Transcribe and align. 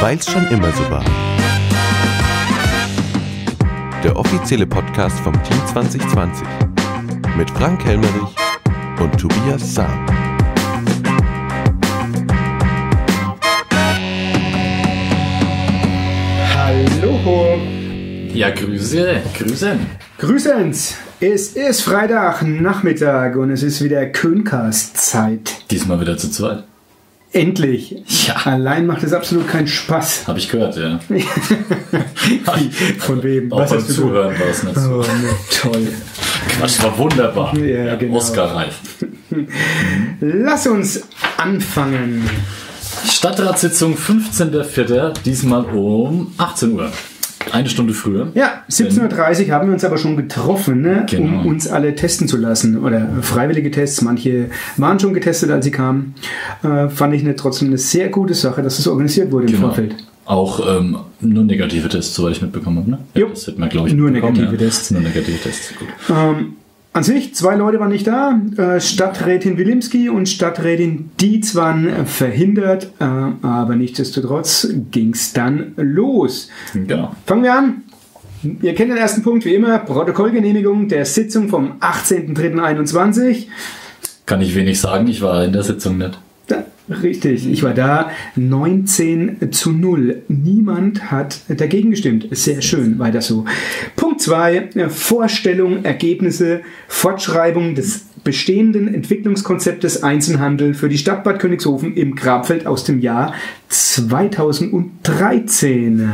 Weil's 0.00 0.30
schon 0.30 0.46
immer 0.48 0.72
so 0.72 0.90
war. 0.90 1.04
Der 4.02 4.16
offizielle 4.16 4.66
Podcast 4.66 5.18
vom 5.20 5.34
Team 5.42 5.58
2020 5.66 6.46
mit 7.36 7.50
Frank 7.50 7.84
Helmerich 7.84 8.34
und 8.98 9.20
Tobias 9.20 9.74
Sam. 9.74 10.06
Hallo. 16.54 17.58
Ja, 18.32 18.50
Grüße, 18.50 19.22
Grüße. 19.36 19.76
Grüßens. 20.18 20.96
Es 21.20 21.48
ist 21.48 21.82
Freitag 21.82 22.42
Nachmittag 22.42 23.36
und 23.36 23.50
es 23.50 23.62
ist 23.62 23.82
wieder 23.84 24.06
Köncast-Zeit. 24.06 25.70
Diesmal 25.70 26.00
wieder 26.00 26.16
zu 26.16 26.30
zweit. 26.30 26.64
Endlich. 27.32 27.96
Ja. 28.26 28.34
Allein 28.44 28.86
macht 28.86 29.04
es 29.04 29.12
absolut 29.12 29.46
keinen 29.46 29.68
Spaß. 29.68 30.26
Habe 30.26 30.40
ich 30.40 30.48
gehört, 30.48 30.76
ja. 30.76 30.98
Von 32.98 33.22
wem? 33.22 33.52
Auch 33.52 33.60
Was 33.60 33.70
beim 33.70 33.86
Zuhören 33.86 34.38
war 34.38 34.48
es 34.48 34.64
nicht 34.64 34.76
so. 34.76 34.96
Oh, 34.96 35.00
ne, 35.02 35.30
toll. 35.60 35.88
Quatsch, 36.48 36.82
war 36.82 36.98
wunderbar. 36.98 37.56
Ja, 37.56 37.94
genau. 37.94 38.16
Oscar-reif. 38.16 38.80
Lass 40.20 40.66
uns 40.66 41.02
anfangen. 41.36 42.28
Stadtratssitzung 43.08 43.96
15.04. 43.96 45.22
Diesmal 45.24 45.64
um 45.66 46.34
18 46.36 46.72
Uhr. 46.72 46.90
Eine 47.52 47.68
Stunde 47.68 47.92
früher. 47.92 48.28
Ja, 48.34 48.62
17.30 48.70 49.46
Uhr 49.48 49.52
haben 49.54 49.68
wir 49.68 49.72
uns 49.74 49.84
aber 49.84 49.98
schon 49.98 50.16
getroffen, 50.16 50.82
ne, 50.82 51.06
Genau. 51.08 51.40
um 51.40 51.46
uns 51.46 51.66
alle 51.68 51.94
testen 51.94 52.28
zu 52.28 52.36
lassen. 52.36 52.78
Oder 52.78 53.08
freiwillige 53.22 53.70
Tests. 53.70 54.02
Manche 54.02 54.50
waren 54.76 54.98
schon 55.00 55.14
getestet, 55.14 55.50
als 55.50 55.64
sie 55.64 55.70
kamen. 55.70 56.14
Äh, 56.62 56.88
fand 56.88 57.14
ich 57.14 57.22
eine, 57.22 57.36
trotzdem 57.36 57.68
eine 57.68 57.78
sehr 57.78 58.08
gute 58.08 58.34
Sache, 58.34 58.62
dass 58.62 58.78
es 58.78 58.86
organisiert 58.86 59.32
wurde 59.32 59.46
im 59.46 59.52
Genau. 59.52 59.66
Vorfeld. 59.68 59.94
Auch 60.26 60.60
ähm, 60.78 60.96
nur 61.20 61.42
negative 61.44 61.88
Tests, 61.88 62.14
soweit 62.14 62.32
ich 62.36 62.42
mitbekommen 62.42 62.78
habe. 62.78 62.90
Ne? 62.90 62.98
Jo. 63.14 63.28
das 63.30 63.46
wird 63.48 63.58
man, 63.58 63.68
glaube 63.68 63.88
ich, 63.88 63.94
Nur 63.94 64.10
negative 64.10 64.52
ja. 64.52 64.56
Tests. 64.56 64.90
Nur 64.92 65.00
negative 65.00 65.38
Tests. 65.42 65.72
Gut. 65.76 65.88
Ähm, 66.08 66.52
an 66.92 67.04
sich, 67.04 67.34
zwei 67.34 67.54
Leute 67.54 67.78
waren 67.78 67.90
nicht 67.90 68.06
da. 68.06 68.40
Äh, 68.56 68.80
Stadträtin 68.80 69.56
Wilimski 69.56 70.08
und 70.08 70.28
Stadträtin 70.28 71.10
Dietz 71.20 71.54
waren 71.54 72.06
verhindert. 72.06 72.90
Äh, 72.98 73.04
aber 73.04 73.76
nichtsdestotrotz 73.76 74.68
ging 74.90 75.12
es 75.12 75.32
dann 75.32 75.72
los. 75.76 76.48
Genau. 76.72 77.14
Fangen 77.26 77.42
wir 77.44 77.54
an. 77.54 77.82
Ihr 78.42 78.74
kennt 78.74 78.90
den 78.90 78.96
ersten 78.96 79.22
Punkt 79.22 79.44
wie 79.44 79.54
immer. 79.54 79.78
Protokollgenehmigung 79.78 80.88
der 80.88 81.04
Sitzung 81.04 81.48
vom 81.48 81.78
18.03.21. 81.80 83.46
Kann 84.26 84.40
ich 84.40 84.54
wenig 84.54 84.80
sagen, 84.80 85.06
ich 85.06 85.22
war 85.22 85.44
in 85.44 85.52
der 85.52 85.62
Sitzung 85.62 85.98
nicht. 85.98 86.18
Richtig, 86.90 87.48
ich 87.48 87.62
war 87.62 87.72
da. 87.72 88.10
19 88.34 89.52
zu 89.52 89.70
0. 89.70 90.22
Niemand 90.28 91.10
hat 91.10 91.40
dagegen 91.48 91.90
gestimmt. 91.90 92.26
Sehr 92.32 92.60
schön, 92.62 92.98
weiter 92.98 93.20
so. 93.20 93.44
Punkt 93.94 94.20
2. 94.20 94.70
Vorstellung, 94.88 95.84
Ergebnisse, 95.84 96.62
Fortschreibung 96.88 97.76
des 97.76 98.06
bestehenden 98.24 98.92
Entwicklungskonzeptes 98.92 100.02
Einzelhandel 100.02 100.74
für 100.74 100.88
die 100.88 100.98
Stadt 100.98 101.22
Bad 101.24 101.38
Königshofen 101.38 101.94
im 101.94 102.16
Grabfeld 102.16 102.66
aus 102.66 102.84
dem 102.84 103.00
Jahr 103.00 103.32
2013. 103.68 106.12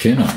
Genau. 0.00 0.28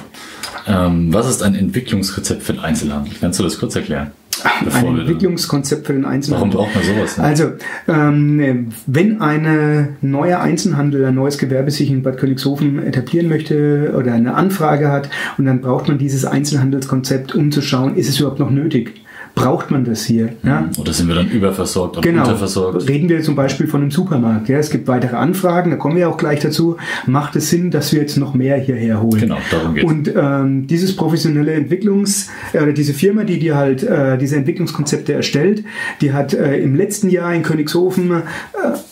Ähm, 0.67 1.13
was 1.13 1.29
ist 1.29 1.41
ein 1.41 1.55
Entwicklungsrezept 1.55 2.43
für 2.43 2.51
den 2.53 2.61
Einzelhandel? 2.61 3.13
Kannst 3.19 3.39
du 3.39 3.43
das 3.43 3.59
kurz 3.59 3.75
erklären? 3.75 4.11
Ein 4.43 4.99
Entwicklungskonzept 4.99 5.87
für 5.87 5.93
den 5.93 6.03
Warum 6.03 6.15
Einzelhandel. 6.15 6.57
braucht 6.59 6.75
man 6.75 6.83
sowas? 6.83 7.17
Ne? 7.17 7.23
Also, 7.23 7.51
ähm, 7.87 8.69
wenn 8.87 9.21
ein 9.21 9.97
neuer 10.01 10.39
Einzelhandel, 10.39 11.05
ein 11.05 11.15
neues 11.15 11.37
Gewerbe 11.37 11.71
sich 11.71 11.89
in 11.89 12.03
Bad 12.03 12.17
Königshofen 12.17 12.81
etablieren 12.83 13.29
möchte 13.29 13.93
oder 13.97 14.13
eine 14.13 14.35
Anfrage 14.35 14.91
hat 14.91 15.09
und 15.37 15.45
dann 15.45 15.61
braucht 15.61 15.87
man 15.87 15.97
dieses 15.97 16.25
Einzelhandelskonzept, 16.25 17.35
um 17.35 17.51
zu 17.51 17.61
schauen, 17.61 17.95
ist 17.95 18.09
es 18.09 18.19
überhaupt 18.19 18.39
noch 18.39 18.51
nötig? 18.51 19.01
Braucht 19.43 19.71
man 19.71 19.85
das 19.85 20.05
hier? 20.05 20.29
Ja? 20.43 20.69
Oder 20.77 20.93
sind 20.93 21.07
wir 21.07 21.15
dann 21.15 21.29
überversorgt 21.29 21.97
oder 21.97 22.07
Genau. 22.09 22.23
unterversorgt? 22.23 22.87
Reden 22.87 23.09
wir 23.09 23.21
zum 23.23 23.35
Beispiel 23.35 23.67
von 23.67 23.81
einem 23.81 23.91
Supermarkt. 23.91 24.49
Ja, 24.49 24.57
es 24.57 24.69
gibt 24.69 24.87
weitere 24.87 25.15
Anfragen, 25.15 25.71
da 25.71 25.77
kommen 25.77 25.95
wir 25.95 26.09
auch 26.09 26.17
gleich 26.17 26.39
dazu. 26.39 26.77
Macht 27.07 27.35
es 27.35 27.49
Sinn, 27.49 27.71
dass 27.71 27.91
wir 27.93 28.01
jetzt 28.01 28.17
noch 28.17 28.33
mehr 28.33 28.57
hierher 28.57 29.01
holen? 29.01 29.19
Genau, 29.19 29.37
darum 29.51 29.73
geht's. 29.75 29.89
Und 29.89 30.13
ähm, 30.15 30.67
dieses 30.67 30.95
professionelle 30.95 31.53
Entwicklungs- 31.55 32.27
äh, 32.53 32.61
oder 32.61 32.73
diese 32.73 32.93
Firma, 32.93 33.23
die 33.23 33.39
dir 33.39 33.55
halt 33.55 33.83
äh, 33.83 34.17
diese 34.17 34.35
Entwicklungskonzepte 34.35 35.13
erstellt, 35.13 35.63
die 36.01 36.13
hat 36.13 36.33
äh, 36.33 36.57
im 36.57 36.75
letzten 36.75 37.09
Jahr 37.09 37.33
in 37.33 37.43
Königshofen 37.43 38.11
äh, 38.11 38.21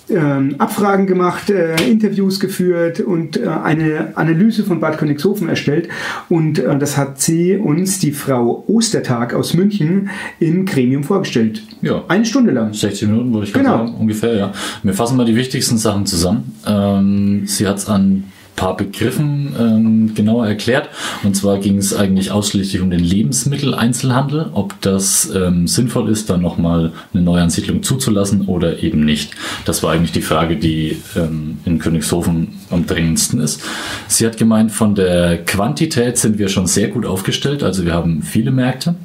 ähm, 0.09 0.56
Abfragen 0.57 1.06
gemacht, 1.07 1.50
äh, 1.50 1.75
Interviews 1.90 2.40
geführt 2.40 3.00
und 3.00 3.38
äh, 3.38 3.47
eine 3.47 4.12
Analyse 4.16 4.63
von 4.63 4.79
Bad 4.79 4.97
Königshofen 4.97 5.50
erstellt. 5.50 5.90
Und 6.29 6.59
äh, 6.59 6.78
das 6.78 6.97
hat 6.97 7.19
sie 7.19 7.57
uns, 7.57 8.00
die 8.00 8.12
Frau 8.12 8.63
Ostertag 8.68 9.34
aus 9.34 9.53
München, 9.53 10.09
im 10.40 10.66
Gremium 10.66 11.03
vorgestellt. 11.03 11.63
Ja. 11.81 12.03
Eine 12.07 12.25
Stunde 12.25 12.51
lang. 12.51 12.73
60 12.73 13.07
Minuten, 13.09 13.34
würde 13.34 13.47
ich 13.47 13.53
Genau. 13.53 13.78
sagen, 13.85 13.95
ungefähr, 13.95 14.35
ja. 14.35 14.53
Wir 14.84 14.94
fassen 14.94 15.18
mal 15.18 15.25
die 15.25 15.35
wichtigsten 15.35 15.78
Sachen 15.78 16.06
zusammen. 16.06 16.56
Ähm, 16.66 17.44
sie 17.45 17.68
hat 17.68 17.78
es 17.78 17.88
an 17.88 18.24
paar 18.57 18.75
Begriffen 18.75 19.56
ähm, 19.57 20.16
genauer 20.16 20.47
erklärt. 20.47 20.90
Und 21.23 21.35
zwar 21.35 21.59
ging 21.59 21.78
es 21.78 21.95
eigentlich 21.95 22.31
ausschließlich 22.31 22.81
um 22.81 22.90
den 22.90 23.00
Lebensmitteleinzelhandel, 23.00 24.50
ob 24.51 24.81
das 24.81 25.31
ähm, 25.34 25.68
sinnvoll 25.68 26.09
ist, 26.09 26.29
dann 26.29 26.41
nochmal 26.41 26.91
eine 27.13 27.23
Neuansiedlung 27.23 27.84
zuzulassen 27.84 28.41
oder 28.47 28.84
eben 28.84 29.06
nicht. 29.06 29.31
Das 29.63 29.84
war 29.84 29.94
eigentlich 29.94 30.12
die 30.12 30.22
Frage, 30.22 30.57
die 30.57 30.97
ähm, 31.16 31.59
in 31.63 31.79
Königshofen 31.79 32.50
am 32.69 32.85
dringendsten 32.85 33.40
ist. 33.40 33.62
Sie 34.07 34.25
hat 34.25 34.38
gemeint, 34.38 34.74
von 34.74 34.95
der 34.95 35.38
Quantität 35.45 36.18
sind 36.18 36.39
wir 36.39 36.50
schon 36.50 36.68
sehr 36.68 36.89
gut 36.89 37.06
aufgestellt. 37.06 37.63
Also 37.63 37.85
wir 37.85 37.94
haben 37.94 38.24
viele 38.24 38.51
Märkte. 38.51 38.95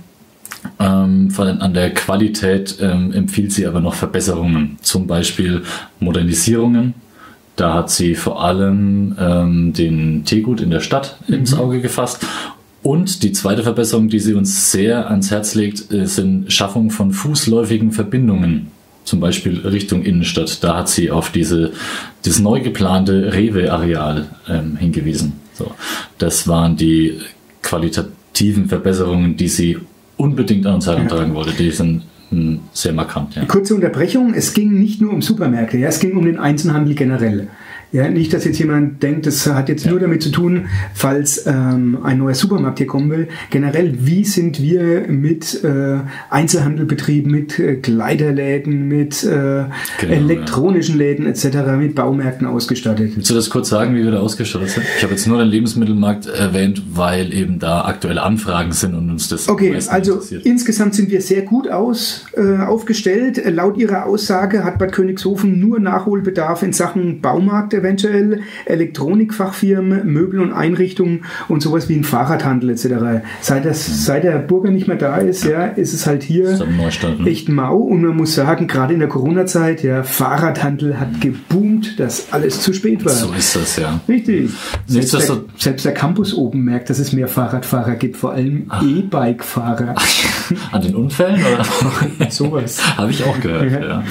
Ähm, 0.79 1.29
an 1.37 1.75
der 1.75 1.93
Qualität 1.93 2.77
ähm, 2.81 3.13
empfiehlt 3.13 3.53
sie 3.53 3.67
aber 3.67 3.81
noch 3.81 3.95
Verbesserungen, 3.95 4.79
zum 4.81 5.07
Beispiel 5.07 5.63
Modernisierungen. 6.01 6.95
Da 7.57 7.75
hat 7.75 7.91
sie 7.91 8.15
vor 8.15 8.43
allem 8.43 9.17
ähm, 9.19 9.73
den 9.73 10.25
Teegut 10.25 10.61
in 10.61 10.71
der 10.71 10.81
Stadt 10.81 11.17
ins 11.29 11.55
Auge 11.55 11.81
gefasst. 11.81 12.27
Und 12.83 13.23
die 13.23 13.33
zweite 13.33 13.63
Verbesserung, 13.63 14.09
die 14.09 14.19
sie 14.19 14.35
uns 14.35 14.73
sehr 14.73 15.09
ans 15.11 15.31
Herz 15.31 15.55
legt, 15.55 15.93
äh, 15.93 16.07
sind 16.07 16.53
Schaffung 16.53 16.91
von 16.91 17.13
fußläufigen 17.13 17.93
Verbindungen. 17.93 18.69
Zum 19.05 19.21
Beispiel 19.21 19.61
Richtung 19.67 20.03
Innenstadt. 20.03 20.63
Da 20.65 20.79
hat 20.79 20.89
sie 20.89 21.11
auf 21.11 21.31
diese, 21.31 21.73
das 22.25 22.39
neu 22.39 22.61
geplante 22.61 23.33
Rewe-Areal 23.33 24.27
ähm, 24.49 24.77
hingewiesen. 24.77 25.35
So, 25.55 25.73
das 26.19 26.49
waren 26.49 26.77
die 26.77 27.19
qualitativen 27.63 28.69
Verbesserungen, 28.69 29.37
die 29.37 29.49
sie 29.49 29.79
unbedingt 30.17 30.67
an 30.67 30.75
uns 30.75 30.87
herantragen 30.87 31.35
wollte. 31.35 31.53
Die 31.53 31.71
sind 31.71 32.03
sehr 32.73 32.93
markant. 32.93 33.35
Ja. 33.35 33.45
Kurze 33.45 33.75
Unterbrechung. 33.75 34.35
Es 34.35 34.55
ging 34.55 34.79
nicht 34.79 35.01
nur 35.01 35.13
um 35.13 35.23
Supermärkte, 35.23 35.79
ja, 35.79 35.89
es 35.89 36.01
ging 36.01 36.17
um 36.17 36.25
den 36.25 36.39
Einzelhandel 36.39 36.95
generell. 36.95 37.49
Ja, 37.93 38.09
nicht, 38.09 38.33
dass 38.33 38.45
jetzt 38.47 38.59
jemand 38.59 39.03
denkt, 39.03 39.27
das 39.27 39.47
hat 39.47 39.69
jetzt 39.69 39.87
nur 39.87 40.01
damit 40.01 40.23
zu 40.23 40.31
tun, 40.31 40.67
falls 40.95 41.47
ähm, 41.47 41.99
ein 42.03 42.17
neuer 42.19 42.35
Supermarkt 42.35 42.79
hier 42.79 42.87
kommen 42.87 43.11
will. 43.11 43.29
Generell, 43.51 43.95
wie 44.01 44.25
sind 44.25 44.63
wir 44.63 45.07
mit 45.09 45.63
äh, 45.63 45.99
Einzelhandelbetrieben, 46.31 47.31
mit 47.31 47.59
äh, 47.59 47.77
Kleiderläden, 47.77 48.89
mit 48.89 49.23
äh, 49.25 49.65
Genau, 50.01 50.13
elektronischen 50.13 50.97
Läden 50.97 51.27
etc., 51.27 51.49
mit 51.79 51.95
Baumärkten 51.95 52.47
ausgestattet? 52.47 53.13
Willst 53.15 53.29
du 53.29 53.35
das 53.35 53.51
kurz 53.51 53.69
sagen, 53.69 53.95
wie 53.95 54.03
wir 54.05 54.11
da 54.11 54.21
ausgestattet 54.21 54.71
sind? 54.71 54.85
Ich 54.97 55.03
habe 55.03 55.13
jetzt 55.13 55.27
nur 55.27 55.39
den 55.39 55.49
Lebensmittelmarkt 55.49 56.27
erwähnt, 56.27 56.83
weil 56.95 57.33
eben 57.35 57.59
da 57.59 57.85
aktuelle 57.85 58.23
Anfragen 58.23 58.73
sind 58.73 58.95
und 58.95 59.11
uns 59.11 59.29
das 59.29 59.49
Okay, 59.49 59.77
also 59.89 60.15
interessiert. 60.15 60.47
insgesamt 60.47 60.95
sind 60.95 61.11
wir 61.11 61.21
sehr 61.21 61.43
gut 61.43 61.69
aus, 61.69 62.25
äh, 62.37 62.57
aufgestellt. 62.63 63.43
Laut 63.53 63.77
Ihrer 63.77 64.07
Aussage 64.07 64.65
hat 64.65 64.79
Bad 64.79 64.93
Königshofen 64.93 65.61
nur 65.61 65.79
Nachholbedarf 65.79 66.63
in 66.63 66.73
Sachen 66.73 67.21
Baumarkt 67.21 67.75
eventuell, 67.83 68.41
Elektronikfachfirmen, 68.65 70.07
Möbel 70.07 70.41
und 70.41 70.53
Einrichtungen 70.53 71.25
und 71.49 71.63
sowas 71.63 71.89
wie 71.89 71.97
ein 71.97 72.05
Fahrradhandel 72.05 72.71
etc. 72.71 73.25
Seit, 73.41 73.65
das, 73.65 74.05
seit 74.05 74.25
der 74.25 74.39
Burger 74.39 74.71
nicht 74.71 74.89
mehr 74.89 74.97
da 74.97 75.17
ist, 75.17 75.45
ja, 75.45 75.67
ist 75.67 75.93
es 75.93 76.07
halt 76.07 76.23
hier 76.23 76.59
ne? 76.59 77.27
echt 77.27 77.49
mau 77.49 77.77
und 77.77 78.03
man 78.03 78.17
muss 78.17 78.35
sagen, 78.35 78.67
gerade 78.67 78.95
in 78.95 79.01
der 79.01 79.09
Corona-Zeit, 79.09 79.83
ja, 79.83 80.03
Fahrradhandel 80.03 80.99
hat 80.99 81.21
geboomt, 81.21 81.99
dass 81.99 82.33
alles 82.33 82.61
zu 82.61 82.73
spät 82.73 83.05
war. 83.05 83.13
So 83.13 83.33
ist 83.33 83.57
das, 83.57 83.77
ja. 83.77 84.01
Richtig. 84.09 84.51
Selbst 84.87 85.15
der, 85.15 85.41
selbst 85.57 85.85
der 85.85 85.95
Campus 85.95 86.35
oben 86.35 86.65
merkt, 86.65 86.91
dass 86.91 86.99
es 86.99 87.13
mehr 87.13 87.29
Fahrradfahrer 87.29 87.97
gibt, 87.97 88.17
vor 88.17 88.33
allem 88.33 88.71
E-Bike-Fahrer. 88.83 89.95
An 90.73 90.83
den 90.83 90.95
Unfällen? 90.95 91.41
Oder? 91.41 92.31
Sowas. 92.31 92.81
Habe 92.97 93.11
ich 93.11 93.25
auch 93.25 93.39
gehört, 93.41 93.71
Ja. 93.71 93.81
ja. 93.81 94.05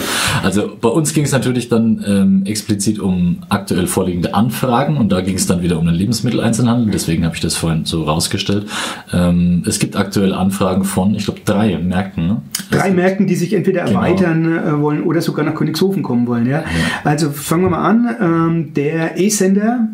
Also 0.44 0.72
bei 0.80 0.90
uns 0.90 1.13
ging 1.13 1.24
es 1.24 1.31
natürlich 1.31 1.69
dann 1.69 2.04
ähm, 2.07 2.44
explizit 2.46 3.00
um 3.00 3.38
aktuell 3.62 3.88
vorliegende 3.88 4.34
Anfragen 4.34 4.98
und 4.98 5.12
da 5.12 5.22
ging 5.22 5.36
es 5.36 5.48
dann 5.48 5.62
wieder 5.62 5.80
um 5.80 5.86
den 5.86 5.96
Lebensmitteleinzelhandel, 5.96 6.92
deswegen 6.92 7.24
habe 7.25 7.36
ich 7.36 7.42
das 7.42 7.56
vorhin 7.56 7.86
so 7.86 8.04
rausgestellt. 8.04 8.66
Ähm, 9.13 9.63
es 9.68 9.80
gibt 9.80 9.96
aktuell 9.96 10.34
Anfragen 10.34 10.84
von, 10.84 11.16
ich 11.16 11.25
glaube, 11.25 11.42
drei 11.46 11.78
Märkten. 11.78 12.28
Ne? 12.28 12.42
Drei 12.69 12.81
Also- 12.81 12.96
Märkten, 12.96 13.28
die 13.28 13.36
sich 13.36 13.54
entweder 13.54 13.86
Genau. 13.86 14.00
erweitern 14.02 14.46
äh, 14.58 14.80
wollen 14.81 15.04
oder 15.04 15.22
sogar 15.22 15.46
nach 15.46 15.56
Königshofen 15.56 16.04
kommen 16.04 16.28
wollen. 16.28 16.48
Ja? 16.48 16.63
Also 17.04 17.30
fangen 17.30 17.63
wir 17.63 17.69
mal 17.69 17.88
an. 17.88 18.16
Ähm, 18.19 18.74
der 18.74 19.18
E-Sender, 19.19 19.88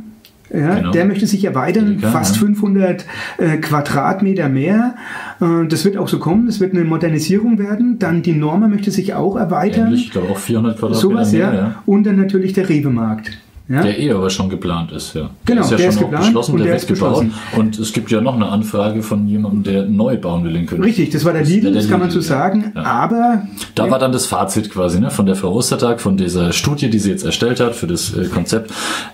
ja, 0.53 0.75
Genau. 0.75 0.91
der 0.91 1.05
möchte 1.05 1.27
sich 1.27 1.43
erweitern, 1.43 1.93
Edeka, 1.93 2.09
fast 2.11 2.35
ja. 2.35 2.41
500 2.43 3.05
äh, 3.37 3.57
Quadratmeter 3.57 4.47
mehr. 4.49 4.95
Äh, 5.41 5.67
das 5.67 5.83
wird 5.83 5.97
auch 5.97 6.07
so 6.07 6.19
kommen, 6.19 6.45
das 6.45 6.59
wird 6.61 6.73
eine 6.73 6.85
Modernisierung 6.85 7.59
werden. 7.59 7.99
Dann 7.99 8.21
die 8.21 8.31
Norma 8.33 8.67
möchte 8.69 8.91
sich 8.91 9.13
auch 9.13 9.35
erweitern. 9.35 9.87
Ähnlich, 9.87 10.05
ich 10.05 10.11
glaube 10.11 10.29
auch 10.29 10.37
400 10.37 10.77
Quadratmeter 10.79 11.01
Sowas, 11.01 11.31
mehr, 11.33 11.47
ja. 11.47 11.53
ja. 11.53 11.75
Und 11.85 12.05
dann 12.05 12.15
natürlich 12.15 12.53
der 12.53 12.69
Rewe-Markt. 12.69 13.37
Ja? 13.69 13.81
Der 13.81 13.99
eh 13.99 14.11
aber 14.11 14.29
schon 14.29 14.49
geplant 14.49 14.93
ist, 14.93 15.13
ja. 15.13 15.29
Genau, 15.45 15.61
ist 15.61 15.71
ja 15.71 15.77
der 15.77 15.83
schon 15.85 15.93
ist 15.93 15.99
geplant 15.99 16.25
beschlossen, 16.25 16.51
und 16.53 16.57
der, 16.59 16.67
der 16.67 16.81
wird 16.81 16.87
gebaut. 16.87 17.25
Und 17.57 17.79
es 17.79 17.91
gibt 17.91 18.09
ja 18.11 18.21
noch 18.21 18.35
eine 18.35 18.47
Anfrage 18.47 19.03
von 19.03 19.27
jemandem, 19.27 19.63
der 19.63 19.85
neu 19.85 20.17
bauen 20.17 20.45
will 20.45 20.55
in 20.55 20.65
Königshofen. 20.65 20.83
Richtig, 20.83 21.09
das 21.09 21.25
war 21.25 21.33
der 21.33 21.43
Lidl, 21.43 21.73
der 21.73 21.81
das 21.81 21.89
kann 21.89 21.99
man 21.99 22.09
so 22.09 22.21
sagen. 22.21 22.71
Ja. 22.75 22.83
Aber 22.83 23.47
Da 23.75 23.91
war 23.91 23.99
dann 23.99 24.13
das 24.13 24.25
Fazit 24.25 24.69
quasi 24.69 25.01
ne, 25.01 25.11
von 25.11 25.25
der 25.25 25.35
Frau 25.35 25.51
Ostertag, 25.53 25.99
von 25.99 26.15
dieser 26.15 26.53
Studie, 26.53 26.89
die 26.89 26.99
sie 26.99 27.11
jetzt 27.11 27.25
erstellt 27.25 27.59
hat 27.59 27.75
für 27.75 27.87
das 27.87 28.13
äh, 28.15 28.25
Konzept. 28.25 28.71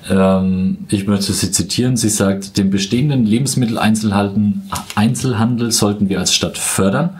Ähm, 0.09 0.77
ich 0.89 1.07
möchte 1.07 1.33
sie 1.33 1.51
zitieren. 1.51 1.97
Sie 1.97 2.09
sagt, 2.09 2.57
den 2.57 2.69
bestehenden 2.69 3.25
Lebensmitteleinzelhandel 3.25 4.53
Einzelhandel 4.95 5.71
sollten 5.71 6.09
wir 6.09 6.19
als 6.19 6.33
Stadt 6.33 6.57
fördern, 6.57 7.11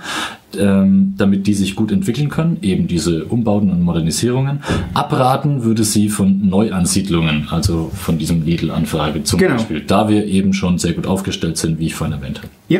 ähm, 0.59 1.13
damit 1.17 1.47
die 1.47 1.53
sich 1.53 1.75
gut 1.75 1.91
entwickeln 1.91 2.29
können, 2.29 2.57
eben 2.61 2.87
diese 2.87 3.25
Umbauten 3.25 3.69
und 3.69 3.81
Modernisierungen. 3.81 4.59
Abraten 4.93 5.63
würde 5.63 5.83
sie 5.83 6.09
von 6.09 6.47
Neuansiedlungen, 6.47 7.47
also 7.49 7.91
von 7.93 8.17
diesem 8.17 8.43
Lidl-Anfrage 8.45 9.23
zum 9.23 9.39
Genau. 9.39 9.55
Beispiel, 9.55 9.81
da 9.81 10.09
wir 10.09 10.25
eben 10.25 10.53
schon 10.53 10.77
sehr 10.77 10.93
gut 10.93 11.07
aufgestellt 11.07 11.57
sind, 11.57 11.79
wie 11.79 11.87
ich 11.87 11.95
vorhin 11.95 12.15
erwähnt 12.17 12.39
habe. 12.39 12.49
Ja. 12.69 12.79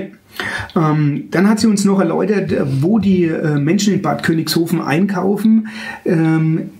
Ähm, 0.75 1.25
dann 1.29 1.47
hat 1.47 1.59
sie 1.59 1.67
uns 1.67 1.85
noch 1.85 1.99
erläutert, 1.99 2.51
äh, 2.51 2.63
wo 2.81 2.97
die 2.97 3.25
äh, 3.25 3.59
Menschen 3.59 3.93
in 3.93 4.01
Bad 4.01 4.23
Königshofen 4.23 4.81
einkaufen. 4.81 5.67
Ähm, 6.05 6.71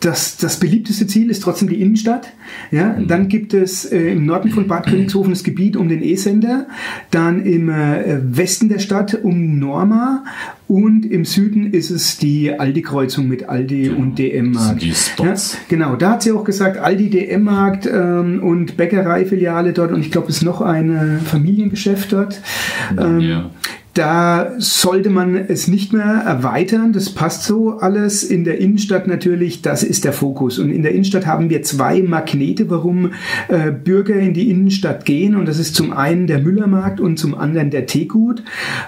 das, 0.00 0.36
das 0.36 0.60
beliebteste 0.60 1.08
Ziel 1.08 1.28
ist 1.28 1.42
trotzdem 1.42 1.68
die 1.68 1.80
Innenstadt. 1.80 2.32
Ja, 2.70 2.96
dann 3.00 3.28
gibt 3.28 3.52
es 3.52 3.84
äh, 3.84 4.12
im 4.12 4.26
Norden 4.26 4.50
von 4.50 4.68
Bad 4.68 4.86
Königshofen 4.86 5.32
das 5.32 5.42
Gebiet 5.42 5.76
um 5.76 5.88
den 5.88 6.02
E-Sender, 6.02 6.68
dann 7.10 7.44
im 7.44 7.68
äh, 7.68 8.18
Westen 8.22 8.68
der 8.68 8.78
Stadt 8.78 9.18
um 9.22 9.58
Norma 9.58 10.24
und 10.68 11.04
im 11.04 11.24
Süden 11.24 11.72
ist 11.72 11.90
es 11.90 12.16
die 12.16 12.52
Aldi-Kreuzung 12.52 13.26
mit 13.26 13.48
Aldi 13.48 13.90
und 13.90 14.18
DM. 14.18 14.52
Das 14.52 14.62
sind 14.62 14.70
Markt. 14.70 14.82
die 14.82 14.92
Spots. 14.92 15.52
Ja, 15.54 15.58
genau, 15.68 15.96
da 15.96 16.12
hat 16.12 16.22
sie 16.22 16.30
auch 16.30 16.44
gesagt, 16.44 16.76
Aldi 16.78 17.10
DM-Markt 17.10 17.86
ähm, 17.86 18.40
und 18.42 18.76
Bäckereifiliale 18.76 19.72
dort 19.72 19.90
und 19.92 20.00
ich 20.00 20.12
glaube, 20.12 20.28
es 20.28 20.36
ist 20.36 20.42
noch 20.44 20.60
ein 20.60 20.94
äh, 20.94 21.18
Familiengeschäft 21.18 22.12
dort. 22.12 22.40
Ähm, 22.96 23.20
Ja. 23.20 23.50
Da 23.98 24.52
sollte 24.58 25.10
man 25.10 25.34
es 25.34 25.66
nicht 25.66 25.92
mehr 25.92 26.04
erweitern. 26.04 26.92
Das 26.92 27.10
passt 27.10 27.42
so 27.42 27.78
alles. 27.78 28.22
In 28.22 28.44
der 28.44 28.58
Innenstadt 28.60 29.08
natürlich, 29.08 29.60
das 29.60 29.82
ist 29.82 30.04
der 30.04 30.12
Fokus. 30.12 30.60
Und 30.60 30.70
in 30.70 30.84
der 30.84 30.92
Innenstadt 30.92 31.26
haben 31.26 31.50
wir 31.50 31.62
zwei 31.62 32.00
Magnete, 32.02 32.70
warum 32.70 33.10
äh, 33.48 33.72
Bürger 33.72 34.14
in 34.14 34.34
die 34.34 34.52
Innenstadt 34.52 35.04
gehen. 35.04 35.34
Und 35.34 35.48
das 35.48 35.58
ist 35.58 35.74
zum 35.74 35.92
einen 35.92 36.28
der 36.28 36.38
Müllermarkt 36.38 37.00
und 37.00 37.18
zum 37.18 37.34
anderen 37.34 37.70
der 37.70 37.86
Teegut. 37.86 38.44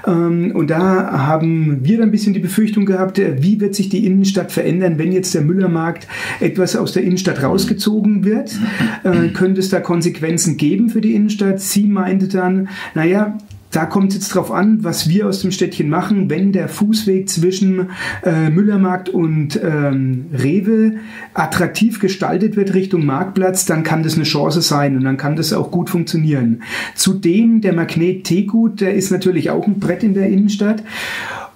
Ähm, 0.06 0.52
und 0.54 0.70
da 0.70 1.26
haben 1.26 1.80
wir 1.82 1.98
dann 1.98 2.10
ein 2.10 2.12
bisschen 2.12 2.32
die 2.32 2.38
Befürchtung 2.38 2.86
gehabt, 2.86 3.18
äh, 3.18 3.42
wie 3.42 3.60
wird 3.60 3.74
sich 3.74 3.88
die 3.88 4.06
Innenstadt 4.06 4.52
verändern, 4.52 4.96
wenn 4.98 5.10
jetzt 5.10 5.34
der 5.34 5.42
Müllermarkt 5.42 6.06
etwas 6.38 6.76
aus 6.76 6.92
der 6.92 7.02
Innenstadt 7.02 7.42
rausgezogen 7.42 8.22
wird? 8.22 8.56
Äh, 9.02 9.30
könnte 9.30 9.58
es 9.58 9.70
da 9.70 9.80
Konsequenzen 9.80 10.56
geben 10.56 10.88
für 10.88 11.00
die 11.00 11.16
Innenstadt? 11.16 11.60
Sie 11.60 11.88
meinte 11.88 12.28
dann, 12.28 12.68
naja, 12.94 13.36
da 13.70 13.86
kommt 13.86 14.10
es 14.10 14.16
jetzt 14.16 14.34
drauf 14.34 14.50
an, 14.50 14.82
was 14.82 15.08
wir 15.08 15.28
aus 15.28 15.40
dem 15.40 15.52
Städtchen 15.52 15.88
machen, 15.88 16.28
wenn 16.28 16.52
der 16.52 16.68
Fußweg 16.68 17.28
zwischen 17.28 17.90
äh, 18.24 18.50
Müllermarkt 18.50 19.08
und 19.08 19.60
ähm, 19.62 20.26
Rewe 20.32 20.94
attraktiv 21.34 22.00
gestaltet 22.00 22.56
wird 22.56 22.74
Richtung 22.74 23.06
Marktplatz, 23.06 23.66
dann 23.66 23.84
kann 23.84 24.02
das 24.02 24.14
eine 24.14 24.24
Chance 24.24 24.60
sein 24.62 24.96
und 24.96 25.04
dann 25.04 25.16
kann 25.16 25.36
das 25.36 25.52
auch 25.52 25.70
gut 25.70 25.90
funktionieren. 25.90 26.62
Zudem 26.94 27.60
der 27.60 27.72
Magnet 27.72 28.24
Teegut, 28.24 28.80
der 28.80 28.94
ist 28.94 29.10
natürlich 29.10 29.50
auch 29.50 29.66
ein 29.66 29.78
Brett 29.78 30.02
in 30.02 30.14
der 30.14 30.28
Innenstadt. 30.28 30.82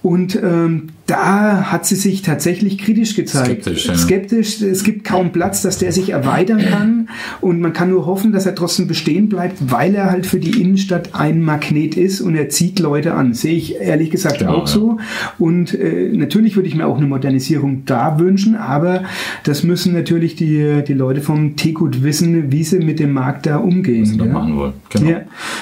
Und 0.05 0.35
ähm, 0.35 0.89
da 1.07 1.71
hat 1.71 1.87
sie 1.87 1.95
sich 1.95 2.21
tatsächlich 2.21 2.77
kritisch 2.77 3.15
gezeigt. 3.15 3.63
Skeptisch, 3.63 3.87
ja. 3.87 3.95
Skeptisch. 3.95 4.61
Es 4.61 4.83
gibt 4.83 5.03
kaum 5.03 5.31
Platz, 5.31 5.63
dass 5.63 5.79
der 5.79 5.91
sich 5.91 6.09
erweitern 6.09 6.59
kann. 6.59 7.09
Und 7.41 7.59
man 7.59 7.73
kann 7.73 7.89
nur 7.89 8.05
hoffen, 8.05 8.31
dass 8.31 8.45
er 8.45 8.53
trotzdem 8.53 8.87
bestehen 8.87 9.29
bleibt, 9.29 9.71
weil 9.71 9.95
er 9.95 10.11
halt 10.11 10.27
für 10.27 10.39
die 10.39 10.61
Innenstadt 10.61 11.15
ein 11.15 11.41
Magnet 11.41 11.95
ist 11.97 12.21
und 12.21 12.35
er 12.35 12.49
zieht 12.49 12.79
Leute 12.79 13.15
an. 13.15 13.33
Sehe 13.33 13.55
ich 13.55 13.79
ehrlich 13.79 14.11
gesagt 14.11 14.39
Genau, 14.39 14.57
auch 14.57 14.67
so. 14.67 14.99
Und 15.39 15.73
äh, 15.73 16.11
natürlich 16.13 16.55
würde 16.55 16.69
ich 16.69 16.75
mir 16.75 16.85
auch 16.85 16.97
eine 16.97 17.07
Modernisierung 17.07 17.85
da 17.85 18.19
wünschen, 18.19 18.55
aber 18.55 19.05
das 19.43 19.63
müssen 19.63 19.93
natürlich 19.93 20.35
die, 20.35 20.83
die 20.87 20.93
Leute 20.93 21.21
vom 21.21 21.55
Teegut 21.55 22.03
wissen, 22.03 22.51
wie 22.51 22.63
sie 22.63 22.77
mit 22.77 22.99
dem 22.99 23.11
Markt 23.11 23.47
da 23.47 23.57
umgehen. 23.57 24.05
sie 24.05 24.17
da 24.17 24.25
ja. 24.25 24.33
machen 24.33 24.55
wollen. 24.55 24.73
Genau. 24.89 25.09
Ja, 25.09 25.21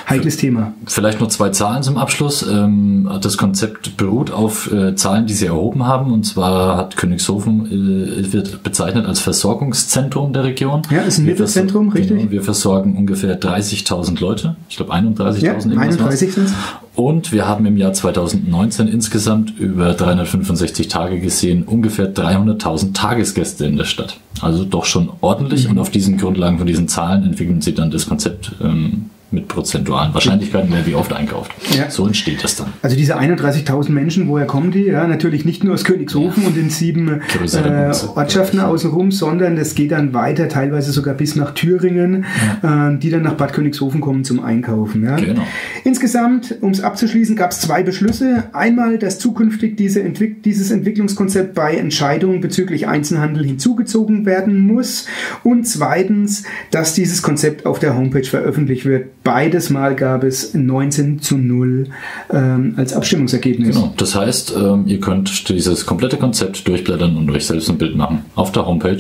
heikles 0.10 0.36
Thema. 0.36 0.74
Vielleicht 0.86 1.22
noch 1.22 1.30
zwei 1.30 1.50
Zahlen 1.50 1.82
zum 1.82 1.98
Abschluss. 1.98 2.46
Ähm, 2.50 3.10
das 3.22 3.38
Konzept 3.38 3.96
beruht 3.96 4.33
auf 4.34 4.72
äh, 4.72 4.96
Zahlen, 4.96 5.26
die 5.28 5.34
sie 5.34 5.46
erhoben 5.46 5.86
haben. 5.86 6.12
Und 6.12 6.26
zwar 6.26 6.78
hat 6.78 6.98
Königshofen 6.98 7.66
äh, 7.68 8.34
wird 8.34 8.64
bezeichnet 8.64 9.06
als 9.06 9.20
Versorgungszentrum 9.20 10.34
der 10.34 10.44
Region. 10.44 10.82
Ja, 10.90 11.02
ist 11.02 11.20
ein 11.20 11.26
Mittelzentrum, 11.26 11.88
versor- 11.92 12.00
richtig. 12.00 12.18
Genau, 12.20 12.32
wir 12.32 12.42
versorgen 12.44 12.98
ungefähr 12.98 13.40
30.000 13.40 14.20
Leute. 14.20 14.56
Ich 14.70 14.78
glaube 14.78 14.94
31.000. 14.94 15.38
Ja, 15.40 15.54
irgendwas 15.54 15.78
war's. 15.80 15.80
31 16.00 16.34
sind's. 16.34 16.54
Und 16.96 17.32
wir 17.32 17.48
haben 17.48 17.66
im 17.66 17.76
Jahr 17.78 17.94
2019 17.94 18.88
insgesamt 18.88 19.58
über 19.58 19.94
365 19.94 20.88
Tage 20.90 21.20
gesehen 21.20 21.64
ungefähr 21.64 22.14
300.000 22.14 22.94
Tagesgäste 22.94 23.66
in 23.66 23.78
der 23.78 23.86
Stadt. 23.86 24.18
Also 24.42 24.64
doch 24.64 24.86
schon 24.86 25.10
ordentlich. 25.22 25.68
Und 25.70 25.80
auf 25.80 25.90
diesen 25.90 26.18
Grundlagen 26.18 26.58
von 26.60 26.68
diesen 26.68 26.88
Zahlen 26.88 27.24
entwickeln 27.24 27.62
sie 27.62 27.74
dann 27.74 27.90
das 27.90 28.08
Konzept 28.08 28.52
ähm, 28.64 29.10
mit 29.34 29.48
prozentualen 29.48 30.14
Wahrscheinlichkeiten, 30.14 30.70
wer 30.72 30.86
wie 30.86 30.96
oft 30.96 31.12
einkauft. 31.12 31.52
Ja. 31.76 31.90
So 31.90 32.06
entsteht 32.06 32.44
das 32.44 32.56
dann. 32.56 32.68
Also 32.82 32.96
diese 32.96 33.20
31.000 33.20 33.92
Menschen, 33.92 34.28
woher 34.28 34.46
kommen 34.46 34.72
die? 34.72 34.86
Ja, 34.86 35.08
natürlich 35.08 35.44
nicht 35.44 35.64
nur 35.64 35.74
aus 35.74 35.84
Königshofen 35.84 36.46
und 36.46 36.56
den 36.56 36.70
sieben 36.70 37.22
äh. 37.22 37.92
Ortschaften 38.16 38.60
außenrum, 38.60 39.12
sondern 39.12 39.56
das 39.56 39.76
geht 39.76 39.92
dann 39.92 40.14
weiter, 40.14 40.48
teilweise 40.48 40.92
sogar 40.92 41.16
bis 41.16 41.36
nach 41.36 41.52
Thüringen, 41.52 42.26
äh, 42.62 42.98
die 42.98 43.10
dann 43.10 43.24
nach 43.24 43.34
Bad 43.34 43.54
Königshofen 43.54 44.02
kommen 44.02 44.24
zum 44.24 44.44
Einkaufen. 44.44 45.04
Ja. 45.04 45.16
Genau. 45.16 45.46
Insgesamt, 45.84 46.56
um 46.62 46.72
es 46.72 46.82
abzuschließen, 46.82 47.36
gab 47.36 47.52
es 47.52 47.62
zwei 47.62 47.84
Beschlüsse. 47.84 48.46
Einmal, 48.54 48.98
dass 48.98 49.20
zukünftig 49.20 49.76
diese 49.78 50.04
Entwick 50.04 50.44
dieses 50.44 50.72
Entwicklungskonzept 50.72 51.54
bei 51.56 51.76
Entscheidungen 51.76 52.42
bezüglich 52.42 52.88
Einzelhandel 52.88 53.46
hinzugezogen 53.46 54.26
werden 54.26 54.60
muss. 54.60 55.08
Und 55.44 55.68
zweitens, 55.68 56.44
dass 56.72 56.94
dieses 56.94 57.22
Konzept 57.22 57.66
auf 57.66 57.80
der 57.80 57.96
Homepage 57.96 58.24
veröffentlicht 58.24 58.86
wird. 58.86 59.23
Beides 59.24 59.70
Mal 59.70 59.96
gab 59.96 60.24
es 60.24 60.54
19 60.54 61.20
zu 61.22 61.38
0 61.38 61.88
ähm, 62.32 62.74
als 62.76 62.94
Abstimmungsergebnis. 62.94 63.76
Genau. 63.76 63.94
Das 63.96 64.16
heißt, 64.16 64.54
ähm, 64.58 64.84
ihr 64.86 65.00
könnt 65.00 65.48
dieses 65.48 65.86
komplette 65.86 66.18
Konzept 66.18 66.68
durchblättern 66.68 67.16
und 67.16 67.32
euch 67.32 67.46
selbst 67.46 67.70
ein 67.70 67.78
Bild 67.78 67.96
machen. 67.96 68.26
Auf 68.36 68.52
der 68.52 68.66
Homepage. 68.66 68.98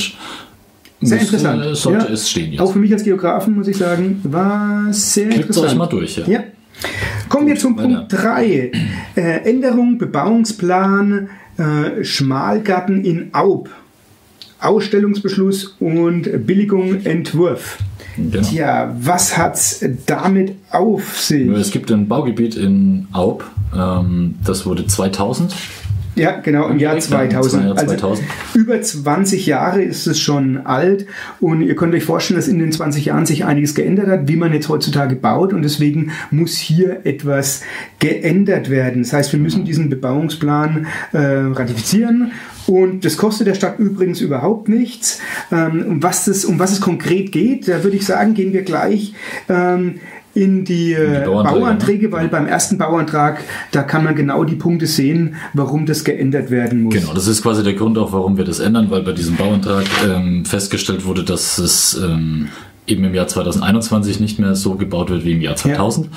Sehr 1.02 1.20
Müsste- 1.20 1.36
interessant. 1.36 1.76
Sollte 1.76 2.06
Ja. 2.08 2.14
es 2.14 2.30
stehen 2.30 2.52
jetzt. 2.54 2.62
Auch 2.62 2.72
für 2.72 2.80
mich 2.80 2.94
als 2.94 3.04
Geografen, 3.04 3.56
muss 3.56 3.68
ich 3.68 3.76
sagen, 3.76 4.22
war 4.24 4.86
sehr 4.94 5.26
Klickt 5.26 5.48
interessant. 5.48 5.68
euch 5.72 5.76
mal 5.78 5.88
durch. 5.88 6.18
Ja. 6.18 6.24
Ja. 6.28 6.44
Kommen 7.28 7.48
wir 7.48 7.56
zum. 7.58 7.76
Punkt 7.76 8.06
3. 8.14 8.72
Äh, 9.16 9.22
Änderung 9.50 9.98
Bebauungsplan 9.98 11.30
äh, 11.58 12.04
Schmalgarten 12.04 13.04
in 13.04 13.30
Aub. 13.34 13.70
Ausstellungsbeschluss 14.64 15.76
und 15.80 16.46
Billigung 16.46 17.06
Entwurf. 17.06 17.78
Genau. 18.16 18.42
Tja, 18.48 18.96
was 19.00 19.38
hat's 19.38 19.84
damit 20.06 20.56
auf 20.70 21.20
sich? 21.20 21.48
Es 21.50 21.72
gibt 21.72 21.92
ein 21.92 22.08
Baugebiet 22.08 22.56
in 22.56 23.08
Aub, 23.12 23.44
ähm, 23.76 24.36
das 24.46 24.66
wurde 24.66 24.86
2000 24.86 25.56
Ja, 26.16 26.40
genau, 26.40 26.68
im 26.68 26.78
Jahr 26.78 26.94
Angelegt, 26.94 27.34
ja, 27.34 27.40
im 27.40 27.50
2000. 27.50 27.64
Jahr 27.64 27.76
2000. 27.76 28.04
Also 28.04 28.60
über 28.60 28.80
20 28.80 29.46
Jahre 29.48 29.82
ist 29.82 30.06
es 30.06 30.20
schon 30.20 30.58
alt 30.58 31.08
und 31.40 31.62
ihr 31.62 31.76
könnt 31.76 31.96
euch 31.96 32.04
vorstellen, 32.04 32.40
dass 32.40 32.48
in 32.48 32.60
den 32.60 32.72
20 32.72 33.06
Jahren 33.06 33.26
sich 33.26 33.46
einiges 33.46 33.74
geändert 33.74 34.08
hat, 34.08 34.28
wie 34.28 34.36
man 34.36 34.54
jetzt 34.54 34.70
heutzutage 34.70 35.16
baut 35.16 35.52
und 35.52 35.64
deswegen 35.64 36.12
muss 36.30 36.56
hier 36.58 37.06
etwas 37.06 37.64
geändert 37.98 38.70
werden. 38.70 39.02
Das 39.02 39.14
heißt, 39.14 39.34
wir 39.34 39.40
müssen 39.40 39.66
diesen 39.66 39.90
Bebauungsplan 39.90 40.86
äh, 41.14 41.18
ratifizieren 41.18 42.32
und 42.68 43.06
das 43.06 43.18
kostet 43.18 43.48
der 43.48 43.56
Stadt 43.56 43.80
übrigens 43.80 44.22
überhaupt 44.22 44.70
nichts. 44.70 45.20
Ähm, 45.52 45.86
um, 45.88 46.04
was 46.04 46.26
das, 46.26 46.46
um 46.46 46.60
was 46.60 46.72
es 46.72 46.82
konkret 46.82 47.32
geht, 47.32 47.68
da 47.68 47.84
würde 47.84 47.98
ich 47.98 48.06
sagen, 48.06 48.34
gehen 48.34 48.54
wir 48.54 48.64
gleich. 48.64 49.14
Ähm, 49.50 50.00
in 50.36 50.66
die, 50.66 50.94
äh, 50.94 51.20
die 51.20 51.26
Bauanträge, 51.26 51.60
Bauanträge, 51.60 52.08
ne? 52.08 52.12
weil 52.12 52.28
beim 52.28 52.48
ersten 52.48 52.78
Bauantrag, 52.78 53.44
da 53.72 53.84
kann 53.84 54.04
man 54.04 54.16
genau 54.16 54.44
die 54.44 54.56
Punkte 54.56 54.88
sehen, 54.88 55.36
warum 55.54 55.86
das 55.86 56.04
geändert 56.04 56.50
werden 56.50 56.84
muss. 56.84 56.94
Genau, 56.96 57.14
das 57.14 57.28
ist 57.28 57.44
quasi 57.44 57.64
der 57.64 57.74
Grund 57.74 57.98
auch, 57.98 58.12
warum 58.14 58.38
wir 58.38 58.44
das 58.44 58.60
ändern, 58.60 58.90
weil 58.90 59.04
bei 59.04 59.12
diesem 59.12 59.36
Bauantrag 59.36 59.86
ähm, 60.08 60.44
festgestellt 60.46 61.06
wurde, 61.06 61.24
dass 61.24 61.60
es 61.60 62.00
ähm, 62.04 62.50
eben 62.88 63.04
im 63.04 63.14
Jahr 63.14 63.28
2021 63.28 64.20
nicht 64.20 64.40
mehr 64.40 64.56
so 64.56 64.76
gebaut 64.76 65.10
wird 65.10 65.26
wie 65.26 65.34
im 65.34 65.42
Jahr 65.42 65.56
2000, 65.56 66.10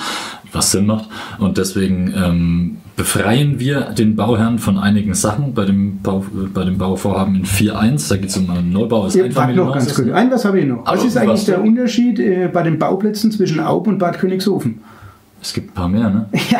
was 0.52 0.72
Sinn 0.72 0.86
macht. 0.86 1.08
Und 1.38 1.58
deswegen 1.58 2.12
ähm, 2.16 2.76
befreien 2.96 3.60
wir 3.60 3.92
den 3.92 4.16
Bauherrn 4.16 4.58
von 4.58 4.78
einigen 4.78 5.14
Sachen 5.14 5.54
bei 5.54 5.64
dem, 5.64 6.00
Bau, 6.02 6.24
bei 6.52 6.64
dem 6.64 6.78
Bauvorhaben 6.78 7.34
in 7.36 7.44
4.1. 7.44 8.08
Da 8.08 8.16
geht 8.16 8.30
es 8.30 8.36
um 8.36 8.50
einen 8.50 8.72
Neubau 8.72 9.04
des 9.04 9.14
Ja, 9.14 9.26
noch 9.52 9.74
ganz 9.74 9.94
kurz. 9.94 10.08
Ein, 10.10 10.30
was 10.30 10.44
habe 10.44 10.60
ich 10.60 10.66
noch? 10.66 10.86
Was 10.86 11.04
ist 11.04 11.16
eigentlich 11.16 11.44
der? 11.44 11.62
Unterschied 11.62 12.18
äh, 12.18 12.48
bei 12.52 12.62
den 12.62 12.78
Bauplätzen 12.78 13.30
zwischen 13.30 13.60
Aub 13.60 13.86
und 13.86 13.98
Bad 13.98 14.18
Königshofen? 14.18 14.80
Es 15.42 15.52
gibt 15.52 15.70
ein 15.70 15.74
paar 15.74 15.88
mehr, 15.88 16.10
ne? 16.10 16.26
Ja, 16.50 16.58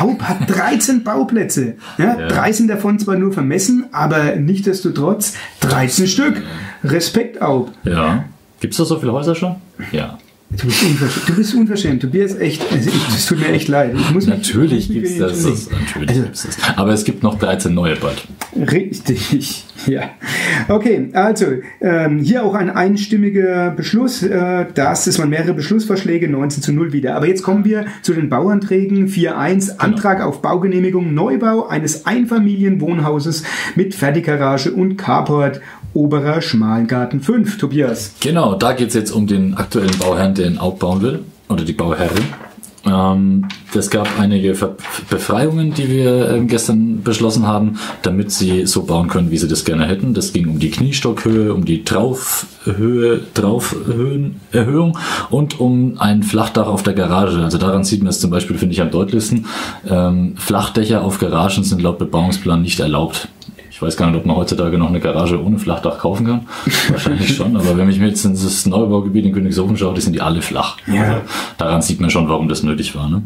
Aub 0.00 0.22
hat 0.22 0.50
13 0.50 1.02
Bauplätze. 1.04 1.76
Ja, 1.96 2.18
Ja. 2.18 2.28
Drei 2.28 2.52
sind 2.52 2.68
davon 2.68 2.98
zwar 2.98 3.16
nur 3.16 3.32
vermessen, 3.32 3.86
aber 3.92 4.36
nichtsdestotrotz 4.36 5.34
13 5.60 6.06
Stück. 6.06 6.42
Respekt, 6.84 7.40
Aub. 7.40 7.72
Ja. 7.84 8.24
Gibt 8.60 8.74
es 8.74 8.78
da 8.78 8.84
so 8.84 8.98
viele 8.98 9.12
Häuser 9.12 9.34
schon? 9.34 9.56
Ja. 9.92 10.18
Du 10.52 10.66
bist, 10.66 10.82
unverschämt. 10.82 11.28
du 11.28 11.34
bist 11.36 11.54
unverschämt. 11.54 12.02
Tobias, 12.02 12.34
echt, 12.34 12.60
also 12.72 12.90
ich, 12.90 13.26
tut 13.26 13.38
mir 13.38 13.50
echt 13.50 13.68
leid. 13.68 13.92
Ich 13.96 14.10
muss 14.10 14.26
mich- 14.26 14.34
Natürlich 14.36 14.88
gibt 14.90 15.06
es 15.06 15.18
das. 15.18 15.44
Natürlich 15.70 16.08
Also- 16.10 16.22
gibt's 16.22 16.42
das. 16.42 16.56
Aber 16.76 16.92
es 16.92 17.04
gibt 17.04 17.22
noch 17.22 17.38
13 17.38 17.72
neue 17.72 17.94
bald. 17.96 18.26
Richtig, 18.72 19.64
ja. 19.86 20.10
Okay, 20.68 21.08
also 21.12 21.46
ähm, 21.80 22.18
hier 22.18 22.44
auch 22.44 22.54
ein 22.54 22.68
einstimmiger 22.68 23.70
Beschluss. 23.70 24.24
Äh, 24.24 24.66
das 24.74 25.06
ist 25.06 25.18
man 25.18 25.28
mehrere 25.30 25.54
Beschlussvorschläge, 25.54 26.28
19 26.28 26.62
zu 26.64 26.72
0 26.72 26.92
wieder. 26.92 27.14
Aber 27.14 27.28
jetzt 27.28 27.44
kommen 27.44 27.64
wir 27.64 27.86
zu 28.02 28.12
den 28.12 28.28
Bauanträgen. 28.28 29.06
4.1 29.08 29.78
Antrag 29.78 30.20
auf 30.20 30.42
Baugenehmigung 30.42 31.14
Neubau 31.14 31.68
eines 31.68 32.06
Einfamilienwohnhauses 32.06 33.44
mit 33.76 33.94
Fertiggarage 33.94 34.72
und 34.72 34.96
Carport 34.96 35.60
Oberer 35.92 36.40
Schmalengarten 36.40 37.20
5. 37.20 37.58
Tobias. 37.58 38.12
Genau, 38.20 38.54
da 38.54 38.74
geht 38.74 38.88
es 38.90 38.94
jetzt 38.94 39.10
um 39.10 39.26
den 39.26 39.54
aktuellen 39.54 39.90
Bauherrn, 39.98 40.34
der 40.40 40.48
in 40.48 40.58
Aub 40.58 40.78
bauen 40.80 41.02
will. 41.02 41.20
Oder 41.48 41.64
die 41.64 41.72
Bauherrin. 41.72 42.24
Ähm, 42.86 43.46
es 43.74 43.90
gab 43.90 44.08
einige 44.18 44.54
Ver 44.54 44.76
Befreiungen, 45.10 45.74
die 45.74 45.90
wir 45.90 46.30
ähm, 46.30 46.46
gestern 46.46 47.02
beschlossen 47.02 47.46
haben, 47.46 47.78
damit 48.02 48.30
sie 48.30 48.66
so 48.66 48.84
bauen 48.84 49.08
können, 49.08 49.30
wie 49.30 49.36
sie 49.36 49.48
das 49.48 49.64
gerne 49.64 49.86
hätten. 49.86 50.14
Das 50.14 50.32
ging 50.32 50.48
um 50.48 50.58
die 50.58 50.70
Kniestockhöhe, 50.70 51.52
um 51.52 51.64
die 51.64 51.84
Traufhöhe, 51.84 53.20
Traufhöhenerhöhung 53.34 54.98
und 55.30 55.60
um 55.60 55.98
ein 55.98 56.22
Flachdach 56.22 56.68
auf 56.68 56.82
der 56.82 56.94
Garage. 56.94 57.42
Also 57.42 57.58
daran 57.58 57.84
sieht 57.84 58.02
man 58.02 58.10
es 58.10 58.20
zum 58.20 58.30
Beispiel, 58.30 58.56
finde 58.56 58.74
ich, 58.74 58.80
am 58.80 58.90
deutlichsten. 58.90 59.46
Ähm, 59.88 60.34
Flachdächer 60.36 61.02
auf 61.02 61.18
Garagen 61.18 61.64
sind 61.64 61.82
laut 61.82 61.98
Bebauungsplan 61.98 62.62
nicht 62.62 62.80
erlaubt. 62.80 63.28
Ich 63.80 63.82
weiß 63.86 63.96
gar 63.96 64.10
nicht, 64.10 64.16
ob 64.18 64.26
man 64.26 64.36
heutzutage 64.36 64.76
noch 64.76 64.90
eine 64.90 65.00
Garage 65.00 65.42
ohne 65.42 65.58
Flachdach 65.58 65.96
kaufen 65.96 66.26
kann. 66.26 66.46
Wahrscheinlich 66.90 67.34
schon, 67.34 67.56
aber 67.56 67.78
wenn 67.78 67.88
ich 67.88 67.98
mir 67.98 68.08
jetzt 68.08 68.22
in 68.26 68.32
das 68.32 68.66
Neubaugebiet 68.66 69.24
in 69.24 69.32
Königshofen 69.32 69.74
schaue, 69.78 69.94
die 69.94 70.02
sind 70.02 70.12
die 70.12 70.20
alle 70.20 70.42
flach. 70.42 70.76
Ja. 70.86 71.02
Also 71.02 71.20
daran 71.56 71.80
sieht 71.80 71.98
man 71.98 72.10
schon, 72.10 72.28
warum 72.28 72.46
das 72.46 72.62
nötig 72.62 72.94
war. 72.94 73.08
Ne? 73.08 73.22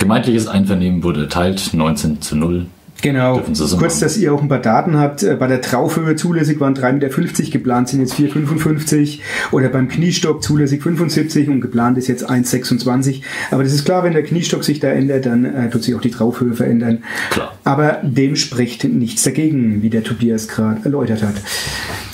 Gemeindliches 0.00 0.48
Einvernehmen 0.48 1.04
wurde 1.04 1.20
erteilt, 1.20 1.74
19 1.74 2.20
zu 2.20 2.34
0. 2.34 2.66
Genau. 3.00 3.40
Kurz, 3.78 4.00
dass 4.00 4.16
ihr 4.16 4.32
auch 4.32 4.42
ein 4.42 4.48
paar 4.48 4.58
Daten 4.60 4.98
habt. 4.98 5.22
Äh, 5.22 5.36
Bei 5.36 5.46
der 5.46 5.60
Traufhöhe 5.60 6.16
zulässig 6.16 6.58
waren 6.60 6.74
3,50 6.74 7.20
Meter, 7.20 7.50
geplant 7.50 7.88
sind 7.88 8.00
jetzt 8.00 8.14
4,55 8.14 9.20
oder 9.52 9.68
beim 9.68 9.88
Kniestock 9.88 10.42
zulässig 10.42 10.82
75 10.82 11.48
und 11.48 11.60
geplant 11.60 11.96
ist 11.98 12.08
jetzt 12.08 12.28
1,26. 12.28 13.22
Aber 13.50 13.62
das 13.62 13.72
ist 13.72 13.84
klar, 13.84 14.02
wenn 14.02 14.14
der 14.14 14.24
Kniestock 14.24 14.64
sich 14.64 14.80
da 14.80 14.88
ändert, 14.88 15.26
dann 15.26 15.44
äh, 15.44 15.70
tut 15.70 15.84
sich 15.84 15.94
auch 15.94 16.00
die 16.00 16.10
Traufhöhe 16.10 16.54
verändern. 16.54 17.04
Klar. 17.30 17.52
Aber 17.64 17.98
dem 18.02 18.34
spricht 18.34 18.84
nichts 18.84 19.22
dagegen, 19.22 19.82
wie 19.82 19.90
der 19.90 20.02
Tobias 20.02 20.48
gerade 20.48 20.80
erläutert 20.84 21.22
hat. 21.22 21.34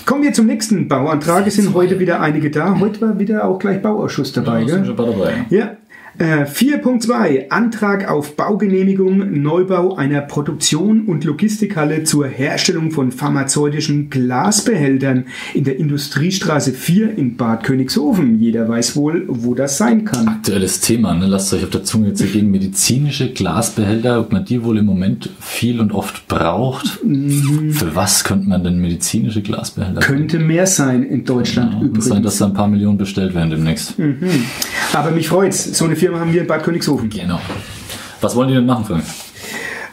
Kommen 0.05 0.23
wir 0.23 0.35
zum 0.35 0.47
nächsten 0.47 0.87
Bauantrag. 0.89 1.47
Es 1.47 1.55
sind 1.55 1.73
heute 1.73 1.99
wieder 1.99 2.21
einige 2.21 2.51
da. 2.51 2.79
Heute 2.79 3.01
war 3.01 3.19
wieder 3.19 3.47
auch 3.47 3.59
gleich 3.59 3.81
Bauausschuss 3.81 4.33
dabei. 4.33 4.61
Ja, 4.61 4.67
gell? 4.67 4.75
sind 4.75 4.87
schon 4.87 4.97
bei 4.97 5.07
dabei. 5.07 5.47
Ja. 5.49 5.77
Äh, 6.19 6.45
4.2 6.45 7.49
Antrag 7.51 8.09
auf 8.09 8.37
Baugenehmigung 8.37 9.43
Neubau 9.43 9.97
einer 9.97 10.21
Produktion 10.21 11.07
und 11.07 11.25
Logistikhalle 11.25 12.05
zur 12.05 12.29
Herstellung 12.29 12.93
von 12.93 13.11
pharmazeutischen 13.11 14.11
Glasbehältern 14.11 15.25
in 15.55 15.65
der 15.65 15.77
Industriestraße 15.79 16.73
4 16.73 17.19
in 17.19 17.37
Bad 17.37 17.65
Königshofen. 17.65 18.39
Jeder 18.39 18.69
weiß 18.69 18.95
wohl, 18.95 19.25
wo 19.27 19.55
das 19.55 19.77
sein 19.77 20.05
kann. 20.05 20.29
Aktuelles 20.29 20.79
Thema, 20.81 21.15
ne? 21.15 21.27
lasst 21.27 21.53
euch 21.53 21.65
auf 21.65 21.71
der 21.71 21.83
Zunge 21.83 22.15
zergehen. 22.15 22.49
Medizinische 22.49 23.33
Glasbehälter, 23.33 24.21
ob 24.21 24.33
man 24.33 24.45
die 24.45 24.63
wohl 24.63 24.79
im 24.79 24.87
Moment 24.87 25.31
viel 25.41 25.81
und 25.81 25.91
oft 25.91 26.29
braucht. 26.29 27.01
Für 27.71 27.97
was 27.97 28.23
könnte 28.23 28.49
man 28.49 28.63
denn 28.63 28.79
medizinische 28.81 29.43
Glasbehälter 29.43 30.01
Könnte 30.01 30.39
mehr 30.39 30.67
sein 30.69 31.03
in 31.03 31.25
Deutschland 31.25 31.73
kann 31.73 31.83
übrigens. 31.83 32.05
sein, 32.07 32.23
dass 32.23 32.39
da 32.39 32.47
ein 32.47 32.55
paar 32.55 32.69
Millionen 32.69 32.99
bestellt 32.99 33.35
werden 33.35 33.51
demnächst. 33.51 33.95
Aber 34.93 35.11
mich 35.11 35.29
freut's. 35.29 35.77
So 35.77 35.85
eine 35.87 35.97
Firma 36.05 36.21
haben 36.21 36.35
wir 36.35 36.43
in 36.43 36.47
Bad 36.47 36.63
Königshofen. 36.63 37.09
Genau. 37.09 37.41
Was 38.21 38.37
wollen 38.37 38.49
die 38.49 38.55
denn 38.55 38.67
machen, 38.67 38.85
Frank? 38.85 39.05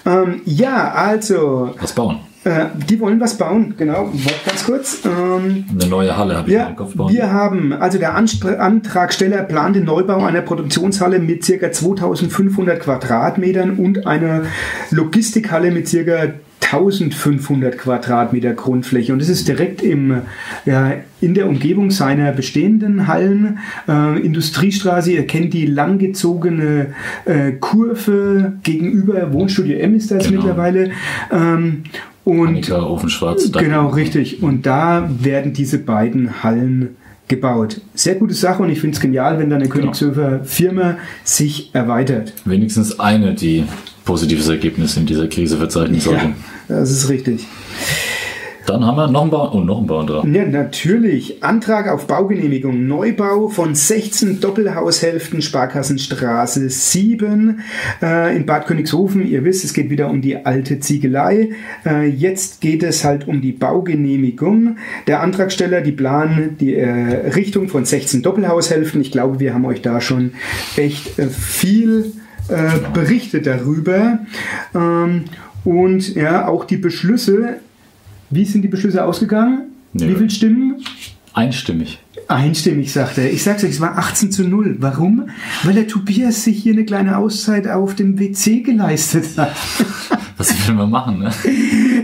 Ähm, 0.06 0.42
ja, 0.44 0.92
also, 0.92 1.74
Was 1.80 1.94
bauen? 1.94 2.18
äh, 2.44 2.66
die 2.90 3.00
wollen 3.00 3.18
was 3.22 3.38
bauen. 3.38 3.76
Genau, 3.78 4.10
warte 4.12 4.40
ganz 4.46 4.66
kurz. 4.66 5.00
Ähm, 5.06 5.64
Eine 5.72 5.88
neue 5.90 6.18
Halle 6.18 6.36
habe 6.36 6.50
ich 6.50 6.54
Ja, 6.54 6.66
im 6.68 6.76
Kopf 6.76 6.96
bauen. 6.96 7.14
wir 7.14 7.32
haben, 7.32 7.72
also 7.72 7.98
der 7.98 8.16
Anspr 8.16 8.60
Antragsteller 8.60 9.44
plant 9.44 9.78
den 9.78 9.86
Neubau 9.86 10.22
einer 10.26 10.42
Produktionshalle 10.42 11.20
mit 11.20 11.46
ca. 11.48 11.72
2500 11.72 12.82
Quadratmetern 12.82 13.78
und 13.78 14.06
einer 14.06 14.42
Logistikhalle 14.90 15.72
mit 15.72 15.90
ca. 15.90 16.34
1500 16.62 17.78
Quadratmeter 17.78 18.54
Grundfläche 18.54 19.12
und 19.14 19.20
das 19.20 19.30
ist 19.30 19.48
direkt 19.48 19.82
im, 19.82 20.22
ja, 20.66 20.94
in 21.20 21.34
der 21.34 21.48
Umgebung 21.50 21.92
seiner 21.92 22.32
bestehenden 22.32 23.08
Hallen. 23.08 23.60
Äh, 23.88 24.20
Industriestraße, 24.22 25.12
ihr 25.12 25.28
kennt 25.28 25.54
die 25.54 25.66
langgezogene 25.66 26.88
äh, 27.26 27.52
Kurve 27.54 28.54
gegenüber 28.64 29.34
Wohnstudio 29.34 29.78
M 29.80 29.96
ist 29.96 30.12
das 30.12 30.26
Genau. 30.28 30.38
mittlerweile. 30.42 30.92
Ähm, 31.32 31.84
und 32.24 32.48
Annika 32.50 32.84
Ofenschwarz. 32.84 33.52
Genau, 33.52 33.88
richtig. 33.88 34.44
Und 34.44 34.66
da 34.66 35.10
werden 35.20 35.54
diese 35.54 35.80
beiden 35.80 36.44
Hallen 36.44 36.96
gebaut. 37.28 37.82
Sehr 37.96 38.16
gute 38.16 38.34
Sache 38.34 38.62
und 38.62 38.70
ich 38.70 38.80
finde 38.80 38.96
es 38.96 39.02
genial, 39.02 39.40
wenn 39.40 39.50
dann 39.50 39.60
eine 39.62 39.70
Genau. 39.70 39.86
Königshöfer 39.86 40.44
Firma 40.44 40.98
sich 41.24 41.74
erweitert. 41.74 42.34
Wenigstens 42.46 43.00
eine, 43.00 43.34
die 43.34 43.64
positives 44.12 44.50
Ergebnis 44.50 44.98
in 44.98 45.06
dieser 45.06 45.26
Krise 45.30 45.56
verzeichnen 45.56 46.02
sollte. 46.02 46.26
Ja, 46.26 46.34
das 46.68 46.92
ist 46.92 47.08
richtig. 47.08 47.48
Dann 48.66 48.86
haben 48.86 48.98
wir 48.98 49.08
noch 49.08 49.22
einen 49.22 49.32
Bau, 49.32 49.52
oh, 49.54 49.62
noch 49.62 49.78
einen 49.78 49.88
Bauantrag. 49.88 50.26
Ja, 50.26 50.46
natürlich. 50.46 51.42
Antrag 51.42 51.88
auf 51.88 52.08
Baugenehmigung. 52.08 52.88
Neubau 52.88 53.48
von 53.48 53.74
16 53.74 54.42
Doppelhaushälften 54.42 55.42
Sparkassenstraße 55.42 56.70
7 56.70 57.62
äh, 58.02 58.36
in 58.36 58.46
Bad 58.46 58.68
Königshofen. 58.68 59.26
Ihr 59.26 59.46
wisst, 59.46 59.64
es 59.64 59.74
geht 59.74 59.90
wieder 59.90 60.10
um 60.10 60.22
die 60.22 60.46
alte 60.46 60.82
Ziegelei. 60.82 61.52
Äh, 61.86 62.10
jetzt 62.10 62.60
geht 62.60 62.84
es 62.84 63.06
halt 63.06 63.30
um 63.30 63.42
die 63.42 63.54
Baugenehmigung. 63.54 64.76
Der 65.08 65.22
Antragsteller, 65.22 65.80
die 65.80 65.94
planen 65.94 66.58
die 66.60 66.76
äh, 66.76 67.30
Richtung 67.30 67.70
von 67.70 67.86
16 67.86 68.24
Doppelhaushälften. 68.24 69.00
Ich 69.00 69.12
glaube, 69.12 69.40
wir 69.40 69.54
haben 69.54 69.66
euch 69.66 69.82
da 69.82 70.02
schon 70.02 70.34
echt 70.76 71.18
äh, 71.18 71.28
viel 71.28 72.12
äh, 72.48 72.80
berichtet 72.94 73.46
darüber. 73.46 74.20
Ähm, 74.74 75.26
und 75.64 76.16
ja, 76.16 76.48
auch 76.48 76.66
die 76.66 76.78
Beschlüsse 76.78 77.60
wie 78.32 78.46
sind 78.46 78.62
die 78.62 78.70
Beschlüsse 78.70 79.04
ausgegangen? 79.04 79.74
Ja. 79.94 80.08
Wie 80.08 80.16
viele 80.16 80.30
Stimmen? 80.30 80.82
Einstimmig. 81.34 82.00
Einstimmig, 82.28 82.92
sagt 82.92 83.18
er. 83.18 83.32
Ich 83.32 83.44
sag's 83.44 83.64
euch, 83.64 83.72
es 83.72 83.82
war 83.82 83.98
18 83.98 84.32
zu 84.32 84.44
0. 84.44 84.78
Warum? 84.80 85.30
Weil 85.64 85.76
der 85.76 85.88
Tobias 85.88 86.44
sich 86.44 86.62
hier 86.62 86.74
eine 86.74 86.86
kleine 86.86 87.18
Auszeit 87.18 87.68
auf 87.68 87.96
dem 87.96 88.20
WC 88.20 88.62
geleistet 88.62 89.38
hat. 89.38 89.56
Was 90.42 90.68
will 90.68 90.74
man 90.74 90.90
machen, 90.90 91.20
ne? 91.20 91.32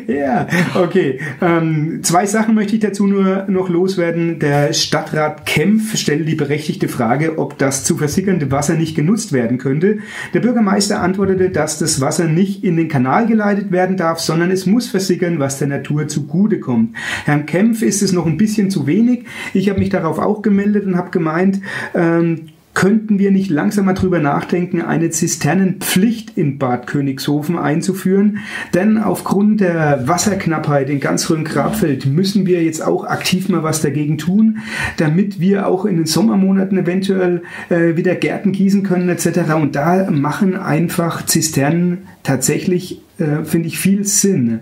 ja, 0.07 0.47
okay. 0.75 1.19
Ähm, 1.41 2.01
zwei 2.03 2.27
Sachen 2.27 2.53
möchte 2.53 2.75
ich 2.75 2.81
dazu 2.81 3.07
nur 3.07 3.45
noch 3.47 3.67
loswerden. 3.67 4.37
Der 4.37 4.73
Stadtrat 4.73 5.47
Kempf 5.47 5.97
stellt 5.97 6.27
die 6.27 6.35
berechtigte 6.35 6.87
Frage, 6.87 7.39
ob 7.39 7.57
das 7.57 7.83
zu 7.83 7.97
versickernde 7.97 8.51
Wasser 8.51 8.75
nicht 8.75 8.95
genutzt 8.95 9.33
werden 9.33 9.57
könnte. 9.57 9.99
Der 10.35 10.41
Bürgermeister 10.41 11.01
antwortete, 11.01 11.49
dass 11.49 11.79
das 11.79 11.99
Wasser 11.99 12.27
nicht 12.27 12.63
in 12.63 12.77
den 12.77 12.89
Kanal 12.89 13.25
geleitet 13.25 13.71
werden 13.71 13.97
darf, 13.97 14.19
sondern 14.19 14.51
es 14.51 14.67
muss 14.67 14.87
versickern, 14.87 15.39
was 15.39 15.57
der 15.57 15.67
Natur 15.67 16.07
zugutekommt. 16.07 16.95
Herrn 17.25 17.47
Kempf 17.47 17.81
ist 17.81 18.03
es 18.03 18.13
noch 18.13 18.27
ein 18.27 18.37
bisschen 18.37 18.69
zu 18.69 18.85
wenig. 18.85 19.25
Ich 19.55 19.67
habe 19.67 19.79
mich 19.79 19.89
darauf 19.99 20.19
auch 20.19 20.41
gemeldet 20.41 20.85
und 20.85 20.97
habe 20.97 21.11
gemeint, 21.11 21.61
ähm, 21.93 22.49
könnten 22.77 23.17
wir 23.17 23.31
nicht 23.31 23.49
langsam 23.49 23.85
mal 23.85 23.95
drüber 23.95 24.19
nachdenken, 24.19 24.83
eine 24.83 25.09
Zisternenpflicht 25.09 26.37
in 26.37 26.59
Bad 26.59 26.85
Königshofen 26.85 27.57
einzuführen? 27.57 28.37
Denn 28.75 28.99
aufgrund 28.99 29.61
der 29.61 30.07
Wasserknappheit 30.07 30.87
in 30.91 30.99
ganz 30.99 31.27
Rhön-Grabfeld 31.27 32.05
müssen 32.05 32.45
wir 32.45 32.63
jetzt 32.63 32.85
auch 32.85 33.03
aktiv 33.03 33.49
mal 33.49 33.63
was 33.63 33.81
dagegen 33.81 34.19
tun, 34.19 34.59
damit 34.97 35.39
wir 35.39 35.65
auch 35.65 35.85
in 35.85 35.95
den 35.95 36.05
Sommermonaten 36.05 36.77
eventuell 36.77 37.41
äh, 37.69 37.97
wieder 37.97 38.13
Gärten 38.13 38.51
gießen 38.51 38.83
können 38.83 39.09
etc. 39.09 39.55
Und 39.55 39.75
da 39.75 40.11
machen 40.11 40.55
einfach 40.55 41.25
Zisternen 41.25 42.03
tatsächlich, 42.21 43.01
äh, 43.17 43.43
finde 43.43 43.69
ich, 43.69 43.79
viel 43.79 44.03
Sinn. 44.03 44.59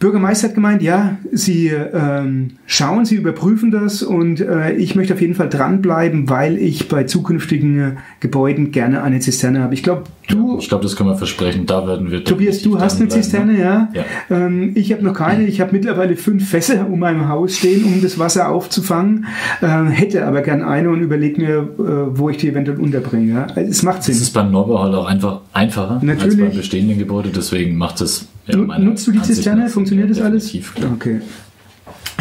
Bürgermeister 0.00 0.48
hat 0.48 0.54
gemeint, 0.54 0.80
ja, 0.80 1.18
sie 1.30 1.68
ähm, 1.68 2.52
schauen, 2.64 3.04
sie 3.04 3.16
überprüfen 3.16 3.70
das 3.70 4.02
und 4.02 4.40
äh, 4.40 4.72
ich 4.72 4.94
möchte 4.94 5.12
auf 5.12 5.20
jeden 5.20 5.34
Fall 5.34 5.50
dranbleiben, 5.50 6.30
weil 6.30 6.56
ich 6.56 6.88
bei 6.88 7.04
zukünftigen 7.04 7.78
äh, 7.78 7.92
Gebäuden 8.18 8.72
gerne 8.72 9.02
eine 9.02 9.20
Zisterne 9.20 9.60
habe. 9.60 9.74
Ich 9.74 9.82
glaube, 9.82 10.04
du. 10.26 10.56
Ich 10.58 10.70
glaube, 10.70 10.84
das 10.84 10.96
können 10.96 11.10
wir 11.10 11.16
versprechen. 11.16 11.66
Da 11.66 11.86
werden 11.86 12.10
wir. 12.10 12.24
Tobias, 12.24 12.62
du 12.62 12.80
hast 12.80 12.98
eine 12.98 13.10
Zisterne, 13.10 13.52
ne? 13.52 13.60
ja. 13.60 13.88
ja. 13.92 14.04
Ähm, 14.30 14.72
ich 14.74 14.90
habe 14.90 15.02
noch 15.04 15.12
keine. 15.12 15.44
Ich 15.44 15.60
habe 15.60 15.72
mittlerweile 15.72 16.16
fünf 16.16 16.48
Fässer 16.48 16.88
um 16.88 16.98
meinem 16.98 17.28
Haus 17.28 17.58
stehen, 17.58 17.84
um 17.84 18.00
das 18.00 18.18
Wasser 18.18 18.48
aufzufangen. 18.48 19.26
Ähm, 19.60 19.88
hätte 19.88 20.24
aber 20.24 20.40
gern 20.40 20.62
eine 20.62 20.88
und 20.88 21.02
überlege 21.02 21.42
mir, 21.42 21.56
äh, 21.58 22.18
wo 22.18 22.30
ich 22.30 22.38
die 22.38 22.48
eventuell 22.48 22.80
unterbringe. 22.80 23.34
Ja. 23.34 23.46
Also, 23.54 23.70
es 23.70 23.82
macht 23.82 24.02
Sinn. 24.02 24.14
Das 24.14 24.22
ist 24.22 24.32
beim 24.32 24.56
halt 24.56 24.94
auch 24.94 25.06
einfach 25.06 25.42
einfacher 25.52 26.00
Natürlich. 26.02 26.22
als 26.22 26.36
beim 26.38 26.56
bestehenden 26.56 26.98
Gebäude. 26.98 27.28
Deswegen 27.28 27.76
macht 27.76 28.00
es. 28.00 28.29
Ja, 28.46 28.56
Nutzt 28.56 29.06
du 29.06 29.12
die 29.12 29.22
Zisterne? 29.22 29.68
Funktioniert 29.68 30.10
das 30.10 30.20
alles? 30.20 30.52
Klar. 30.74 30.92
Okay. 30.94 31.20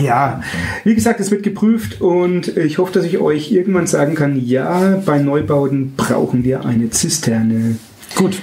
Ja, 0.02 0.42
wie 0.86 0.96
gesagt, 0.96 1.20
es 1.20 1.30
wird 1.30 1.44
geprüft 1.44 2.02
und 2.02 2.56
ich 2.56 2.78
hoffe, 2.78 2.94
dass 2.94 3.06
ich 3.06 3.18
euch 3.18 3.52
irgendwann 3.52 3.88
sagen 3.88 4.16
kann, 4.16 4.40
ja, 4.46 5.02
bei 5.06 5.20
Neubauten 5.20 5.94
brauchen 5.98 6.44
wir 6.44 6.66
eine 6.66 6.90
Zisterne. 6.90 7.78
Gut. 8.16 8.42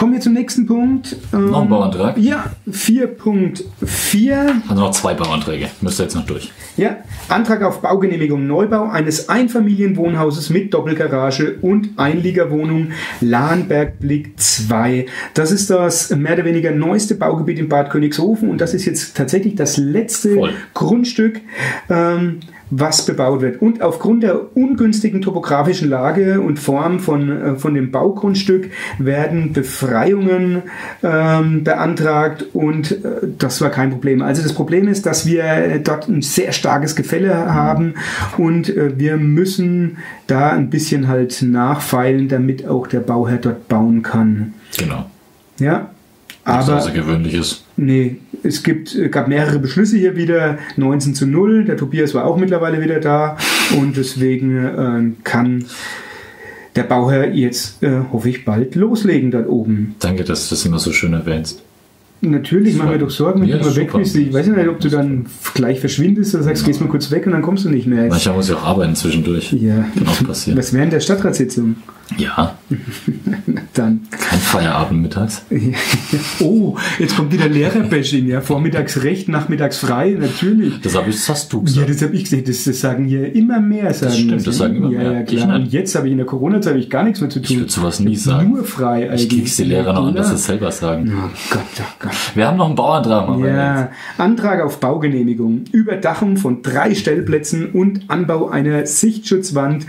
Kommen 0.00 0.14
wir 0.14 0.20
zum 0.20 0.32
nächsten 0.32 0.64
Punkt. 0.64 1.14
Noch 1.30 1.60
ein 1.60 1.68
Bauantrag? 1.68 2.16
Ja, 2.16 2.46
4.4. 2.70 4.62
Also 4.66 4.80
noch 4.82 4.92
zwei 4.92 5.12
Bauanträge. 5.12 5.68
Müsst 5.82 6.00
ihr 6.00 6.04
jetzt 6.04 6.14
noch 6.14 6.24
durch. 6.24 6.50
Ja, 6.78 6.96
Antrag 7.28 7.62
auf 7.62 7.82
Baugenehmigung 7.82 8.46
Neubau 8.46 8.88
eines 8.88 9.28
Einfamilienwohnhauses 9.28 10.48
mit 10.48 10.72
Doppelgarage 10.72 11.58
und 11.60 11.98
Einliegerwohnung 11.98 12.92
Lahnbergblick 13.20 14.40
2. 14.40 15.04
Das 15.34 15.52
ist 15.52 15.68
das 15.68 16.08
mehr 16.16 16.32
oder 16.32 16.46
weniger 16.46 16.70
neueste 16.70 17.14
Baugebiet 17.14 17.58
in 17.58 17.68
Bad 17.68 17.90
Königshofen 17.90 18.48
und 18.48 18.62
das 18.62 18.72
ist 18.72 18.86
jetzt 18.86 19.18
tatsächlich 19.18 19.54
das 19.56 19.76
letzte 19.76 20.34
Voll. 20.34 20.54
Grundstück. 20.72 21.42
Ähm, 21.90 22.40
was 22.70 23.04
bebaut 23.04 23.40
wird. 23.40 23.60
Und 23.60 23.82
aufgrund 23.82 24.22
der 24.22 24.56
ungünstigen 24.56 25.20
topografischen 25.20 25.88
Lage 25.88 26.40
und 26.40 26.58
Form 26.58 27.00
von, 27.00 27.30
äh, 27.30 27.56
von 27.56 27.74
dem 27.74 27.90
Baugrundstück 27.90 28.70
werden 28.98 29.52
Befreiungen 29.52 30.62
ähm, 31.02 31.64
beantragt 31.64 32.46
und 32.52 32.92
äh, 32.92 33.26
das 33.38 33.60
war 33.60 33.70
kein 33.70 33.90
Problem. 33.90 34.22
Also 34.22 34.42
das 34.42 34.52
Problem 34.52 34.88
ist, 34.88 35.06
dass 35.06 35.26
wir 35.26 35.80
dort 35.82 36.08
ein 36.08 36.22
sehr 36.22 36.52
starkes 36.52 36.96
Gefälle 36.96 37.52
haben 37.52 37.94
und 38.38 38.68
äh, 38.68 38.98
wir 38.98 39.16
müssen 39.16 39.98
da 40.26 40.50
ein 40.50 40.70
bisschen 40.70 41.08
halt 41.08 41.42
nachfeilen, 41.42 42.28
damit 42.28 42.66
auch 42.66 42.86
der 42.86 43.00
Bauherr 43.00 43.38
dort 43.38 43.68
bauen 43.68 44.02
kann. 44.02 44.54
Genau. 44.78 45.10
Ja, 45.58 45.90
Nichts 46.46 46.68
aber 46.68 46.78
Außergewöhnliches. 46.78 47.64
Nee, 47.82 48.16
es 48.42 48.62
gibt, 48.62 48.94
äh, 48.94 49.08
gab 49.08 49.26
mehrere 49.28 49.58
Beschlüsse 49.58 49.96
hier 49.96 50.14
wieder, 50.14 50.58
19 50.76 51.14
zu 51.14 51.26
0. 51.26 51.64
Der 51.64 51.78
Tobias 51.78 52.14
war 52.14 52.26
auch 52.26 52.36
mittlerweile 52.36 52.82
wieder 52.82 53.00
da 53.00 53.38
und 53.78 53.96
deswegen 53.96 54.56
äh, 54.66 55.22
kann 55.24 55.64
der 56.76 56.82
Bauherr 56.82 57.32
jetzt, 57.32 57.82
äh, 57.82 58.00
hoffe 58.12 58.28
ich, 58.28 58.44
bald 58.44 58.74
loslegen 58.74 59.30
dort 59.30 59.48
oben. 59.48 59.94
Danke, 59.98 60.24
dass 60.24 60.48
du 60.48 60.54
das 60.54 60.66
immer 60.66 60.78
so 60.78 60.92
schön 60.92 61.14
erwähnst. 61.14 61.62
Natürlich, 62.20 62.76
mach 62.76 62.90
mir 62.90 62.98
doch 62.98 63.08
Sorgen, 63.08 63.40
wenn 63.40 63.48
Ja, 63.48 63.56
du 63.56 63.64
mal 63.64 63.76
weg 63.76 63.92
bist. 63.94 64.14
Ich 64.14 64.30
weiß 64.30 64.48
ja 64.48 64.52
nicht, 64.52 64.68
ob 64.68 64.78
du 64.78 64.90
dann 64.90 65.24
gleich 65.54 65.80
verschwindest 65.80 66.34
oder 66.34 66.44
sagst, 66.44 66.66
gehst 66.66 66.82
mal 66.82 66.88
kurz 66.90 67.10
weg 67.10 67.24
und 67.24 67.32
dann 67.32 67.40
kommst 67.40 67.64
du 67.64 67.70
nicht 67.70 67.86
mehr. 67.86 68.08
Manchmal 68.08 68.36
muss 68.36 68.50
ich 68.50 68.54
auch 68.56 68.62
arbeiten 68.64 68.94
zwischendurch. 68.94 69.52
Ja, 69.54 69.86
Kann 69.96 70.06
auch 70.06 70.22
passieren. 70.26 70.58
was 70.58 70.74
wäre 70.74 70.84
in 70.84 70.90
der 70.90 71.00
Stadtratssitzung? 71.00 71.76
Ja, 72.18 72.58
Dann. 73.74 74.00
kein 74.10 74.38
Feierabend 74.40 75.02
mittags. 75.02 75.44
Oh, 76.40 76.76
jetzt 76.98 77.16
kommt 77.16 77.32
wieder 77.32 77.48
Lehrerbashing, 77.48 78.26
ja. 78.26 78.40
Vormittags 78.40 79.02
recht, 79.04 79.28
nachmittags 79.28 79.78
frei, 79.78 80.16
natürlich. 80.18 80.80
Das, 80.80 80.96
hab 80.96 81.06
ich, 81.06 81.14
das 81.16 81.28
hast 81.28 81.52
du 81.52 81.58
Ja, 81.58 81.64
gesagt. 81.64 81.90
das 81.90 82.02
habe 82.02 82.14
ich 82.16 82.24
gesehen. 82.24 82.44
Das, 82.46 82.64
das 82.64 82.80
sagen 82.80 83.04
hier 83.04 83.34
immer 83.34 83.60
mehr. 83.60 83.92
Sagen 83.94 84.12
stimmt, 84.14 84.46
das 84.46 84.56
sagen 84.56 84.76
immer 84.76 84.90
ja, 84.90 84.98
mehr. 84.98 85.12
Ja, 85.12 85.20
Ich 85.20 85.26
klar. 85.28 85.54
Und 85.56 85.72
jetzt 85.72 85.94
habe 85.94 86.06
ich 86.06 86.12
in 86.12 86.18
der 86.18 86.26
Corona-Zeit 86.26 86.72
habe 86.72 86.80
ich 86.80 86.90
gar 86.90 87.04
nichts 87.04 87.20
mehr 87.20 87.30
zu 87.30 87.40
Ich 87.40 87.46
tun. 87.48 87.58
würde 87.58 87.70
sowas 87.72 88.00
nie 88.00 88.16
sagen. 88.16 88.50
Nur 88.50 88.64
frei 88.64 89.04
Ich 89.04 89.10
eigentlich. 89.10 89.28
krieg's 89.28 89.56
die 89.56 89.64
Lehrer 89.64 89.92
noch 89.92 90.08
an, 90.08 90.14
dass 90.14 90.28
sie 90.28 90.34
es 90.34 90.46
selber 90.46 90.70
sagen. 90.72 91.12
Oh 91.14 91.28
Gott, 91.50 91.62
oh 91.80 91.84
Gott. 92.00 92.12
Wir 92.34 92.46
haben 92.46 92.56
noch 92.56 92.66
einen 92.66 92.74
Bauantrag. 92.74 93.38
Ja, 93.44 93.90
Antrag 94.18 94.62
auf 94.62 94.80
Baugenehmigung, 94.80 95.64
Überdachung 95.72 96.36
von 96.36 96.62
drei 96.62 96.94
Stellplätzen 96.94 97.70
und 97.70 98.02
Anbau 98.08 98.48
einer 98.48 98.86
Sichtschutzwand 98.86 99.86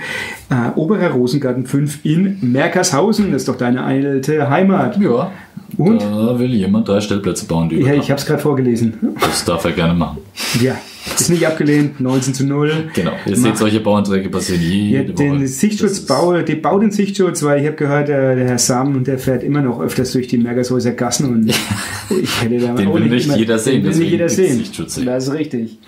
äh, 0.50 0.78
Oberer 0.78 1.10
Rosengarten 1.12 1.66
5 1.66 2.00
in 2.14 2.38
Merkershausen. 2.52 3.32
Das 3.32 3.44
ist 3.44 3.48
doch 3.48 3.58
deine 3.58 3.84
alte 3.84 4.50
Heimat. 4.50 4.98
Ja. 5.00 5.32
Und? 5.78 6.02
Da 6.02 6.38
will 6.38 6.54
jemand 6.54 6.88
drei 6.88 7.00
Stellplätze 7.00 7.46
bauen, 7.46 7.70
die 7.70 7.78
Ja, 7.78 7.94
ich 7.94 8.12
habe 8.12 8.20
es 8.20 8.26
gerade 8.26 8.42
vorgelesen. 8.42 8.94
Das 9.22 9.46
darf 9.46 9.64
er 9.64 9.72
gerne 9.72 9.94
machen. 9.94 10.18
Ja, 10.62 10.76
ist 11.18 11.30
nicht 11.30 11.48
abgelehnt, 11.48 12.02
19 12.02 12.34
zu 12.34 12.46
0. 12.46 12.90
Genau. 12.94 13.12
Ihr 13.26 13.38
seht, 13.38 13.58
solche 13.58 13.80
Bauanträge 13.80 14.28
passieren 14.30 14.62
Ja, 14.64 14.68
jede 15.00 15.14
Woche. 15.14 15.24
den 15.24 15.48
Sichtschutz 15.48 15.92
Das 15.92 16.00
ist- 16.00 16.08
baue, 16.08 16.44
die 16.44 16.56
bau 16.56 16.78
den 16.78 16.92
Sichtschutz, 16.92 17.42
weil 17.44 17.62
ich 17.62 17.68
habe 17.68 17.78
gehört, 17.78 18.10
der, 18.10 18.36
der 18.36 18.48
Herr 18.50 18.58
Sam 18.58 18.96
und 18.98 19.08
der 19.08 19.18
fährt 19.18 19.44
immer 19.44 19.62
noch 19.62 19.80
öfters 19.82 20.12
durch 20.12 20.28
die 20.28 20.38
Mergershäuser 20.38 20.92
Gassen 20.92 21.30
und 21.30 21.48
ich 22.22 22.42
hätte 22.42 22.60
da 22.60 22.74
Den 22.74 22.94
will 22.94 23.06
nicht 23.08 23.26
immer- 23.28 23.38
jeder 23.38 23.58
sehen, 23.58 23.82
Den 23.84 23.94
will 23.94 24.00
nicht 24.02 24.12
jeder. 24.12 24.28
Sichtschutz 24.30 24.96
sehen. 24.96 25.06
Das 25.06 25.28
ist 25.28 25.34
richtig. 25.34 25.80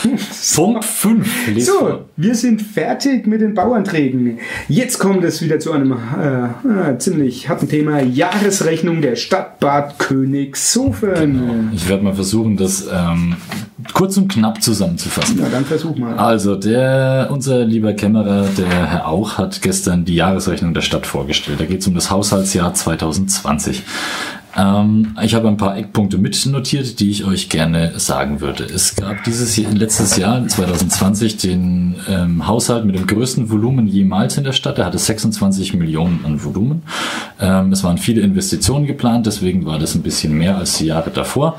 Punkt 0.54 0.84
5. 0.84 1.28
So, 1.58 2.06
wir 2.16 2.34
sind 2.34 2.62
fertig 2.62 3.26
mit 3.26 3.40
den 3.40 3.54
Bauanträgen. 3.54 4.38
Jetzt 4.68 4.98
kommt 4.98 5.24
es 5.24 5.42
wieder 5.42 5.58
zu 5.58 5.72
einem 5.72 5.92
äh, 5.92 6.92
äh, 6.92 6.98
ziemlich 6.98 7.48
harten 7.48 7.68
Thema. 7.68 8.00
Jahresrechnung 8.00 9.02
der 9.02 9.16
Stadt 9.16 9.60
Bad 9.60 9.98
Königshofen. 9.98 11.70
Ich 11.72 11.88
werde 11.88 12.04
mal 12.04 12.14
versuchen, 12.14 12.56
das 12.56 12.86
ähm, 12.92 13.36
kurz 13.92 14.16
und 14.16 14.28
knapp 14.28 14.62
zusammenzufassen. 14.62 15.38
Na, 15.40 15.48
dann 15.48 15.64
versuch 15.64 15.96
mal. 15.96 16.16
Also, 16.16 16.56
der, 16.56 17.28
unser 17.30 17.64
lieber 17.64 17.92
Kämmerer, 17.92 18.46
der 18.56 18.90
Herr 18.90 19.08
Auch, 19.08 19.38
hat 19.38 19.62
gestern 19.62 20.04
die 20.04 20.14
Jahresrechnung 20.14 20.74
der 20.74 20.82
Stadt 20.82 21.06
vorgestellt. 21.06 21.60
Da 21.60 21.64
geht 21.64 21.80
es 21.80 21.86
um 21.86 21.94
das 21.94 22.10
Haushaltsjahr 22.10 22.74
2020. 22.74 23.82
Ähm, 24.56 25.16
ich 25.22 25.34
habe 25.34 25.48
ein 25.48 25.56
paar 25.56 25.76
Eckpunkte 25.76 26.18
mitnotiert, 26.18 27.00
die 27.00 27.10
ich 27.10 27.24
euch 27.24 27.48
gerne 27.48 27.98
sagen 27.98 28.40
würde. 28.40 28.64
Es 28.64 28.96
gab 28.96 29.22
dieses 29.24 29.56
Jahr, 29.56 29.72
letztes 29.72 30.16
Jahr, 30.16 30.46
2020, 30.46 31.36
den 31.36 31.94
ähm, 32.08 32.46
Haushalt 32.46 32.84
mit 32.84 32.96
dem 32.96 33.06
größten 33.06 33.50
Volumen 33.50 33.86
jemals 33.86 34.36
in 34.36 34.44
der 34.44 34.52
Stadt. 34.52 34.78
Er 34.78 34.86
hatte 34.86 34.98
26 34.98 35.74
Millionen 35.74 36.24
an 36.24 36.42
Volumen. 36.42 36.82
Ähm, 37.40 37.72
es 37.72 37.84
waren 37.84 37.98
viele 37.98 38.22
Investitionen 38.22 38.86
geplant, 38.86 39.26
deswegen 39.26 39.64
war 39.66 39.78
das 39.78 39.94
ein 39.94 40.02
bisschen 40.02 40.36
mehr 40.36 40.56
als 40.56 40.78
die 40.78 40.86
Jahre 40.86 41.10
davor. 41.10 41.56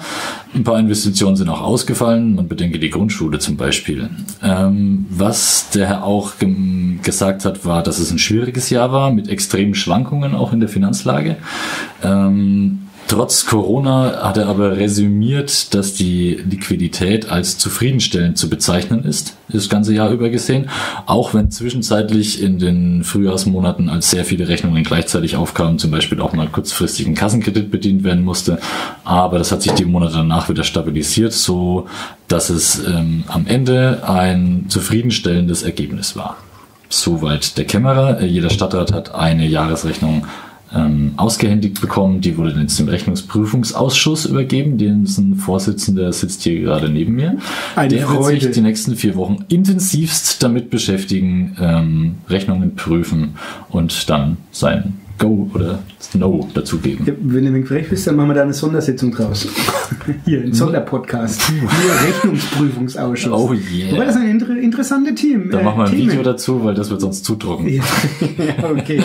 Ein 0.54 0.66
paar 0.66 0.80
Investitionen 0.80 1.38
sind 1.38 1.48
auch 1.48 1.62
ausgefallen. 1.62 2.36
Man 2.36 2.50
bedenke 2.50 2.78
die 2.78 2.90
Grundschule 2.90 3.40
zum 3.40 3.56
Beispiel. 3.56 4.10
Ähm, 4.44 5.06
was 5.10 5.70
der 5.70 5.88
Herr 5.88 6.04
auch 6.04 6.34
gesagt 7.02 7.46
hat, 7.46 7.66
war, 7.66 7.84
dass 7.84 8.00
es 8.00 8.12
ein 8.12 8.20
schwieriges 8.20 8.70
Jahr 8.70 8.92
war 8.92 9.12
mit 9.12 9.30
extremen 9.30 9.76
Schwankungen 9.76 10.36
auch 10.36 10.52
in 10.52 10.60
der 10.60 10.68
Finanzlage. 10.68 11.38
Ähm, 12.04 12.80
Trotz 13.08 13.46
Corona 13.46 14.24
hat 14.24 14.38
er 14.38 14.48
aber 14.48 14.78
resümiert, 14.78 15.74
dass 15.74 15.94
die 15.94 16.40
Liquidität 16.50 17.30
als 17.30 17.58
zufriedenstellend 17.58 18.38
zu 18.38 18.50
bezeichnen 18.50 19.04
ist, 19.04 19.36
das 19.50 19.68
ganze 19.68 19.94
Jahr 19.94 20.12
über 20.12 20.30
gesehen. 20.30 20.70
Auch 21.08 21.34
wenn 21.34 21.52
zwischenzeitlich 21.52 22.42
in 22.42 22.58
den 22.58 23.04
Frühjahrsmonaten, 23.04 23.90
als 23.90 24.12
sehr 24.12 24.24
viele 24.24 24.48
Rechnungen 24.48 24.84
gleichzeitig 24.84 25.36
aufkamen, 25.36 25.78
zum 25.78 25.92
Beispiel 25.92 26.22
auch 26.22 26.32
mal 26.32 26.48
kurzfristig 26.48 27.06
ein 27.06 27.16
Kassenkredit 27.16 27.70
bedient 27.70 28.06
werden 28.06 28.24
musste. 28.24 28.60
Aber 29.04 29.38
das 29.38 29.52
hat 29.52 29.62
sich 29.62 29.74
die 29.74 29.86
Monate 29.86 30.14
danach 30.14 30.48
wieder 30.48 30.64
stabilisiert, 30.64 31.34
so 31.34 31.88
dass 32.30 32.50
es 32.50 32.82
ähm, 32.88 33.26
am 33.28 33.46
Ende 33.46 34.08
ein 34.08 34.66
zufriedenstellendes 34.70 35.64
Ergebnis 35.64 36.16
war. 36.16 36.38
Soweit 36.88 37.58
der 37.58 37.66
Kämmerer. 37.66 38.22
Jeder 38.22 38.50
Stadtrat 38.50 38.94
hat 38.94 39.16
eine 39.16 39.48
Jahresrechnung 39.48 40.28
ähm, 40.74 41.14
ausgehändigt 41.18 41.82
bekommen. 41.82 42.22
Die 42.22 42.38
wurde 42.38 42.52
dann 42.52 42.62
jetzt 42.62 42.80
dem 42.80 42.88
Rechnungsprüfungsausschuss 42.88 44.26
übergeben. 44.26 44.78
Dessen 44.78 45.36
Vorsitzender 45.36 46.12
sitzt 46.14 46.44
hier 46.44 46.60
gerade 46.62 46.90
neben 46.90 47.14
mir. 47.14 47.38
Eine 47.76 47.90
Der 47.90 48.10
wird 48.10 48.24
Freude. 48.24 48.42
sich 48.42 48.52
die 48.52 48.62
nächsten 48.62 48.96
vier 48.96 49.16
Wochen 49.16 49.46
intensivst 49.50 50.42
damit 50.44 50.70
beschäftigen, 50.70 51.56
ähm, 51.60 52.16
Rechnungen 52.30 52.76
prüfen 52.76 53.36
und 53.70 54.10
dann 54.10 54.38
sein 54.52 54.94
Go 55.22 55.50
oder 55.54 55.80
No 56.16 56.50
dazugeben. 56.54 57.06
Ja, 57.06 57.14
wenn 57.22 57.54
du 57.54 57.66
frech 57.66 57.90
bist, 57.90 58.08
dann 58.08 58.16
machen 58.16 58.30
wir 58.30 58.34
da 58.34 58.42
eine 58.42 58.54
Sondersitzung 58.54 59.12
draus. 59.12 59.48
Hier, 60.26 60.42
ein 60.42 60.52
Sonderpodcast. 60.52 61.54
Nur 61.62 61.70
Rechnungsprüfungsausschuss. 62.08 63.32
Oh 63.32 63.54
yeah. 63.54 63.92
Wobei 63.92 64.06
das 64.06 64.16
ein 64.18 64.30
inter 64.30 64.58
interessante 64.58 65.14
Team. 65.14 65.50
Da 65.52 65.60
äh, 65.60 65.64
machen 65.64 65.78
wir 65.78 65.86
ein 65.86 65.92
Themen. 65.92 66.10
Video 66.12 66.24
dazu, 66.24 66.64
weil 66.64 66.74
das 66.74 66.90
wird 66.90 67.02
sonst 67.02 67.24
zu 67.24 67.36
trocken. 67.36 67.70
Ja, 67.70 67.84
okay. 68.72 69.02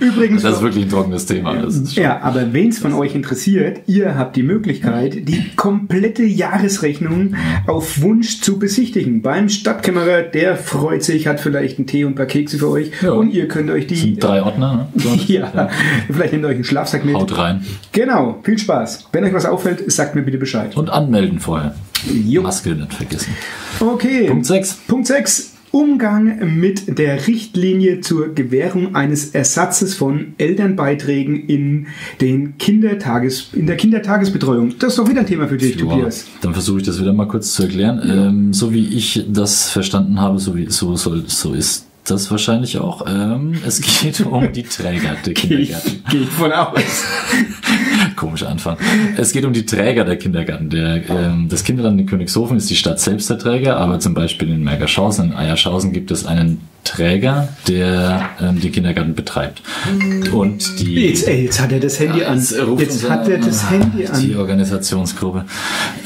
Übrigens, 0.00 0.42
Das 0.42 0.56
ist 0.56 0.62
wirklich 0.62 0.84
ein 0.86 0.90
trockenes 0.90 1.26
Thema. 1.26 1.54
Ist 1.54 1.94
ja, 1.96 2.20
aber 2.20 2.52
wen 2.52 2.68
es 2.70 2.78
von 2.78 2.92
euch 2.92 3.14
interessiert, 3.14 3.82
ihr 3.86 4.16
habt 4.18 4.36
die 4.36 4.42
Möglichkeit, 4.42 5.28
die 5.28 5.54
komplette 5.56 6.24
Jahresrechnung 6.24 7.36
auf 7.66 8.02
Wunsch 8.02 8.40
zu 8.40 8.58
besichtigen. 8.58 9.22
Beim 9.22 9.48
Stadtkämmerer, 9.48 10.22
der 10.22 10.56
freut 10.56 11.04
sich, 11.04 11.26
hat 11.26 11.40
vielleicht 11.40 11.78
einen 11.78 11.86
Tee 11.86 12.04
und 12.04 12.12
ein 12.12 12.16
paar 12.16 12.26
Kekse 12.26 12.58
für 12.58 12.68
euch 12.70 12.90
Ja. 13.02 13.12
und 13.12 13.32
ihr 13.32 13.46
könnt 13.48 13.70
euch 13.70 13.86
die... 13.86 13.96
sind 13.96 14.22
drei 14.22 14.42
Ordner. 14.42 14.88
Ne? 14.94 15.20
Ja, 15.30 15.59
vielleicht 16.10 16.32
nehmt 16.32 16.44
ihr 16.44 16.48
euch 16.48 16.54
einen 16.54 16.64
Schlafsack 16.64 17.04
mit. 17.04 17.14
Haut 17.14 17.36
rein. 17.36 17.64
Genau, 17.92 18.38
viel 18.42 18.58
Spaß. 18.58 19.08
Wenn 19.12 19.24
euch 19.24 19.34
was 19.34 19.46
auffällt, 19.46 19.90
sagt 19.90 20.14
mir 20.14 20.22
bitte 20.22 20.38
Bescheid. 20.38 20.76
Und 20.76 20.90
anmelden 20.90 21.40
vorher. 21.40 21.74
Jo. 22.06 22.42
Maske 22.42 22.70
nicht 22.70 22.94
vergessen. 22.94 23.34
Okay. 23.80 24.26
Punkt 24.26 24.46
6. 24.46 24.74
Punkt 24.86 25.06
6. 25.06 25.54
Umgang 25.72 26.58
mit 26.58 26.98
der 26.98 27.28
Richtlinie 27.28 28.00
zur 28.00 28.34
Gewährung 28.34 28.96
eines 28.96 29.30
Ersatzes 29.30 29.94
von 29.94 30.34
Elternbeiträgen 30.38 31.46
in, 31.46 31.86
den 32.20 32.58
Kindertages, 32.58 33.50
in 33.52 33.66
der 33.66 33.76
Kindertagesbetreuung. 33.76 34.74
Das 34.80 34.94
ist 34.94 34.98
doch 34.98 35.08
wieder 35.08 35.20
ein 35.20 35.26
Thema 35.26 35.46
für 35.46 35.58
dich, 35.58 35.76
Tobias. 35.76 36.26
Dann 36.40 36.54
versuche 36.54 36.78
ich 36.78 36.86
das 36.86 37.00
wieder 37.00 37.12
mal 37.12 37.28
kurz 37.28 37.52
zu 37.52 37.64
erklären. 37.64 38.00
Ähm, 38.04 38.52
so 38.52 38.72
wie 38.72 38.88
ich 38.88 39.24
das 39.28 39.70
verstanden 39.70 40.20
habe, 40.20 40.40
so, 40.40 40.56
wie, 40.56 40.68
so, 40.68 40.96
soll, 40.96 41.24
so 41.28 41.52
ist 41.52 41.86
das 42.10 42.30
wahrscheinlich 42.30 42.78
auch. 42.78 43.06
Ähm, 43.06 43.60
es 43.66 43.80
geht 43.80 44.20
um 44.26 44.52
die 44.52 44.62
Träger 44.62 45.16
der 45.24 45.34
Kindergärten. 45.34 46.02
Gehe 46.10 46.26
von 46.26 46.52
aus. 46.52 47.04
Komischer 48.16 48.48
Anfang. 48.48 48.76
Es 49.16 49.32
geht 49.32 49.44
um 49.44 49.52
die 49.52 49.64
Träger 49.64 50.04
der 50.04 50.16
Kindergärten. 50.16 50.70
Der, 50.70 51.08
ähm, 51.08 51.48
das 51.48 51.64
Kinderland 51.64 52.00
in 52.00 52.06
Königshofen 52.06 52.56
ist 52.56 52.68
die 52.70 52.76
Stadt 52.76 53.00
selbst 53.00 53.30
der 53.30 53.38
Träger, 53.38 53.76
aber 53.76 54.00
zum 54.00 54.14
Beispiel 54.14 54.50
in 54.50 54.64
Mergerschausen, 54.64 55.30
in 55.30 55.36
Eierschausen 55.36 55.92
gibt 55.92 56.10
es 56.10 56.26
einen 56.26 56.60
Träger, 56.84 57.48
der 57.68 58.30
ähm, 58.40 58.60
die 58.60 58.70
Kindergärten 58.70 59.14
betreibt. 59.14 59.62
Und 60.32 60.80
die 60.80 61.08
Jetzt, 61.08 61.28
ey, 61.28 61.44
jetzt 61.44 61.60
hat 61.60 61.72
er 61.72 61.80
das 61.80 61.98
Handy 62.00 62.24
an. 62.24 62.38
Jetzt, 62.38 62.54
Jetzt 62.78 63.08
hat 63.10 63.28
er 63.28 63.38
das 63.38 63.70
Handy 63.70 64.06
Die 64.20 64.34
an. 64.34 64.40
Organisationsgruppe. 64.40 65.44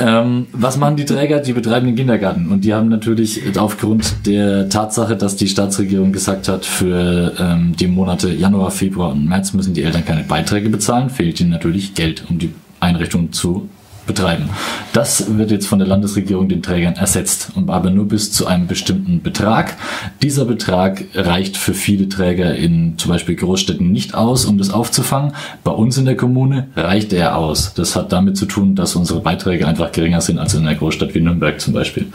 Ähm, 0.01 0.47
was 0.53 0.77
machen 0.77 0.97
die 0.97 1.05
Träger? 1.05 1.41
Die 1.41 1.53
betreiben 1.53 1.87
den 1.87 1.97
Kindergarten. 1.97 2.49
Und 2.49 2.65
die 2.65 2.75
haben 2.75 2.89
natürlich 2.89 3.43
aufgrund 3.57 4.27
der 4.27 4.69
Tatsache, 4.69 5.17
dass 5.17 5.37
die 5.37 5.49
Staatsregierung 5.49 6.13
gesagt 6.13 6.49
hat, 6.49 6.65
für 6.65 7.33
ähm, 7.39 7.75
die 7.79 7.87
Monate 7.87 8.33
Januar, 8.33 8.71
Februar 8.71 9.13
und 9.13 9.29
März 9.29 9.53
müssen 9.53 9.75
die 9.75 9.83
Eltern 9.83 10.05
keine 10.05 10.25
Beiträge 10.25 10.69
bezahlen, 10.69 11.11
fehlt 11.11 11.41
ihnen 11.41 11.51
natürlich 11.51 11.95
Geld, 11.95 12.25
um 12.29 12.39
die 12.39 12.51
Einrichtung 12.81 13.33
zu 13.33 13.69
betreiben. 14.07 14.49
Das 14.93 15.37
wird 15.37 15.51
jetzt 15.51 15.67
von 15.67 15.79
der 15.79 15.89
Landesregierung 15.89 16.49
den 16.49 16.63
Trägern 16.63 16.95
ersetzt, 16.95 17.53
aber 17.67 17.91
nur 17.91 18.07
bis 18.07 18.33
zu 18.33 18.47
einem 18.47 18.67
bestimmten 18.67 19.23
Betrag. 19.23 19.77
Dieser 20.23 20.45
Betrag 20.45 21.05
reicht 21.15 21.57
für 21.57 21.75
viele 21.75 22.09
Träger 22.09 22.55
in 22.55 22.99
zum 22.99 23.11
Beispiel 23.11 23.37
Großstädten 23.37 23.91
nicht 23.91 24.15
aus, 24.15 24.45
um 24.45 24.59
das 24.59 24.71
aufzufangen. 24.71 25.33
Bei 25.63 25.73
uns 25.73 25.99
in 25.99 26.05
der 26.05 26.17
Kommune 26.17 26.69
reicht 26.77 27.13
er 27.13 27.37
aus. 27.37 27.75
Das 27.75 27.97
hat 27.97 28.13
damit 28.13 28.37
zu 28.37 28.47
tun, 28.47 28.75
dass 28.75 28.97
unsere 28.97 29.21
Beiträge 29.21 29.67
einfach 29.67 29.93
geringer 29.93 30.21
sind 30.21 30.39
als 30.39 30.55
in 30.55 30.67
einer 30.67 30.77
Großstadt 30.77 31.15
wie 31.15 31.21
Nürnberg 31.21 31.61
zum 31.61 31.75
Beispiel. 31.75 32.07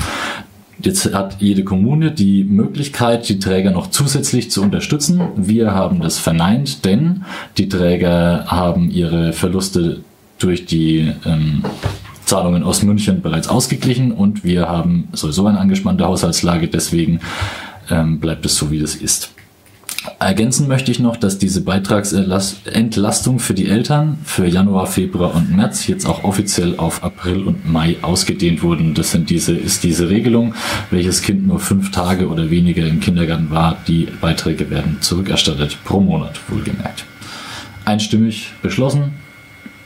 Jetzt 0.81 1.13
hat 1.13 1.37
jede 1.39 1.65
Kommune 1.65 2.11
die 2.11 2.45
Möglichkeit, 2.45 3.27
die 3.27 3.39
Träger 3.39 3.71
noch 3.71 3.89
zusätzlich 3.89 4.49
zu 4.49 4.61
unterstützen. 4.61 5.21
Wir 5.35 5.73
haben 5.73 5.99
das 5.99 6.19
verneint, 6.19 6.85
denn 6.85 7.25
die 7.57 7.67
Träger 7.67 8.45
haben 8.47 8.89
ihre 8.89 9.33
Verluste 9.33 10.01
durch 10.39 10.65
die 10.65 11.13
ähm, 11.25 11.63
Zahlungen 12.25 12.63
aus 12.63 12.83
München 12.83 13.21
bereits 13.21 13.47
ausgeglichen 13.47 14.11
und 14.11 14.43
wir 14.43 14.67
haben 14.67 15.07
sowieso 15.13 15.47
eine 15.47 15.59
angespannte 15.59 16.05
Haushaltslage, 16.05 16.67
deswegen 16.67 17.19
ähm, 17.89 18.19
bleibt 18.19 18.45
es 18.45 18.55
so, 18.55 18.71
wie 18.71 18.79
es 18.79 18.95
ist. 18.95 19.31
Ergänzen 20.19 20.67
möchte 20.67 20.91
ich 20.91 20.99
noch, 20.99 21.17
dass 21.17 21.39
diese 21.39 21.61
Beitragsentlastung 21.61 23.39
für 23.39 23.53
die 23.53 23.67
Eltern 23.67 24.17
für 24.23 24.47
Januar, 24.47 24.87
Februar 24.87 25.35
und 25.35 25.55
März 25.55 25.87
jetzt 25.87 26.05
auch 26.05 26.23
offiziell 26.23 26.77
auf 26.77 27.03
April 27.03 27.43
und 27.43 27.69
Mai 27.69 27.97
ausgedehnt 28.01 28.63
wurden. 28.63 28.93
Das 28.93 29.11
sind 29.11 29.29
diese, 29.29 29.53
ist 29.53 29.83
diese 29.83 30.09
Regelung, 30.09 30.53
welches 30.89 31.21
Kind 31.21 31.47
nur 31.47 31.59
fünf 31.59 31.91
Tage 31.91 32.29
oder 32.29 32.49
weniger 32.49 32.85
im 32.87 33.01
Kindergarten 33.01 33.49
war, 33.49 33.77
die 33.87 34.07
Beiträge 34.21 34.69
werden 34.69 34.97
zurückerstattet, 35.01 35.77
pro 35.83 35.99
Monat 35.99 36.39
wohlgemerkt. 36.49 37.05
Einstimmig 37.83 38.51
beschlossen, 38.61 39.13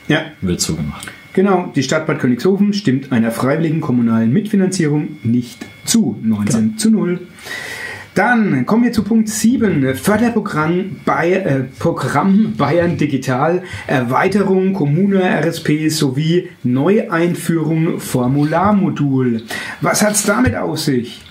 Ja, 0.08 0.26
wird 0.42 0.62
so 0.62 0.76
gemacht. 0.76 1.08
genau. 1.34 1.72
Die 1.76 1.84
Stadt 1.84 2.06
Bad 2.06 2.20
Königshofen 2.20 2.74
stimmt 2.74 3.12
einer 3.12 3.32
freiwilligen 3.32 3.82
kommunalen 3.82 4.32
Mitfinanzierung 4.32 5.18
nicht 5.24 5.66
zu. 5.86 6.18
19 6.22 6.78
zu 6.78 6.90
0. 6.90 7.20
Dann 8.16 8.68
kommen 8.68 8.84
wir 8.84 8.92
zu 8.92 9.04
Punkt 9.04 9.28
7. 9.28 9.96
Förderprogramm 9.96 10.98
bei, 11.04 11.32
äh, 11.32 11.64
Programm 11.80 12.54
Bayern 12.56 12.98
Digital, 12.98 13.64
Erweiterung 13.88 14.74
Kommune 14.74 15.24
RSP 15.24 15.90
sowie 15.90 16.50
Neueinführung 16.64 18.00
Formularmodul. 18.00 19.42
Was 19.82 20.04
hat 20.04 20.12
es 20.14 20.24
damit 20.24 20.56
auf 20.56 20.80
sich? 20.80 21.22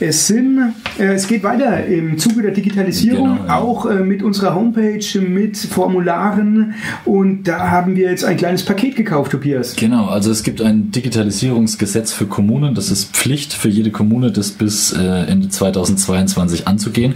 Es 0.00 0.26
sind, 0.26 0.74
äh, 0.98 1.14
es 1.14 1.26
geht 1.26 1.42
weiter 1.42 1.86
im 1.86 2.18
Zuge 2.18 2.42
der 2.42 2.50
Digitalisierung, 2.50 3.36
Genau, 3.36 3.46
ja. 3.46 3.58
auch 3.58 3.86
äh, 3.86 4.00
mit 4.00 4.22
unserer 4.22 4.54
Homepage, 4.54 5.20
mit 5.20 5.56
Formularen 5.56 6.74
und 7.04 7.44
da 7.44 7.70
haben 7.70 7.96
wir 7.96 8.10
jetzt 8.10 8.24
ein 8.24 8.36
kleines 8.36 8.64
Paket 8.64 8.96
gekauft, 8.96 9.32
Tobias. 9.32 9.76
Genau, 9.76 10.06
also 10.06 10.30
es 10.30 10.42
gibt 10.42 10.60
ein 10.60 10.90
Digitalisierungsgesetz 10.90 12.12
für 12.12 12.26
Kommunen. 12.26 12.74
Das 12.74 12.90
ist 12.90 13.14
Pflicht 13.14 13.52
für 13.52 13.68
jede 13.68 13.90
Kommune, 13.90 14.32
das 14.32 14.50
bis 14.50 14.92
äh, 14.92 15.02
Ende 15.02 15.48
2022 15.48 16.66
anzugehen. 16.66 17.14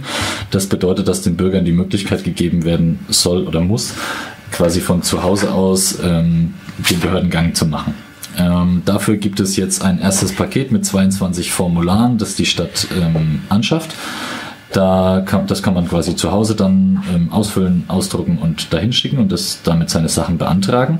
Das 0.51 0.67
bedeutet, 0.67 1.07
dass 1.07 1.21
den 1.21 1.35
Bürgern 1.35 1.65
die 1.65 1.71
Möglichkeit 1.71 2.23
gegeben 2.23 2.63
werden 2.63 2.99
soll 3.09 3.47
oder 3.47 3.61
muss, 3.61 3.93
quasi 4.51 4.79
von 4.81 5.03
zu 5.03 5.23
Hause 5.23 5.51
aus 5.51 5.99
ähm, 6.03 6.53
den 6.89 6.99
Behördengang 6.99 7.53
zu 7.53 7.65
machen. 7.65 7.93
Ähm, 8.37 8.83
dafür 8.85 9.17
gibt 9.17 9.39
es 9.39 9.55
jetzt 9.55 9.83
ein 9.83 9.99
erstes 9.99 10.33
Paket 10.33 10.71
mit 10.71 10.85
22 10.85 11.51
Formularen, 11.51 12.17
das 12.17 12.35
die 12.35 12.45
Stadt 12.45 12.87
ähm, 12.95 13.41
anschafft. 13.49 13.95
Da 14.71 15.23
kann, 15.25 15.47
das 15.47 15.63
kann 15.63 15.73
man 15.73 15.87
quasi 15.87 16.15
zu 16.15 16.31
Hause 16.31 16.55
dann 16.55 17.03
ähm, 17.13 17.31
ausfüllen, 17.31 17.85
ausdrucken 17.87 18.37
und 18.37 18.71
dahin 18.71 18.93
schicken 18.93 19.17
und 19.17 19.31
das 19.31 19.61
damit 19.63 19.89
seine 19.89 20.09
Sachen 20.09 20.37
beantragen. 20.37 20.99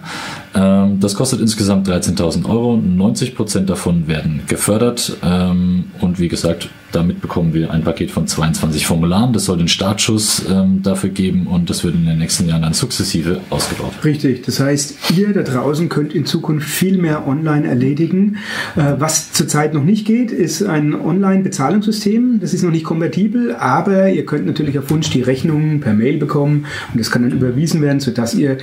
Ähm, 0.55 0.99
das 0.99 1.15
kostet 1.15 1.41
insgesamt 1.41 1.87
13.000 1.87 2.45
Euro. 2.49 2.77
90 2.77 3.35
Prozent 3.35 3.69
davon 3.69 4.07
werden 4.07 4.41
gefördert 4.47 5.17
ähm, 5.23 5.85
und 5.99 6.19
wie 6.19 6.27
gesagt, 6.27 6.69
damit 6.91 7.21
bekommen 7.21 7.53
wir 7.53 7.71
ein 7.71 7.83
Paket 7.83 8.11
von 8.11 8.25
22 8.27 8.87
Formularen. 8.87 9.33
Das 9.33 9.45
soll 9.45 9.57
den 9.57 9.67
Startschuss 9.67 10.43
ähm, 10.49 10.81
dafür 10.81 11.11
geben 11.11 11.47
und 11.47 11.69
das 11.69 11.83
wird 11.83 11.95
in 11.95 12.05
den 12.05 12.17
nächsten 12.17 12.47
Jahren 12.47 12.63
dann 12.63 12.73
sukzessive 12.73 13.41
ausgebaut. 13.49 13.93
Richtig, 14.03 14.43
das 14.43 14.59
heißt, 14.59 14.95
ihr 15.15 15.33
da 15.33 15.43
draußen 15.43 15.89
könnt 15.89 16.13
in 16.15 16.25
Zukunft 16.25 16.67
viel 16.67 16.97
mehr 16.97 17.27
online 17.27 17.67
erledigen. 17.67 18.37
Äh, 18.75 18.95
Was 18.97 19.31
zurzeit 19.33 19.73
noch 19.73 19.83
nicht 19.83 20.05
geht, 20.05 20.31
ist 20.31 20.63
ein 20.63 20.95
Online-Bezahlungssystem. 20.95 22.39
Das 22.39 22.53
ist 22.53 22.63
noch 22.63 22.71
nicht 22.71 22.85
kompatibel, 22.85 23.55
aber 23.55 24.09
ihr 24.09 24.25
könnt 24.25 24.47
natürlich 24.47 24.79
auf 24.79 24.89
Wunsch 24.89 25.09
die 25.11 25.21
Rechnungen 25.21 25.81
per 25.81 25.93
Mail 25.93 26.17
bekommen 26.17 26.65
und 26.91 26.99
das 26.99 27.11
kann 27.11 27.21
dann 27.21 27.31
überwiesen 27.31 27.81
werden, 27.81 27.99
sodass 27.99 28.33
ihr 28.33 28.57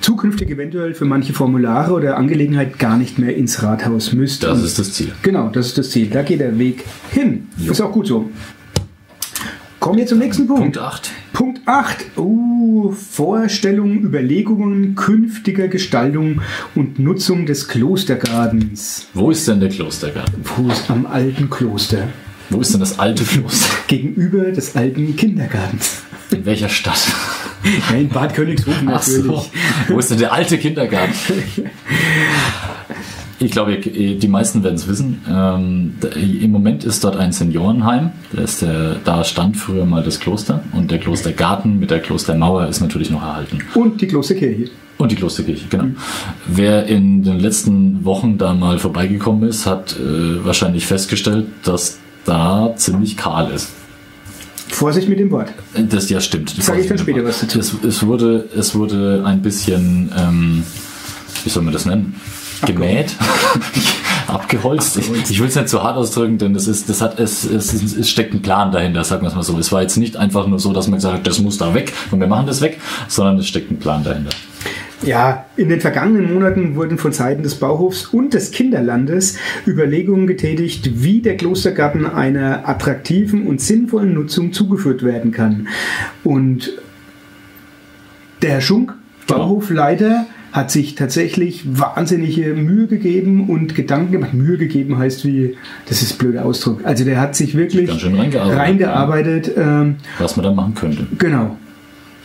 zukünftig 0.00 0.50
eventuell 0.50 0.94
für 0.94 1.04
manche 1.04 1.17
Formulare 1.32 1.92
oder 1.92 2.16
Angelegenheit 2.16 2.78
gar 2.78 2.96
nicht 2.96 3.18
mehr 3.18 3.36
ins 3.36 3.62
Rathaus 3.62 4.12
müsst. 4.12 4.42
Das 4.42 4.62
ist 4.62 4.78
das 4.78 4.92
Ziel. 4.92 5.12
Genau, 5.22 5.48
das 5.48 5.66
ist 5.66 5.78
das 5.78 5.90
Ziel. 5.90 6.08
Da 6.08 6.22
geht 6.22 6.40
der 6.40 6.58
Weg 6.58 6.84
hin. 7.10 7.48
Jo. 7.56 7.72
Ist 7.72 7.80
auch 7.80 7.92
gut 7.92 8.06
so. 8.06 8.30
Kommen 9.80 9.98
wir 9.98 10.06
zum 10.06 10.18
nächsten 10.18 10.46
Punkt. 10.46 10.62
Punkt 10.62 10.78
8. 10.78 11.10
Punkt 11.32 11.60
8. 11.66 12.06
Uh, 12.16 12.90
Vorstellungen, 12.92 14.02
Überlegungen 14.02 14.94
künftiger 14.96 15.68
Gestaltung 15.68 16.42
und 16.74 16.98
Nutzung 16.98 17.46
des 17.46 17.68
Klostergartens. 17.68 19.06
Wo 19.14 19.30
ist 19.30 19.46
denn 19.46 19.60
der 19.60 19.68
Klostergarten? 19.68 20.42
Wo 20.56 20.70
ist 20.70 20.90
am 20.90 21.06
alten 21.06 21.48
Kloster? 21.48 22.08
Wo 22.50 22.60
ist 22.60 22.72
denn 22.72 22.80
das 22.80 22.98
alte 22.98 23.24
Kloster? 23.24 23.68
Gegenüber 23.86 24.50
des 24.52 24.74
alten 24.74 25.16
Kindergartens. 25.16 26.02
In 26.30 26.44
welcher 26.44 26.68
Stadt? 26.68 27.06
Ja, 27.90 27.96
in 27.96 28.08
Bad 28.08 28.34
Königshofen 28.34 28.88
Ach 28.88 29.06
natürlich. 29.06 29.26
so. 29.26 29.44
Wo 29.88 29.98
ist 29.98 30.10
denn 30.10 30.18
der 30.18 30.32
alte 30.32 30.58
Kindergarten? 30.58 31.12
Ich 33.40 33.52
glaube, 33.52 33.76
die 33.78 34.28
meisten 34.28 34.64
werden 34.64 34.74
es 34.74 34.88
wissen. 34.88 35.22
Ähm, 35.30 35.94
Im 36.40 36.50
Moment 36.50 36.84
ist 36.84 37.04
dort 37.04 37.16
ein 37.16 37.30
Seniorenheim. 37.30 38.10
Da, 38.32 38.44
der, 38.60 38.96
da 39.04 39.22
stand 39.22 39.56
früher 39.56 39.84
mal 39.84 40.02
das 40.02 40.18
Kloster. 40.18 40.64
Und 40.72 40.90
der 40.90 40.98
Klostergarten 40.98 41.78
mit 41.78 41.90
der 41.90 42.00
Klostermauer 42.00 42.66
ist 42.66 42.80
natürlich 42.80 43.10
noch 43.10 43.22
erhalten. 43.22 43.58
Und 43.74 44.00
die 44.00 44.08
Klosterkirche. 44.08 44.70
Und 44.96 45.12
die 45.12 45.16
Klosterkirche, 45.16 45.66
genau. 45.70 45.84
Wer 46.48 46.86
in 46.86 47.22
den 47.22 47.38
letzten 47.38 48.04
Wochen 48.04 48.38
da 48.38 48.52
mal 48.54 48.80
vorbeigekommen 48.80 49.48
ist, 49.48 49.66
hat 49.66 49.96
äh, 49.96 50.44
wahrscheinlich 50.44 50.86
festgestellt, 50.86 51.46
dass 51.62 51.98
da 52.24 52.74
ziemlich 52.74 53.16
kahl 53.16 53.52
ist. 53.52 53.70
Vorsicht 54.68 55.08
mit 55.08 55.18
dem 55.18 55.30
Wort. 55.30 55.52
Das 55.74 56.08
ja 56.10 56.20
stimmt. 56.20 56.54
Sag 56.58 56.78
ich 56.78 56.86
dann 56.86 56.98
später 56.98 57.24
was 57.24 57.40
dazu. 57.40 57.58
Es, 57.58 57.74
es, 57.82 58.06
wurde, 58.06 58.48
es 58.56 58.74
wurde 58.74 59.22
ein 59.24 59.42
bisschen, 59.42 60.12
ähm, 60.16 60.64
wie 61.44 61.48
soll 61.48 61.62
man 61.62 61.72
das 61.72 61.86
nennen? 61.86 62.20
Gemäht, 62.66 63.14
abgeholzt. 64.26 64.96
Ich, 64.96 65.10
ich 65.30 65.40
will 65.40 65.48
es 65.48 65.54
nicht 65.54 65.68
zu 65.68 65.82
hart 65.82 65.96
ausdrücken, 65.96 66.38
denn 66.38 66.54
das 66.54 66.66
ist, 66.66 66.88
das 66.88 67.00
hat, 67.00 67.20
es, 67.20 67.44
es, 67.44 67.72
es 67.72 68.10
steckt 68.10 68.34
ein 68.34 68.42
Plan 68.42 68.72
dahinter, 68.72 69.04
sagen 69.04 69.22
wir 69.22 69.28
es 69.28 69.34
mal 69.34 69.42
so. 69.42 69.56
Es 69.58 69.70
war 69.70 69.82
jetzt 69.82 69.96
nicht 69.96 70.16
einfach 70.16 70.46
nur 70.46 70.58
so, 70.58 70.72
dass 70.72 70.88
man 70.88 70.98
gesagt 70.98 71.18
hat, 71.18 71.26
das 71.26 71.38
muss 71.38 71.58
da 71.58 71.72
weg 71.74 71.92
und 72.10 72.20
wir 72.20 72.26
machen 72.26 72.46
das 72.46 72.60
weg, 72.60 72.80
sondern 73.06 73.38
es 73.38 73.46
steckt 73.46 73.70
ein 73.70 73.78
Plan 73.78 74.02
dahinter. 74.02 74.30
Ja, 75.02 75.46
in 75.56 75.68
den 75.68 75.80
vergangenen 75.80 76.32
Monaten 76.34 76.74
wurden 76.74 76.98
von 76.98 77.12
Seiten 77.12 77.42
des 77.42 77.54
Bauhofs 77.54 78.06
und 78.06 78.34
des 78.34 78.50
Kinderlandes 78.50 79.38
Überlegungen 79.66 80.26
getätigt, 80.26 81.02
wie 81.02 81.20
der 81.22 81.36
Klostergarten 81.36 82.04
einer 82.04 82.68
attraktiven 82.68 83.46
und 83.46 83.60
sinnvollen 83.60 84.14
Nutzung 84.14 84.52
zugeführt 84.52 85.04
werden 85.04 85.30
kann. 85.30 85.68
Und 86.24 86.72
der 88.42 88.50
Herr 88.50 88.60
Schunk, 88.60 88.94
Bauhofleiter, 89.26 90.26
hat 90.52 90.70
sich 90.70 90.94
tatsächlich 90.94 91.78
wahnsinnige 91.78 92.54
Mühe 92.54 92.86
gegeben 92.86 93.48
und 93.48 93.74
Gedanken 93.74 94.12
gemacht. 94.12 94.34
Mühe 94.34 94.56
gegeben 94.56 94.98
heißt 94.98 95.24
wie, 95.26 95.56
das 95.86 96.02
ist 96.02 96.14
ein 96.14 96.18
blöder 96.18 96.44
Ausdruck. 96.44 96.80
Also 96.84 97.04
der 97.04 97.20
hat 97.20 97.36
sich 97.36 97.54
wirklich 97.54 97.90
reingearbeitet, 97.90 98.58
reingearbeitet 98.58 99.52
ähm, 99.56 99.96
Was 100.18 100.36
man 100.36 100.44
da 100.44 100.52
machen 100.52 100.74
könnte. 100.74 101.06
genau. 101.18 101.56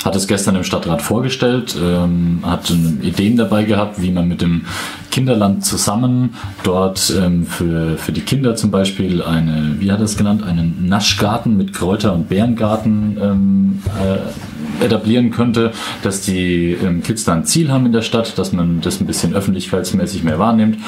Hat 0.03 0.15
es 0.17 0.27
gestern 0.27 0.58
im 0.58 0.65
Stadtrat 0.65 1.01
vorgestellt, 1.01 1.77
ähm, 1.82 2.39
hat 2.43 2.69
Ideen 2.69 3.38
dabei 3.38 3.63
gehabt, 3.63 4.01
wie 4.01 4.12
man 4.12 4.27
mit 4.27 4.41
dem 4.41 4.65
Kinderland 5.12 5.63
zusammen 5.63 6.36
dort 6.63 7.13
ähm, 7.17 7.45
für, 7.45 7.97
für 7.97 8.12
die 8.12 8.21
Kinder 8.21 8.56
zum 8.56 8.69
Beispiel 8.69 9.21
eine, 9.21 9.75
wie 9.79 9.91
hat 9.91 9.99
er 9.99 10.06
es 10.06 10.17
genannt, 10.17 10.43
einen 10.43 10.88
Naschgarten 10.88 11.56
mit 11.56 11.71
Kräuter- 11.71 12.13
und 12.13 12.27
Beerengarten 12.27 13.17
ähm, 13.21 13.82
äh, 14.01 14.84
etablieren 14.84 15.32
könnte, 15.32 15.71
dass 16.01 16.21
die 16.21 16.71
ähm, 16.71 17.01
Kids 17.03 17.23
da 17.23 17.34
ein 17.34 17.45
Ziel 17.45 17.71
haben 17.71 17.86
in 17.86 17.91
der 17.91 18.01
Stadt, 18.01 18.38
dass 18.38 18.51
man 18.51 18.82
das 18.82 18.99
ein 18.99 19.08
bisschen 19.08 19.34
öffentlichkeitsmäßig 19.34 20.23
mehr 20.23 20.39
wahrnimmt, 20.39 20.79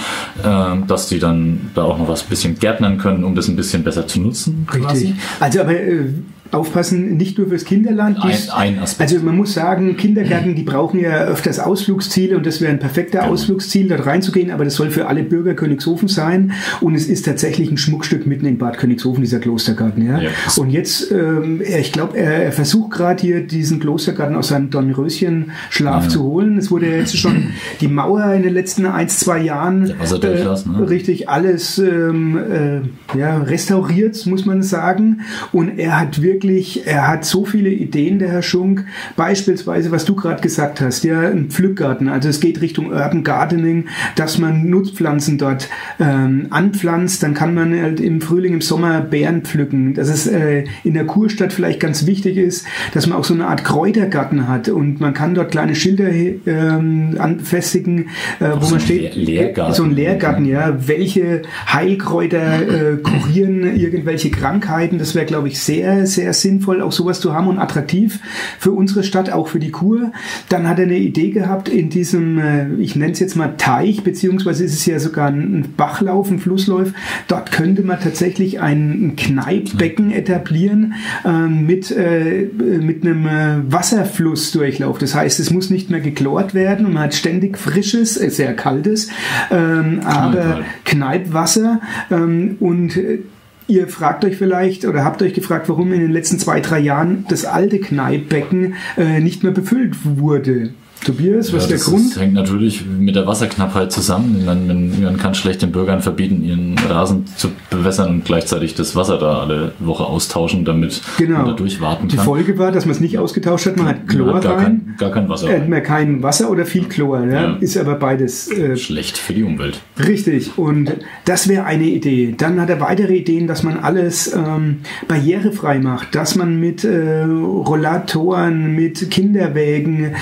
ähm, 0.43 0.87
dass 0.87 1.07
die 1.07 1.19
dann 1.19 1.71
da 1.73 1.83
auch 1.83 1.97
noch 1.97 2.07
was 2.07 2.23
ein 2.23 2.29
bisschen 2.29 2.59
gärtnern 2.59 2.97
können, 2.97 3.23
um 3.23 3.35
das 3.35 3.47
ein 3.47 3.55
bisschen 3.55 3.83
besser 3.83 4.07
zu 4.07 4.19
nutzen. 4.19 4.67
Richtig. 4.73 5.13
Also 5.39 5.61
aber 5.61 5.79
äh, 5.79 6.09
aufpassen, 6.55 7.17
nicht 7.17 7.37
nur 7.37 7.47
fürs 7.47 7.65
Kinderland. 7.65 8.17
Ein, 8.23 8.33
ein 8.53 8.79
Aspekt. 8.79 9.11
Also 9.11 9.23
man 9.25 9.35
muss 9.37 9.53
sagen, 9.53 9.97
Kindergärten, 9.97 10.55
die 10.55 10.63
brauchen 10.63 10.99
ja 10.99 11.25
öfters 11.25 11.59
Ausflugsziele 11.59 12.35
und 12.37 12.45
das 12.45 12.61
wäre 12.61 12.71
ein 12.71 12.79
perfekter 12.79 13.19
Genau. 13.19 13.33
Ausflugsziel, 13.33 13.87
dort 13.87 14.05
reinzugehen, 14.05 14.51
aber 14.51 14.63
das 14.65 14.75
soll 14.75 14.89
für 14.91 15.07
alle 15.07 15.23
Bürger 15.23 15.53
Königshofen 15.53 16.07
sein 16.07 16.51
und 16.81 16.95
es 16.95 17.07
ist 17.07 17.25
tatsächlich 17.25 17.69
ein 17.71 17.77
Schmuckstück 17.77 18.25
mitten 18.25 18.45
in 18.45 18.57
Bad 18.57 18.77
Königshofen, 18.77 19.21
dieser 19.23 19.39
Klostergarten. 19.39 20.05
Ja? 20.05 20.19
Ja. 20.19 20.29
Und 20.57 20.69
jetzt, 20.69 21.11
ähm, 21.11 21.61
ich 21.61 21.91
glaube, 21.91 22.17
er, 22.17 22.43
er 22.45 22.51
versucht 22.51 22.91
gerade 22.91 23.21
hier 23.21 23.41
diesen 23.45 23.79
Klostergarten 23.79 24.35
aus 24.35 24.49
seinem 24.49 24.69
Dornröschen-Schlaf 24.69 26.03
Ja. 26.05 26.09
zu 26.09 26.23
holen. 26.23 26.57
Es 26.57 26.71
wurde 26.71 26.89
ja 26.89 26.97
jetzt 26.97 27.17
schon 27.17 27.49
die 27.81 27.87
Mauer 27.87 28.33
in 28.33 28.43
den 28.43 28.53
letzten 28.53 28.85
ein, 28.85 29.07
zwei 29.09 29.39
Jahren 29.41 29.85
Der 29.85 29.99
Wasserdurchlass, 29.99 30.65
ne? 30.65 30.89
richtig 30.89 31.29
alles 31.29 31.77
ähm, 31.79 32.37
äh, 32.37 33.17
ja, 33.17 33.37
restauriert, 33.37 34.25
muss 34.25 34.45
man 34.45 34.61
sagen. 34.61 35.21
Und 35.51 35.77
er 35.79 35.99
hat 35.99 36.21
wirklich, 36.21 36.44
er 36.86 37.08
hat 37.08 37.25
so 37.25 37.45
viele 37.45 37.69
Ideen, 37.69 38.19
der 38.19 38.29
Herr 38.29 38.41
Schunk. 38.41 38.86
Beispielsweise, 39.15 39.91
was 39.91 40.05
du 40.05 40.15
gerade 40.15 40.41
gesagt 40.41 40.81
hast, 40.81 41.03
ja, 41.03 41.21
ein 41.21 41.49
Pflückgarten. 41.49 42.10
Also 42.10 42.29
es 42.29 42.39
geht 42.39 42.62
Richtung 42.62 42.88
Urban 42.88 43.23
Gardening, 43.23 43.86
dass 44.15 44.38
man 44.38 44.69
Nutzpflanzen 44.69 45.38
dort 45.38 45.69
ähm, 45.99 46.47
anpflanzt. 46.49 47.23
Dann 47.23 47.34
kann 47.34 47.53
man 47.53 47.79
halt 47.79 47.99
im 47.99 48.21
Frühling, 48.21 48.53
im 48.53 48.62
Sommer 48.62 49.01
Beeren 49.01 49.41
pflücken. 49.43 49.93
Dass 49.93 50.10
es 50.10 50.27
äh, 50.27 50.65
in 50.84 50.93
der 50.93 51.05
Kurstadt 51.05 51.53
vielleicht 51.53 51.79
ganz 51.79 52.05
wichtig 52.05 52.38
ist, 52.38 52.65
dass 52.93 53.08
man 53.08 53.17
auch 53.17 53.23
so 53.23 53.34
eine 53.34 53.47
Art 53.47 53.63
Kräutergarten 53.63 54.47
hat 54.47 54.69
und 54.69 54.99
man 54.99 55.13
kann 55.13 55.36
dort 55.36 55.51
kleine 55.51 55.75
Schilder 55.75 56.10
ähm, 56.12 57.15
anfestigen, 57.17 58.10
äh, 58.39 58.51
wo 58.60 58.65
so 58.65 58.71
man 58.71 58.79
steht. 58.79 59.15
Lehr- 59.15 59.36
Lehrgarten. 59.36 59.73
So 59.75 59.84
ein 59.84 59.91
Lehrgarten, 59.91 60.45
ja. 60.45 60.77
Welche 60.88 61.41
Heilkräuter 61.71 62.62
äh, 62.62 62.97
kurieren 62.97 63.75
irgendwelche 63.75 64.31
Krankheiten? 64.31 64.97
Das 64.97 65.15
wäre, 65.15 65.25
glaube 65.25 65.47
ich, 65.47 65.60
sehr, 65.60 66.05
sehr 66.08 66.24
sinnvoll, 66.33 66.81
auch 66.81 66.91
sowas 66.91 67.19
zu 67.19 67.33
haben 67.33 67.47
und 67.47 67.59
attraktiv 67.59 68.19
für 68.59 68.71
unsere 68.71 69.03
Stadt, 69.03 69.31
auch 69.31 69.47
für 69.47 69.59
die 69.59 69.71
Kur. 69.71 70.11
Dann 70.49 70.67
hat 70.67 70.79
er 70.79 70.85
eine 70.85 70.97
Idee 70.97 71.31
gehabt 71.31 71.69
in 71.69 71.89
diesem, 71.89 72.38
äh, 72.39 72.73
ich 72.75 72.95
nenne 72.95 73.13
es 73.13 73.19
jetzt 73.19 73.35
mal 73.35 73.55
Teich, 73.57 74.03
beziehungsweise 74.03 74.63
ist 74.63 74.73
es 74.73 74.85
ja 74.85 74.99
sogar 74.99 75.27
ein 75.27 75.73
Bachlauf, 75.77 76.29
ein 76.29 76.39
Flusslauf. 76.39 76.91
Dort 77.27 77.51
könnte 77.51 77.83
man 77.83 77.99
tatsächlich 77.99 78.59
ein, 78.59 79.13
Kneippbecken 79.15 80.11
etablieren 80.11 80.93
äh, 81.23 81.47
mit, 81.47 81.91
äh, 81.91 82.49
mit 82.81 83.05
einem 83.05 83.27
äh, 83.27 83.71
Wasserflussdurchlauf. 83.71 84.97
Das 84.97 85.15
heißt, 85.15 85.39
es 85.39 85.51
muss 85.51 85.69
nicht 85.69 85.89
mehr 85.89 86.01
geklort 86.01 86.53
werden 86.53 86.85
und 86.85 86.93
man 86.93 87.03
hat 87.03 87.15
ständig 87.15 87.57
frisches, 87.57 88.17
äh, 88.17 88.29
sehr 88.29 88.55
kaltes, 88.55 89.09
ähm, 89.51 90.01
aber 90.03 90.63
Kneippwasser. 90.83 91.25
Kneippwasser 91.25 91.81
ähm, 92.11 92.57
und 92.59 92.97
äh, 92.97 93.19
Ihr 93.67 93.88
fragt 93.88 94.23
euch 94.25 94.38
vielleicht 94.38 94.86
oder 94.86 95.04
habt 95.04 95.21
euch 95.23 95.34
gefragt, 95.34 95.67
warum 95.69 95.91
in 95.91 95.99
den 95.99 96.12
letzten 96.12 96.38
zwei, 96.38 96.60
drei 96.60 96.80
Jahren 96.80 97.25
das 97.30 97.45
alte 97.45 97.80
Kneippbecken 97.80 98.75
äh, 98.95 99.19
nicht 99.19 99.41
mehr 99.41 99.51
befüllt 99.51 99.95
wurde. 100.04 100.71
Tobias, 101.05 101.53
was 101.53 101.63
ist 101.63 101.69
der 101.69 101.77
das 101.77 101.85
Grund? 101.85 102.05
Ist, 102.07 102.19
hängt 102.19 102.33
natürlich 102.33 102.85
mit 102.85 103.15
der 103.15 103.27
Wasserknappheit 103.27 103.91
zusammen. 103.91 104.43
Man, 104.45 104.67
man, 104.67 105.01
man 105.03 105.17
kann 105.17 105.35
schlecht 105.35 105.61
den 105.61 105.71
Bürgern 105.71 106.01
verbieten, 106.01 106.43
ihren 106.43 106.77
Rasen 106.89 107.25
zu 107.37 107.49
bewässern 107.69 108.09
und 108.09 108.25
gleichzeitig 108.25 108.75
das 108.75 108.95
Wasser 108.95 109.17
da 109.17 109.39
alle 109.39 109.73
Woche 109.79 110.03
austauschen, 110.05 110.65
damit 110.65 111.01
Genau. 111.17 111.37
man 111.39 111.47
da 111.47 111.53
durchwarten 111.53 112.07
Die 112.07 112.15
kann. 112.17 112.25
Folge 112.25 112.57
war, 112.57 112.71
dass 112.71 112.85
man 112.85 112.93
es 112.95 112.99
nicht 112.99 113.17
ausgetauscht 113.19 113.67
hat. 113.67 113.77
Man 113.77 113.87
hat 113.87 114.07
Chlor 114.07 114.27
man 114.27 114.35
hat 114.37 114.43
gar 114.43 114.57
rein. 114.57 114.63
kein, 114.63 114.95
gar 114.97 115.11
kein 115.11 115.29
Wasser. 115.29 115.49
Äh, 115.49 115.67
mehr 115.67 115.81
kein 115.81 116.23
Wasser 116.23 116.49
oder 116.49 116.65
viel 116.65 116.85
Chlor. 116.85 117.23
Ja? 117.25 117.41
Ja. 117.41 117.57
Ist 117.59 117.77
aber 117.77 117.95
beides 117.95 118.49
äh, 118.51 118.75
Schlecht 118.75 119.17
für 119.17 119.33
die 119.33 119.43
Umwelt. 119.43 119.81
Richtig, 119.99 120.57
und 120.57 120.91
das 121.25 121.47
wäre 121.47 121.65
eine 121.65 121.85
Idee. 121.85 122.33
Dann 122.37 122.59
hat 122.59 122.69
er 122.69 122.79
weitere 122.81 123.15
Ideen, 123.15 123.47
dass 123.47 123.63
man 123.63 123.77
alles 123.77 124.33
ähm, 124.33 124.79
barrierefrei 125.07 125.79
macht, 125.79 126.15
dass 126.15 126.35
man 126.35 126.59
mit 126.59 126.83
äh, 126.83 127.23
Rollatoren, 127.23 128.73
mit 128.75 129.11
Kinderwägen, 129.11 130.15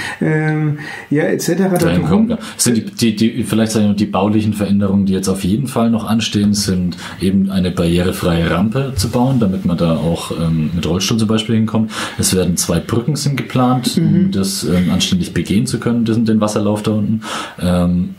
ähm, 0.78 1.18
ja, 1.18 1.24
etc. 1.24 2.06
kommt, 2.08 2.30
ja. 2.30 2.38
sind 2.58 2.78
die, 2.78 2.86
die, 2.86 3.16
die, 3.16 3.44
vielleicht 3.44 3.74
die 4.00 4.06
baulichen 4.06 4.54
Veränderungen, 4.54 5.06
die 5.06 5.14
jetzt 5.14 5.30
auf 5.30 5.44
jeden 5.44 5.68
Fall 5.68 5.90
noch 5.90 6.06
anstehen, 6.06 6.54
sind 6.54 6.98
eben 7.22 7.50
eine 7.50 7.72
barrierefreie 7.72 8.50
Rampe 8.52 8.94
zu 8.96 9.10
bauen, 9.10 9.40
damit 9.40 9.66
man 9.66 9.78
da 9.78 9.96
auch 9.96 10.32
ähm, 10.32 10.72
mit 10.74 10.88
Rollstuhl 10.88 11.18
zum 11.18 11.28
Beispiel 11.28 11.56
hinkommt. 11.56 11.92
Es 12.18 12.36
werden 12.36 12.58
zwei 12.58 12.80
Brücken 12.80 13.16
sind 13.16 13.38
geplant, 13.38 13.98
um 13.98 14.32
das 14.32 14.64
ähm, 14.64 14.92
anständig 14.92 15.34
begehen 15.34 15.66
zu 15.66 15.80
können, 15.80 16.06
den 16.06 16.42
Wasserlauf 16.42 16.84
da 16.84 16.92
unten. 16.92 17.22
Ähm, 17.62 18.16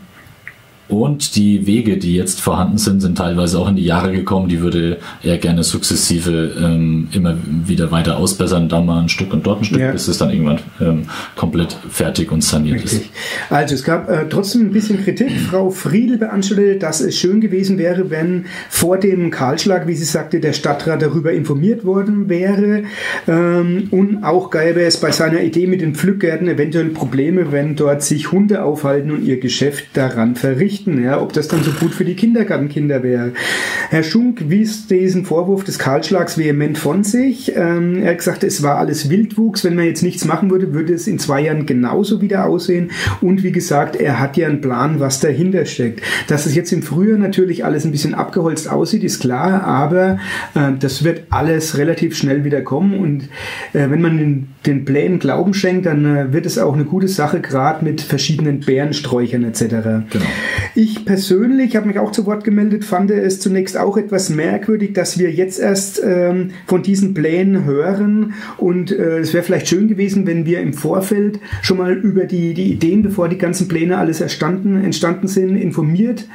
und 0.87 1.35
die 1.35 1.65
Wege, 1.65 1.97
die 1.97 2.15
jetzt 2.15 2.41
vorhanden 2.41 2.77
sind, 2.77 3.01
sind 3.01 3.17
teilweise 3.17 3.57
auch 3.59 3.67
in 3.67 3.75
die 3.75 3.83
Jahre 3.85 4.11
gekommen. 4.11 4.47
Die 4.49 4.61
würde 4.61 4.97
er 5.23 5.37
gerne 5.37 5.63
sukzessive 5.63 6.51
ähm, 6.59 7.07
immer 7.11 7.35
wieder 7.65 7.89
weiter 7.91 8.17
ausbessern, 8.17 8.69
da 8.69 8.81
mal 8.81 9.01
ein 9.01 9.09
Stück 9.09 9.33
und 9.33 9.47
dort 9.47 9.61
ein 9.61 9.65
Stück, 9.65 9.79
Ja. 9.81 9.91
bis 9.91 10.07
es 10.07 10.17
dann 10.19 10.29
irgendwann 10.29 10.59
ähm, 10.79 11.03
komplett 11.35 11.75
fertig 11.89 12.31
und 12.31 12.43
saniert 12.43 12.83
ist. 12.83 12.93
Richtig. 12.93 13.09
Also 13.49 13.73
es 13.73 13.83
gab 13.83 14.09
äh, 14.09 14.25
trotzdem 14.29 14.61
ein 14.67 14.71
bisschen 14.71 15.03
Kritik. 15.03 15.31
Frau 15.49 15.71
Friedel 15.71 16.17
beanstandete, 16.17 16.77
dass 16.77 17.01
es 17.01 17.17
schön 17.17 17.41
gewesen 17.41 17.77
wäre, 17.79 18.11
wenn 18.11 18.45
vor 18.69 18.99
dem 18.99 19.31
Kahlschlag, 19.31 19.87
wie 19.87 19.95
sie 19.95 20.05
sagte, 20.05 20.39
der 20.39 20.53
Stadtrat 20.53 21.01
darüber 21.01 21.31
informiert 21.33 21.83
worden 21.83 22.29
wäre. 22.29 22.83
Ähm, 23.27 23.87
und 23.89 24.23
auch 24.23 24.51
gäbe 24.51 24.81
es 24.83 24.97
bei 24.99 25.11
seiner 25.11 25.41
Idee 25.41 25.65
mit 25.65 25.81
den 25.81 25.95
Pflückgärten 25.95 26.47
eventuell 26.47 26.89
Probleme, 26.89 27.51
wenn 27.51 27.75
dort 27.75 28.03
sich 28.03 28.31
Hunde 28.31 28.63
aufhalten 28.63 29.09
und 29.11 29.23
ihr 29.25 29.39
Geschäft 29.39 29.85
daran 29.93 30.35
verrichten. 30.35 30.74
Ja, 30.85 31.21
ob 31.21 31.33
das 31.33 31.47
dann 31.47 31.63
so 31.63 31.71
gut 31.71 31.93
für 31.93 32.05
die 32.05 32.15
Kindergartenkinder 32.15 33.03
wäre. 33.03 33.33
Herr 33.89 34.03
Schunk 34.03 34.49
wies 34.49 34.87
diesen 34.87 35.25
Vorwurf 35.25 35.63
des 35.63 35.79
Kahlschlags 35.79 36.37
vehement 36.37 36.77
von 36.77 37.03
sich. 37.03 37.53
Ähm, 37.55 38.03
er 38.03 38.11
hat 38.11 38.17
gesagt, 38.19 38.43
es 38.43 38.61
war 38.61 38.77
alles 38.77 39.09
Wildwuchs. 39.09 39.63
Wenn 39.63 39.75
man 39.75 39.85
jetzt 39.85 40.03
nichts 40.03 40.25
machen 40.25 40.51
würde, 40.51 40.73
würde 40.73 40.93
es 40.93 41.07
in 41.07 41.19
zwei 41.19 41.41
Jahren 41.41 41.65
genauso 41.65 42.21
wieder 42.21 42.45
aussehen. 42.45 42.91
Und 43.21 43.43
wie 43.43 43.51
gesagt, 43.51 43.95
er 43.95 44.19
hat 44.19 44.37
ja 44.37 44.47
einen 44.47 44.61
Plan, 44.61 44.99
was 44.99 45.19
dahinter 45.19 45.65
steckt. 45.65 46.01
Dass 46.27 46.45
es 46.45 46.55
jetzt 46.55 46.71
im 46.71 46.83
Frühjahr 46.83 47.17
natürlich 47.17 47.63
alles 47.65 47.85
ein 47.85 47.91
bisschen 47.91 48.13
abgeholzt 48.13 48.69
aussieht, 48.69 49.03
ist 49.03 49.21
klar, 49.21 49.63
aber 49.63 50.19
äh, 50.55 50.71
das 50.79 51.03
wird 51.03 51.23
alles 51.29 51.77
relativ 51.77 52.15
schnell 52.17 52.43
wieder 52.43 52.61
kommen. 52.61 52.99
Und 52.99 53.23
äh, 53.73 53.89
wenn 53.89 54.01
man 54.01 54.17
den, 54.17 54.47
den 54.65 54.85
Plänen 54.85 55.19
Glauben 55.19 55.53
schenkt, 55.53 55.85
dann 55.85 56.05
äh, 56.05 56.33
wird 56.33 56.45
es 56.45 56.57
auch 56.57 56.73
eine 56.73 56.85
gute 56.85 57.07
Sache, 57.07 57.39
gerade 57.39 57.83
mit 57.83 58.01
verschiedenen 58.01 58.59
Bärensträuchern 58.59 59.43
etc. 59.43 59.59
Genau. 60.09 60.25
Ich 60.77 61.05
persönlich 61.05 61.77
habe 61.77 61.87
mich 61.87 61.99
auch 61.99 62.11
zu 62.11 62.25
Wort 62.25 62.43
gemeldet, 62.43 62.83
fand 62.83 63.09
es 63.09 63.39
zunächst 63.39 63.77
auch 63.77 63.95
etwas 63.95 64.29
merkwürdig, 64.29 64.91
dass 64.91 65.17
wir 65.17 65.31
jetzt 65.31 65.57
erst 65.57 66.01
ähm, 66.03 66.51
von 66.67 66.83
diesen 66.83 67.13
Plänen 67.13 67.63
hören. 67.63 68.33
Und 68.57 68.91
äh, 68.91 69.19
es 69.19 69.33
wäre 69.33 69.45
vielleicht 69.45 69.69
schön 69.69 69.87
gewesen, 69.87 70.27
wenn 70.27 70.45
wir 70.45 70.59
im 70.59 70.73
Vorfeld 70.73 71.39
schon 71.61 71.77
mal 71.77 71.93
über 71.93 72.25
die, 72.25 72.53
die 72.53 72.73
Ideen, 72.73 73.03
bevor 73.03 73.29
die 73.29 73.37
ganzen 73.37 73.69
Pläne 73.69 73.97
alles 73.97 74.19
erstanden, 74.19 74.83
entstanden 74.83 75.29
sind, 75.29 75.55
informiert 75.55 76.25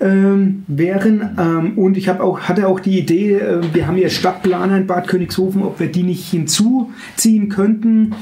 ähm, 0.00 0.64
wären. 0.66 1.36
Ähm, 1.38 1.78
und 1.78 1.96
ich 1.96 2.08
habe 2.08 2.22
auch, 2.22 2.40
hatte 2.40 2.68
auch 2.68 2.80
die 2.80 2.98
Idee, 2.98 3.34
äh, 3.34 3.60
wir 3.72 3.86
haben 3.86 3.96
hier 3.96 4.08
Stadtplaner 4.08 4.78
in 4.78 4.86
Bad 4.86 5.08
Königshofen, 5.08 5.62
ob 5.62 5.80
wir 5.80 5.88
die 5.88 6.02
nicht 6.02 6.30
hinzuziehen 6.30 7.48
könnten. 7.48 8.14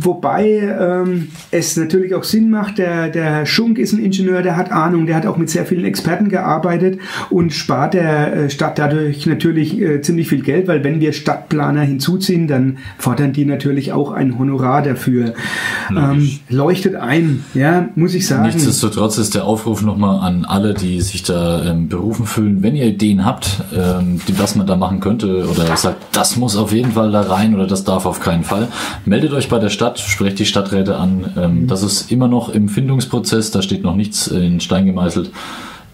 Wobei 0.00 0.76
ähm, 0.80 1.28
es 1.50 1.76
natürlich 1.76 2.14
auch 2.14 2.24
Sinn 2.24 2.50
macht, 2.50 2.78
der, 2.78 3.08
der 3.08 3.24
Herr 3.24 3.46
Schunk 3.46 3.78
ist 3.78 3.92
ein 3.92 4.04
Ingenieur, 4.04 4.42
der 4.42 4.56
hat 4.56 4.70
Ahnung, 4.70 5.06
der 5.06 5.16
hat 5.16 5.26
auch 5.26 5.36
mit 5.36 5.50
sehr 5.50 5.66
vielen 5.66 5.84
Experten 5.84 6.28
gearbeitet 6.28 7.00
und 7.30 7.52
spart 7.52 7.94
der 7.94 8.32
äh, 8.34 8.50
Stadt 8.50 8.78
dadurch 8.78 9.26
natürlich 9.26 9.80
äh, 9.80 10.00
ziemlich 10.00 10.28
viel 10.28 10.42
Geld, 10.42 10.68
weil 10.68 10.84
wenn 10.84 11.00
wir 11.00 11.12
Stadtplaner 11.12 11.82
hinzuziehen, 11.82 12.46
dann 12.46 12.78
fordern 12.98 13.32
die 13.32 13.44
natürlich 13.44 13.92
auch 13.92 14.12
ein 14.12 14.38
Honorar 14.38 14.82
dafür. 14.82 15.34
Ähm, 15.96 16.38
leuchtet 16.48 16.94
ein, 16.94 17.44
ja, 17.54 17.88
muss 17.94 18.14
ich 18.14 18.26
sagen. 18.26 18.42
Nichtsdestotrotz 18.44 19.18
ist 19.18 19.34
der 19.34 19.44
Aufruf 19.44 19.82
nochmal 19.82 20.20
an 20.20 20.44
alle, 20.44 20.74
die 20.74 21.00
sich 21.00 21.22
da 21.22 21.64
ähm, 21.64 21.88
berufen 21.88 22.26
fühlen, 22.26 22.62
wenn 22.62 22.76
ihr 22.76 22.86
Ideen 22.86 23.24
habt, 23.24 23.62
ähm, 23.74 24.20
die, 24.28 24.38
was 24.38 24.54
man 24.56 24.66
da 24.66 24.76
machen 24.76 25.00
könnte 25.00 25.48
oder 25.48 25.76
sagt, 25.76 26.04
das 26.12 26.36
muss 26.36 26.56
auf 26.56 26.72
jeden 26.72 26.92
Fall 26.92 27.10
da 27.12 27.22
rein 27.22 27.54
oder 27.54 27.66
das 27.66 27.84
darf 27.84 28.06
auf 28.06 28.20
keinen 28.20 28.44
Fall, 28.44 28.68
meldet 29.04 29.32
euch 29.32 29.48
bei 29.48 29.58
der 29.58 29.70
Stadt, 29.70 29.98
sprecht 29.98 30.38
die 30.38 30.46
Stadträte 30.46 30.96
an. 30.96 31.24
Ähm, 31.36 31.66
Das 31.66 31.82
ist 31.82 32.10
immer 32.10 32.28
noch 32.28 32.48
im 32.48 32.68
Findungsprozess, 32.68 33.50
da 33.50 33.62
steht 33.62 33.82
noch 33.82 33.94
nichts 33.96 34.26
in 34.26 34.60
Stein 34.60 34.86
gemeißelt. 34.86 35.30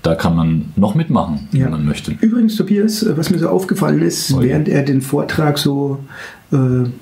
Da 0.04 0.14
kann 0.14 0.36
man 0.36 0.66
noch 0.76 0.94
mitmachen, 0.94 1.48
Ja. 1.52 1.64
wenn 1.64 1.70
man 1.72 1.84
möchte. 1.86 2.12
Übrigens, 2.20 2.56
Tobias, 2.56 3.02
äh, 3.02 3.16
was 3.16 3.30
mir 3.30 3.38
so 3.38 3.48
aufgefallen 3.48 4.02
ist, 4.02 4.32
Oh 4.32 4.36
ja. 4.42 4.48
während 4.48 4.68
er 4.68 4.82
den 4.82 5.00
Vortrag 5.00 5.56
so 5.58 5.98
äh, 6.52 6.56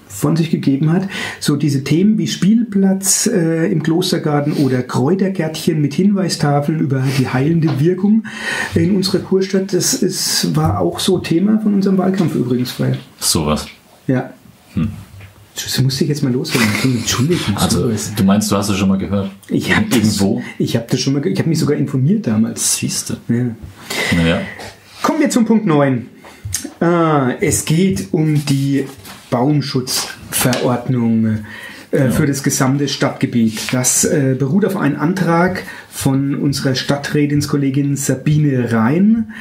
von 0.06 0.36
sich 0.36 0.50
gegeben 0.52 0.92
hat, 0.92 1.08
so 1.40 1.56
diese 1.56 1.82
Themen 1.82 2.16
wie 2.16 2.28
Spielplatz 2.28 3.26
äh, 3.26 3.70
im 3.72 3.82
Klostergarten 3.82 4.52
oder 4.64 4.82
Kräutergärtchen 4.84 5.80
mit 5.80 5.94
Hinweistafeln 5.94 6.78
über 6.78 7.02
die 7.18 7.26
heilende 7.28 7.80
Wirkung 7.80 8.22
in 8.76 8.94
unserer 8.94 9.18
Kurstadt, 9.18 9.72
das 9.74 9.94
ist, 9.94 10.54
war 10.54 10.78
auch 10.80 11.00
so 11.00 11.18
Thema 11.18 11.58
von 11.58 11.74
unserem 11.74 11.98
Wahlkampf 11.98 12.36
übrigens, 12.36 12.70
Freier. 12.70 12.96
Sowas. 13.18 13.66
Ja. 14.06 14.30
Das 15.54 15.80
musste 15.80 16.04
ich 16.04 16.10
jetzt 16.10 16.22
mal 16.22 16.32
loswerden. 16.32 16.68
Entschuldigung. 16.82 17.56
Also, 17.56 17.90
du 18.16 18.24
meinst, 18.24 18.50
du 18.50 18.56
hast 18.56 18.70
es 18.70 18.76
schon 18.76 18.88
mal 18.88 18.98
gehört? 18.98 19.30
ich 19.48 19.74
habe 19.74 19.86
Irgendwo? 19.94 20.42
Ich 20.58 20.76
habe 20.76 20.86
das 20.88 21.00
schon 21.00 21.12
mal, 21.12 21.26
ich 21.26 21.38
habe 21.38 21.48
mich 21.48 21.58
sogar 21.58 21.76
informiert 21.76 22.26
damals. 22.26 22.76
Siehst 22.76 23.10
du. 23.10 23.14
Ja. 23.28 23.44
Naja. 24.16 24.40
Kommen 25.02 25.20
wir 25.20 25.30
zum 25.30 25.44
Punkt 25.44 25.66
9. 25.66 26.08
Ah, 26.80 27.32
es 27.40 27.64
geht 27.64 28.08
um 28.12 28.44
die 28.46 28.86
Baumschutzverordnung 29.30 31.44
äh, 31.90 32.10
für 32.10 32.26
das 32.26 32.42
gesamte 32.42 32.88
Stadtgebiet. 32.88 33.72
Das 33.72 34.04
äh, 34.04 34.36
beruht 34.38 34.64
auf 34.64 34.76
einem 34.76 34.98
Antrag 34.98 35.64
von 35.90 36.34
unserer 36.34 36.74
Stadträtinskollegin 36.74 37.96
Sabine 37.96 38.72
Rhein. 38.72 39.32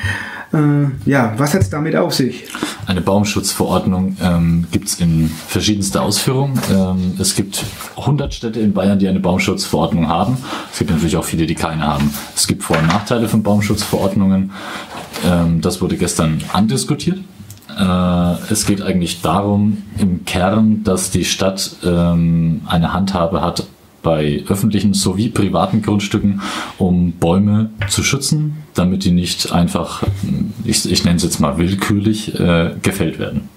Äh, 0.53 1.09
ja, 1.09 1.33
was 1.37 1.53
hat 1.53 1.61
es 1.61 1.69
damit 1.69 1.95
auf 1.95 2.13
sich? 2.13 2.45
Eine 2.85 3.01
Baumschutzverordnung 3.01 4.17
ähm, 4.21 4.67
gibt 4.71 4.87
es 4.89 4.99
in 4.99 5.29
verschiedenster 5.47 6.01
Ausführung. 6.01 6.59
Ähm, 6.69 7.13
es 7.19 7.35
gibt 7.35 7.63
100 7.97 8.33
Städte 8.33 8.59
in 8.59 8.73
Bayern, 8.73 8.99
die 8.99 9.07
eine 9.07 9.19
Baumschutzverordnung 9.19 10.07
haben. 10.07 10.37
Es 10.71 10.79
gibt 10.79 10.91
natürlich 10.91 11.15
auch 11.15 11.23
viele, 11.23 11.45
die 11.45 11.55
keine 11.55 11.83
haben. 11.87 12.13
Es 12.35 12.47
gibt 12.47 12.63
Vor- 12.63 12.77
und 12.77 12.87
Nachteile 12.87 13.29
von 13.29 13.43
Baumschutzverordnungen. 13.43 14.51
Ähm, 15.25 15.61
das 15.61 15.81
wurde 15.81 15.95
gestern 15.95 16.43
andiskutiert. 16.51 17.19
Äh, 17.77 18.51
es 18.51 18.65
geht 18.65 18.81
eigentlich 18.81 19.21
darum, 19.21 19.83
im 19.97 20.25
Kern, 20.25 20.83
dass 20.83 21.11
die 21.11 21.23
Stadt 21.23 21.77
ähm, 21.85 22.61
eine 22.65 22.91
Handhabe 22.91 23.41
hat 23.41 23.63
bei 24.03 24.43
öffentlichen 24.47 24.93
sowie 24.93 25.29
privaten 25.29 25.81
Grundstücken, 25.81 26.41
um 26.77 27.13
Bäume 27.13 27.69
zu 27.89 28.03
schützen, 28.03 28.57
damit 28.73 29.05
die 29.05 29.11
nicht 29.11 29.51
einfach, 29.51 30.03
ich, 30.63 30.89
ich 30.89 31.03
nenne 31.03 31.17
es 31.17 31.23
jetzt 31.23 31.39
mal 31.39 31.57
willkürlich, 31.57 32.39
äh, 32.39 32.71
gefällt 32.81 33.19
werden. 33.19 33.49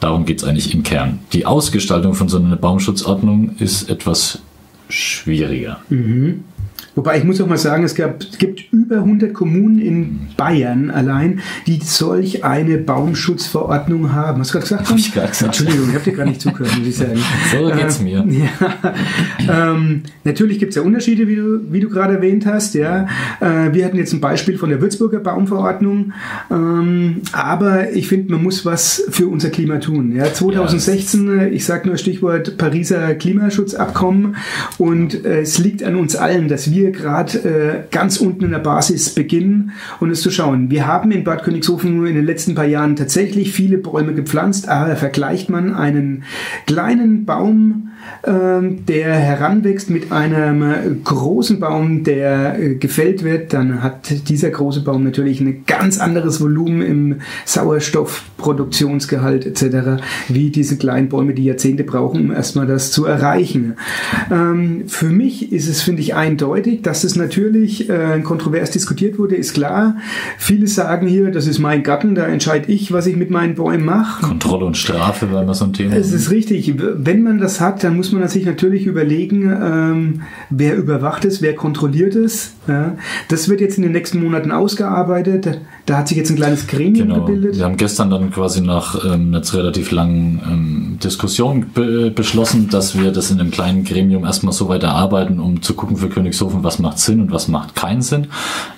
Darum 0.00 0.24
geht 0.24 0.38
es 0.38 0.44
eigentlich 0.44 0.74
im 0.74 0.82
Kern. 0.82 1.18
Die 1.34 1.44
Ausgestaltung 1.44 2.14
von 2.14 2.28
so 2.28 2.38
einer 2.38 2.56
Baumschutzordnung 2.56 3.56
ist 3.58 3.90
etwas 3.90 4.40
schwieriger. 4.88 5.80
Wobei 6.94 7.18
ich 7.18 7.24
muss 7.24 7.40
auch 7.40 7.46
mal 7.46 7.56
sagen, 7.58 7.84
es, 7.84 7.94
gab, 7.94 8.20
es 8.22 8.38
gibt 8.38 8.72
über 8.72 8.96
100 8.96 9.32
Kommunen 9.32 9.78
in 9.78 10.20
Bayern 10.36 10.90
allein, 10.90 11.40
die 11.66 11.78
solch 11.82 12.44
eine 12.44 12.78
Baumschutzverordnung 12.78 14.12
haben. 14.12 14.40
Hast 14.40 14.50
du 14.50 14.58
gerade 14.58 14.64
gesagt? 14.68 14.90
Hab 14.90 14.98
ich 14.98 15.12
gerade 15.14 15.28
gesagt. 15.28 15.58
Entschuldigung, 15.60 15.88
ich 15.88 15.94
habe 15.94 16.04
dir 16.04 16.16
gar 16.16 16.26
nicht 16.26 16.40
zugehört, 16.40 16.76
muss 16.78 16.86
ich 16.88 16.96
sagen. 16.96 17.18
So 17.52 17.70
geht's 17.74 18.00
Äh, 18.00 18.02
mir. 18.04 18.24
Ja. 19.40 19.72
ähm, 19.72 20.02
natürlich 20.24 20.58
gibt 20.58 20.70
es 20.70 20.76
ja 20.76 20.82
Unterschiede, 20.82 21.28
wie 21.28 21.36
du, 21.36 21.60
wie 21.70 21.80
du 21.80 21.88
gerade 21.88 22.14
erwähnt 22.14 22.46
hast. 22.46 22.74
Ja. 22.74 23.06
Äh, 23.40 23.72
wir 23.72 23.84
hatten 23.84 23.96
jetzt 23.96 24.12
ein 24.12 24.20
Beispiel 24.20 24.58
von 24.58 24.70
der 24.70 24.80
Würzburger 24.80 25.18
Baumverordnung, 25.20 26.12
ähm, 26.50 27.22
aber 27.32 27.92
ich 27.92 28.08
finde, 28.08 28.32
man 28.32 28.42
muss 28.42 28.64
was 28.64 29.02
für 29.10 29.28
unser 29.28 29.50
Klima 29.50 29.78
tun. 29.78 30.14
Ja. 30.14 30.32
2016, 30.32 31.38
äh, 31.38 31.48
ich 31.48 31.64
sage 31.64 31.88
nur 31.88 31.96
Stichwort 31.98 32.56
Pariser 32.58 33.14
Klimaschutzabkommen 33.14 34.36
und 34.78 35.24
äh, 35.24 35.40
es 35.40 35.58
liegt 35.58 35.82
an 35.82 35.96
uns 35.96 36.16
allen, 36.16 36.48
dass 36.48 36.69
wir 36.69 36.69
gerade 36.92 37.38
äh, 37.38 37.82
ganz 37.90 38.18
unten 38.18 38.44
in 38.44 38.50
der 38.50 38.58
Basis 38.58 39.14
beginnen 39.14 39.72
und 40.00 40.10
es 40.10 40.22
zu 40.22 40.30
schauen. 40.30 40.70
Wir 40.70 40.86
haben 40.86 41.10
in 41.12 41.24
Bad 41.24 41.42
Königshofen 41.42 42.06
in 42.06 42.14
den 42.14 42.24
letzten 42.24 42.54
paar 42.54 42.64
Jahren 42.64 42.96
tatsächlich 42.96 43.52
viele 43.52 43.78
Bäume 43.78 44.14
gepflanzt, 44.14 44.68
aber 44.68 44.96
vergleicht 44.96 45.50
man 45.50 45.74
einen 45.74 46.24
kleinen 46.66 47.24
Baum, 47.24 47.89
der 48.22 49.14
heranwächst 49.14 49.90
mit 49.90 50.12
einem 50.12 50.62
äh, 50.62 50.76
großen 51.04 51.60
Baum, 51.60 52.04
der 52.04 52.58
äh, 52.58 52.74
gefällt 52.74 53.24
wird, 53.24 53.52
dann 53.52 53.82
hat 53.82 54.28
dieser 54.28 54.50
große 54.50 54.82
Baum 54.82 55.04
natürlich 55.04 55.40
ein 55.40 55.64
ganz 55.66 55.98
anderes 55.98 56.40
Volumen 56.40 56.82
im 56.82 57.16
Sauerstoffproduktionsgehalt 57.46 59.46
etc., 59.46 60.02
wie 60.28 60.50
diese 60.50 60.76
kleinen 60.76 61.08
Bäume, 61.08 61.34
die 61.34 61.44
Jahrzehnte 61.44 61.84
brauchen, 61.84 62.26
um 62.26 62.32
erstmal 62.32 62.66
das 62.66 62.92
zu 62.92 63.06
erreichen. 63.06 63.76
Ähm, 64.30 64.84
für 64.86 65.08
mich 65.08 65.52
ist 65.52 65.68
es, 65.68 65.82
finde 65.82 66.02
ich, 66.02 66.14
eindeutig, 66.14 66.82
dass 66.82 67.04
es 67.04 67.16
natürlich 67.16 67.88
äh, 67.88 68.20
kontrovers 68.20 68.70
diskutiert 68.70 69.18
wurde, 69.18 69.36
ist 69.36 69.54
klar. 69.54 69.96
Viele 70.38 70.66
sagen 70.66 71.06
hier, 71.06 71.30
das 71.30 71.46
ist 71.46 71.58
mein 71.58 71.82
Garten, 71.82 72.14
da 72.14 72.26
entscheide 72.26 72.70
ich, 72.70 72.92
was 72.92 73.06
ich 73.06 73.16
mit 73.16 73.30
meinen 73.30 73.54
Bäumen 73.54 73.84
mache. 73.84 74.26
Kontrolle 74.26 74.66
und 74.66 74.76
Strafe 74.76 75.32
war 75.32 75.42
immer 75.42 75.54
so 75.54 75.64
ein 75.64 75.72
Thema. 75.72 75.96
Es 75.96 76.12
ist 76.12 76.30
richtig. 76.30 76.74
Wenn 76.76 77.22
man 77.22 77.38
das 77.38 77.60
hat, 77.60 77.82
dann 77.82 77.89
muss 77.90 78.12
man 78.12 78.26
sich 78.28 78.44
natürlich 78.44 78.86
überlegen, 78.86 79.50
ähm, 79.50 80.22
wer 80.50 80.76
überwacht 80.76 81.24
es, 81.24 81.42
wer 81.42 81.54
kontrolliert 81.54 82.14
es. 82.14 82.54
Ja. 82.66 82.96
Das 83.28 83.48
wird 83.48 83.60
jetzt 83.60 83.76
in 83.76 83.82
den 83.82 83.92
nächsten 83.92 84.22
Monaten 84.22 84.52
ausgearbeitet. 84.52 85.60
Da 85.90 85.98
hat 85.98 86.06
sich 86.06 86.16
jetzt 86.16 86.30
ein 86.30 86.36
kleines 86.36 86.68
Gremium 86.68 87.08
Genau. 87.08 87.24
gebildet. 87.24 87.56
Wir 87.56 87.64
haben 87.64 87.76
gestern 87.76 88.10
dann 88.10 88.30
quasi 88.30 88.60
nach 88.60 89.04
ähm, 89.04 89.34
einer 89.34 89.42
relativ 89.52 89.90
langen 89.90 90.40
ähm, 90.48 90.98
Diskussion 91.02 91.66
be 91.74 92.12
beschlossen, 92.12 92.68
dass 92.68 92.96
wir 92.96 93.10
das 93.10 93.32
in 93.32 93.40
einem 93.40 93.50
kleinen 93.50 93.82
Gremium 93.82 94.24
erstmal 94.24 94.52
so 94.52 94.68
weit 94.68 94.84
erarbeiten, 94.84 95.40
um 95.40 95.62
zu 95.62 95.74
gucken 95.74 95.96
für 95.96 96.08
Königshofen, 96.08 96.62
was 96.62 96.78
macht 96.78 97.00
Sinn 97.00 97.20
und 97.20 97.32
was 97.32 97.48
macht 97.48 97.74
keinen 97.74 98.02
Sinn. 98.02 98.28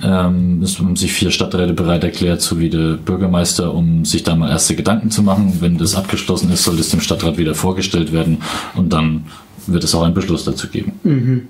Ähm, 0.02 0.62
es 0.62 0.78
haben 0.78 0.96
sich 0.96 1.12
vier 1.12 1.30
Stadträte 1.30 1.74
bereit 1.74 2.02
erklärt, 2.02 2.40
sowie 2.40 2.70
der 2.70 2.94
Bürgermeister, 2.94 3.74
um 3.74 4.06
sich 4.06 4.22
da 4.22 4.34
mal 4.34 4.48
erste 4.48 4.74
Gedanken 4.74 5.10
zu 5.10 5.22
machen. 5.22 5.58
Wenn 5.60 5.76
das 5.76 5.94
abgeschlossen 5.94 6.50
ist, 6.50 6.64
soll 6.64 6.78
das 6.78 6.88
dem 6.88 7.02
Stadtrat 7.02 7.36
wieder 7.36 7.54
vorgestellt 7.54 8.14
werden 8.14 8.38
und 8.74 8.94
dann 8.94 9.24
wird 9.66 9.84
es 9.84 9.94
auch 9.94 10.02
einen 10.02 10.14
Beschluss 10.14 10.44
dazu 10.44 10.68
geben. 10.68 10.92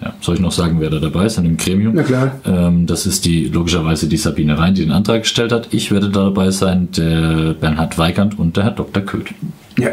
Ja, 0.01 0.15
soll 0.21 0.37
ich 0.37 0.41
noch 0.41 0.53
sagen, 0.53 0.77
wer 0.81 0.91
da 0.91 0.99
dabei 0.99 1.27
ist 1.27 1.39
in 1.39 1.45
dem 1.45 1.57
Gremium? 1.57 1.95
Na 1.95 2.03
klar. 2.03 2.41
Ähm, 2.45 2.87
das 2.87 3.07
ist 3.07 3.25
die 3.25 3.47
logischerweise 3.49 4.09
die 4.09 4.17
Sabine 4.17 4.59
Rhein, 4.59 4.75
die 4.75 4.83
den 4.83 4.93
Antrag 4.93 5.23
gestellt 5.23 5.53
hat. 5.53 5.69
Ich 5.71 5.91
werde 5.91 6.11
da 6.11 6.25
dabei 6.25 6.51
sein, 6.51 6.89
der 6.97 7.55
Bernhard 7.55 7.99
Weigand 7.99 8.39
und 8.39 8.57
der 8.57 8.65
Herr 8.65 8.71
Dr. 8.73 9.03
Köth. 9.03 9.35
Ja. 9.79 9.91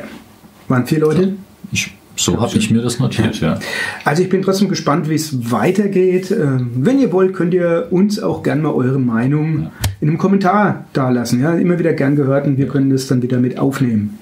Waren 0.68 0.86
vier 0.86 1.00
Leute. 1.00 1.34
Ich, 1.72 1.92
so 2.16 2.40
habe 2.42 2.58
ich 2.58 2.70
mir 2.70 2.82
das 2.82 3.00
notiert, 3.00 3.40
ja. 3.40 3.60
Also 4.04 4.22
ich 4.22 4.30
bin 4.30 4.42
trotzdem 4.42 4.68
gespannt, 4.70 5.10
wie 5.10 5.16
es 5.16 5.52
weitergeht. 5.52 6.32
Ähm, 6.32 6.72
Wenn 6.76 7.00
ihr 7.00 7.12
wollt, 7.12 7.34
könnt 7.34 7.54
ihr 7.54 7.88
uns 7.92 8.22
auch 8.22 8.44
gern 8.44 8.62
mal 8.62 8.74
eure 8.74 9.00
Meinung 9.00 9.72
in 10.02 10.10
einem 10.10 10.18
Kommentar 10.18 10.86
dalassen. 10.94 11.42
Ja, 11.42 11.54
immer 11.54 11.80
wieder 11.80 11.94
gern 11.94 12.16
gehört 12.16 12.46
und 12.46 12.58
wir 12.58 12.68
können 12.68 12.90
das 12.90 13.08
dann 13.08 13.22
wieder 13.22 13.40
mit 13.40 13.58
aufnehmen. 13.58 14.20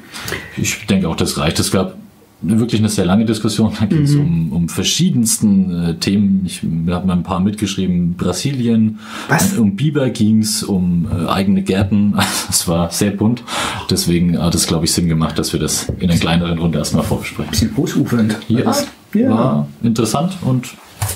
Ich 0.58 0.86
denke 0.86 1.08
auch, 1.08 1.16
das 1.16 1.38
reicht. 1.38 1.60
Es 1.60 1.72
gab 1.72 1.96
wirklich 2.42 2.82
eine 2.82 2.90
sehr 2.90 3.06
lange 3.06 3.26
Diskussion. 3.26 3.72
Da 3.80 3.86
ging 3.86 4.04
es 4.04 4.16
um, 4.16 4.52
um 4.52 4.70
verschiedensten 4.70 5.72
äh, 5.84 5.96
Themen. 5.96 6.44
Ich 6.46 6.62
habe 6.94 7.06
mal 7.08 7.14
ein 7.14 7.24
paar 7.24 7.40
mitgeschrieben. 7.40 8.14
Brasilien, 8.16 9.00
Was? 9.28 9.58
Um 9.58 9.76
Biber 9.76 10.10
ging 10.10 10.40
es, 10.42 10.64
um 10.64 11.08
äh, 11.12 11.28
eigene 11.30 11.62
Gärten. 11.64 12.14
Es 12.50 12.68
war 12.68 12.90
sehr 12.92 13.12
bunt. 13.12 13.44
Deswegen 13.90 14.42
hat 14.42 14.56
es, 14.56 14.68
glaube 14.68 14.86
ich, 14.86 14.92
Sinn 14.94 15.08
gemacht, 15.10 15.38
dass 15.38 15.52
wir 15.54 15.60
das 15.60 15.88
in 16.00 16.10
einer 16.10 16.20
kleineren 16.20 16.58
Runde 16.60 16.78
erstmal 16.80 17.04
vorbesprechen. 17.04 17.50
Bisschen 17.52 17.72
ausufernd. 17.78 18.38
Ja, 18.48 18.62
Das- 18.62 18.88
ja. 19.14 19.30
war 19.30 19.68
interessant 19.84 20.38
und 20.42 20.70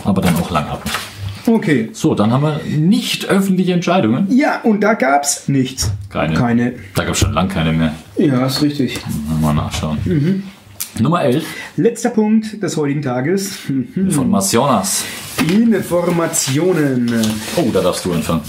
aber 0.05 0.21
dann 0.21 0.35
auch 0.35 0.49
langatmig. 0.51 0.93
Okay. 1.47 1.89
So, 1.93 2.13
dann 2.15 2.31
haben 2.31 2.43
wir 2.43 2.61
nicht 2.77 3.25
öffentliche 3.25 3.73
Entscheidungen. 3.73 4.27
Ja, 4.29 4.61
und 4.61 4.81
da 4.81 4.93
gab's 4.93 5.47
nichts. 5.47 5.91
Keine. 6.09 6.35
Keine. 6.35 6.73
Da 6.95 7.03
gab 7.03 7.13
es 7.13 7.19
schon 7.19 7.33
lange 7.33 7.49
keine 7.49 7.73
mehr. 7.73 7.93
Ja, 8.17 8.45
ist 8.45 8.61
richtig. 8.61 8.99
Mal 9.41 9.53
nachschauen. 9.53 9.97
Mhm. 10.05 10.43
Nummer 10.99 11.23
11 11.23 11.43
Letzter 11.77 12.09
Punkt 12.09 12.61
des 12.61 12.77
heutigen 12.77 13.01
Tages. 13.01 13.57
Informationas. 13.95 15.05
Informationen. 15.49 17.11
Oh, 17.55 17.69
da 17.73 17.81
darfst 17.81 18.05
du 18.05 18.13
anfangen. 18.13 18.41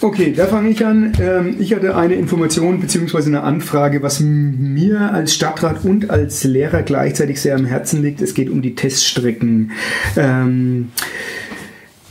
Okay, 0.00 0.32
da 0.36 0.46
fange 0.46 0.70
ich 0.70 0.84
an. 0.84 1.12
Ähm, 1.20 1.56
ich 1.60 1.74
hatte 1.74 1.96
eine 1.96 2.14
Information 2.14 2.80
bzw. 2.80 3.26
eine 3.26 3.42
Anfrage, 3.42 4.02
was 4.02 4.18
mir 4.20 5.12
als 5.12 5.32
Stadtrat 5.32 5.84
und 5.84 6.10
als 6.10 6.42
Lehrer 6.42 6.82
gleichzeitig 6.82 7.40
sehr 7.40 7.54
am 7.54 7.66
Herzen 7.66 8.02
liegt. 8.02 8.20
Es 8.20 8.34
geht 8.34 8.50
um 8.50 8.62
die 8.62 8.74
Teststrecken. 8.74 9.70
Ähm, 10.16 10.90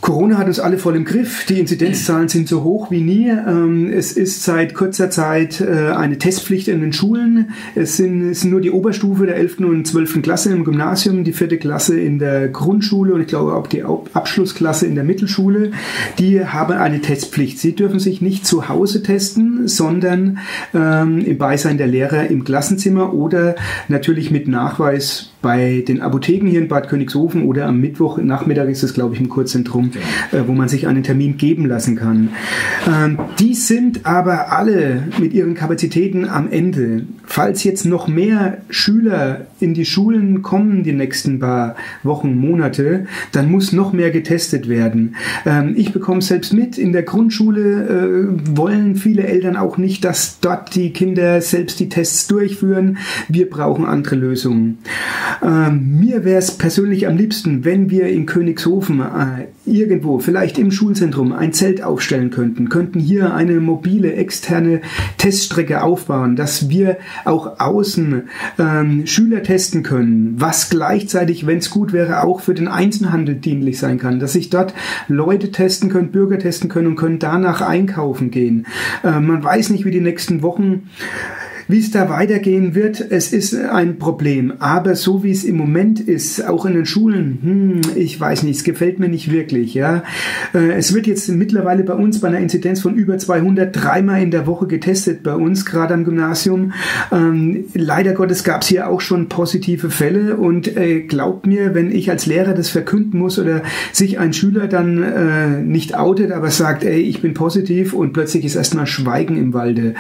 Corona 0.02 0.40
hat 0.40 0.48
uns 0.48 0.60
alle 0.60 0.80
voll 0.80 0.96
im 0.96 1.06
Griff. 1.06 1.46
Die 1.46 1.60
Inzidenzzahlen 1.60 2.28
sind 2.28 2.48
so 2.48 2.64
hoch 2.64 2.90
wie 2.90 3.02
nie. 3.02 3.30
Ähm, 3.30 3.92
es 3.94 4.14
ist 4.14 4.44
seit 4.44 4.74
kurzer 4.74 5.12
Zeit 5.12 5.62
äh, 5.62 5.92
eine 5.92 6.18
Testpflicht 6.18 6.68
in 6.68 6.82
den 6.82 6.92
Schulen. 6.92 7.52
Es 7.76 7.98
sind, 7.98 8.32
es 8.32 8.42
sind 8.42 8.50
nur 8.50 8.62
die 8.62 8.72
Oberstufe 8.72 9.28
der 9.28 9.36
11. 9.36 9.60
und 9.60 9.86
12. 9.86 10.24
Klasse 10.24 10.52
im 10.52 10.64
Gymnasium, 10.64 11.24
die 11.24 11.34
vierte 11.34 11.60
Klasse 11.60 12.00
in 12.00 12.18
der 12.18 12.48
Grundschule 12.48 13.14
und 13.14 13.22
ich 13.22 13.28
glaube 13.28 13.54
auch 13.54 13.68
die 13.68 13.84
Abschlussklasse 13.84 14.88
in 14.88 14.96
der 14.96 15.04
Mittelschule. 15.04 15.72
Die 16.18 16.44
haben 16.44 16.74
eine 16.74 17.02
Testpflicht. 17.02 17.60
Sie 17.60 17.76
dürfen 17.76 18.00
sich 18.00 18.22
nicht 18.22 18.48
zu 18.48 18.70
Hause 18.70 19.04
testen, 19.04 19.68
sondern 19.68 20.40
ähm, 20.74 21.20
im 21.20 21.38
Beisein 21.38 21.78
der 21.78 21.88
Lehrer 21.88 22.28
im 22.28 22.44
Klassenzimmer 22.44 23.14
oder 23.14 23.56
natürlich 23.88 24.32
mit 24.32 24.48
Nachweis 24.48 25.32
bei 25.42 25.84
den 25.88 26.02
Apotheken 26.02 26.48
hier 26.48 26.60
in 26.60 26.68
Bad 26.68 26.88
Königshofen 26.88 27.44
oder 27.44 27.66
am 27.66 27.80
Mittwochnachmittag 27.80 28.70
ist 28.70 28.84
es, 28.84 28.94
glaube 28.94 29.16
ich, 29.16 29.22
im 29.22 29.30
Äh, 30.32 30.48
wo 30.48 30.54
man 30.54 30.68
sich 30.68 30.88
einen 30.88 31.04
Termin 31.04 31.38
geben 31.38 31.66
lassen 31.66 31.96
kann. 31.96 32.30
Ähm, 32.88 33.20
die 33.40 33.54
sind 33.54 34.06
aber 34.06 34.52
alle 34.52 35.04
mit 35.20 35.34
ihren 35.34 35.56
Kapazitäten 35.56 36.28
am 36.28 36.52
Ende. 36.52 37.04
Falls 37.26 37.64
jetzt 37.64 37.86
noch 37.86 38.08
mehr 38.08 38.58
Schüler 38.70 39.48
in 39.60 39.74
die 39.74 39.86
Schulen 39.86 40.42
kommen 40.42 40.84
die 40.84 40.94
nächsten 40.94 41.40
paar 41.40 41.76
Wochen, 42.04 42.36
Monate, 42.36 43.08
dann 43.32 43.50
muss 43.50 43.72
noch 43.72 43.94
mehr 43.94 44.12
getestet 44.12 44.68
werden. 44.70 45.16
Ähm, 45.46 45.74
ich 45.78 45.94
bekomme 45.94 46.22
selbst 46.22 46.54
mit, 46.54 46.78
in 46.78 46.92
der 46.92 47.04
Grundschule 47.04 47.62
äh, 47.62 48.58
wollen 48.58 48.96
viele 48.96 49.24
Eltern 49.24 49.56
auch 49.56 49.78
nicht, 49.78 50.04
dass 50.04 50.40
dort 50.40 50.76
die 50.76 50.92
Kinder 50.92 51.42
selbst 51.42 51.80
die 51.80 51.90
Tests 51.90 52.28
durchführen. 52.28 52.98
Wir 53.28 53.50
brauchen 53.50 53.86
andere 53.86 54.16
Lösungen. 54.16 54.80
Ähm, 55.44 56.00
mir 56.00 56.24
wäre 56.24 56.40
es 56.40 56.52
persönlich 56.58 57.08
am 57.08 57.18
liebsten, 57.18 57.66
wenn 57.66 57.90
wir 57.90 58.08
in 58.08 58.26
Königshofen 58.26 59.02
äh, 59.02 59.48
irgendwo, 59.66 60.20
vielleicht 60.20 60.58
im 60.58 60.72
Schulzentrum, 60.72 61.34
ein 61.34 61.54
Zelt 61.54 61.84
aufstellen 61.84 62.32
könnten, 62.32 62.70
könnten 62.70 63.00
hier 63.00 63.34
eine 63.34 63.60
mobile 63.60 64.14
externe 64.14 64.82
Teststrecke 65.18 65.84
aufbauen, 65.84 66.36
dass 66.36 66.70
wir 66.70 66.98
auch 67.26 67.60
außen 67.60 68.24
ähm, 68.58 69.06
Schüler 69.06 69.44
testen 69.44 69.84
können, 69.84 70.36
was 70.38 70.70
gleichzeitig, 70.70 71.46
wenn 71.46 71.60
es 71.60 71.70
gut 71.70 71.94
wäre, 71.94 72.24
auch 72.24 72.42
für 72.42 72.54
den 72.54 72.68
Einzelhandel 72.68 73.36
dienlich 73.36 73.78
sein 73.78 74.00
kann, 74.00 74.20
dass 74.20 74.34
sich 74.34 74.50
dort 74.50 74.74
Leute 75.08 75.52
testen 75.52 75.90
können, 75.90 76.12
Bürger 76.12 76.40
testen 76.40 76.70
können 76.70 76.88
und 76.88 76.96
können 76.96 77.20
danach 77.20 77.62
einkaufen 77.62 78.32
gehen. 78.32 78.66
Äh, 79.04 79.20
man 79.20 79.44
weiß 79.44 79.70
nicht, 79.70 79.86
wie 79.86 79.92
die 79.92 80.02
nächsten 80.02 80.42
Wochen 80.42 80.90
wie 81.68 81.80
es 81.80 81.92
da 81.92 82.10
weitergehen 82.10 82.76
wird, 82.76 83.06
es 83.10 83.34
ist 83.34 83.56
ein 83.56 83.98
Problem. 83.98 84.54
Aber 84.60 84.96
so 84.96 85.24
wie 85.24 85.32
es 85.32 85.44
im 85.44 85.58
Moment 85.58 86.00
ist, 86.00 86.48
auch 86.48 86.66
in 86.66 86.74
den 86.74 86.86
Schulen, 86.86 87.40
hm, 87.42 87.82
ich 87.96 88.20
weiß 88.20 88.44
nicht, 88.44 88.58
es 88.58 88.64
gefällt 88.64 89.00
mir 89.00 89.10
nicht 89.10 89.32
wirklich. 89.32 89.74
Ja, 89.74 90.04
äh, 90.54 90.72
Es 90.72 90.94
wird 90.94 91.08
jetzt 91.08 91.30
mittlerweile 91.30 91.84
bei 91.84 91.94
uns 91.94 92.20
bei 92.20 92.28
einer 92.28 92.40
Inzidenz 92.40 92.82
von 92.82 92.96
über 92.96 93.18
200 93.18 93.76
dreimal 93.76 94.22
in 94.22 94.32
der 94.32 94.48
Woche 94.48 94.68
getestet 94.68 95.24
bei 95.24 95.34
uns, 95.34 95.66
gerade 95.66 95.94
am 95.94 96.04
Gymnasium. 96.04 96.74
Ähm, 97.12 97.66
leider 97.74 98.14
Gottes 98.14 98.44
gab 98.44 98.62
es 98.62 98.68
hier 98.68 98.90
auch 98.90 99.02
schon 99.02 99.30
positive 99.30 99.90
Fälle 99.90 100.38
und 100.38 100.76
äh, 100.76 101.02
glaubt 101.02 101.48
mir, 101.48 101.74
wenn 101.74 101.92
ich 101.92 102.10
als 102.10 102.26
Lehrer 102.26 102.54
das 102.54 102.70
verkünden 102.70 103.20
muss 103.20 103.40
oder 103.40 103.64
sich 103.92 104.20
ein 104.20 104.34
Schüler 104.34 104.68
dann 104.68 105.02
äh, 105.02 105.62
nicht 105.62 105.98
outet, 105.98 106.32
aber 106.32 106.50
sagt, 106.50 106.84
ey, 106.84 107.00
ich 107.00 107.22
bin 107.22 107.34
positiv 107.34 107.94
und 107.94 108.14
plötzlich 108.14 108.46
ist 108.46 108.56
erstmal 108.56 108.88
Schweigen 108.88 109.38
im 109.38 109.54
Walde. 109.54 109.96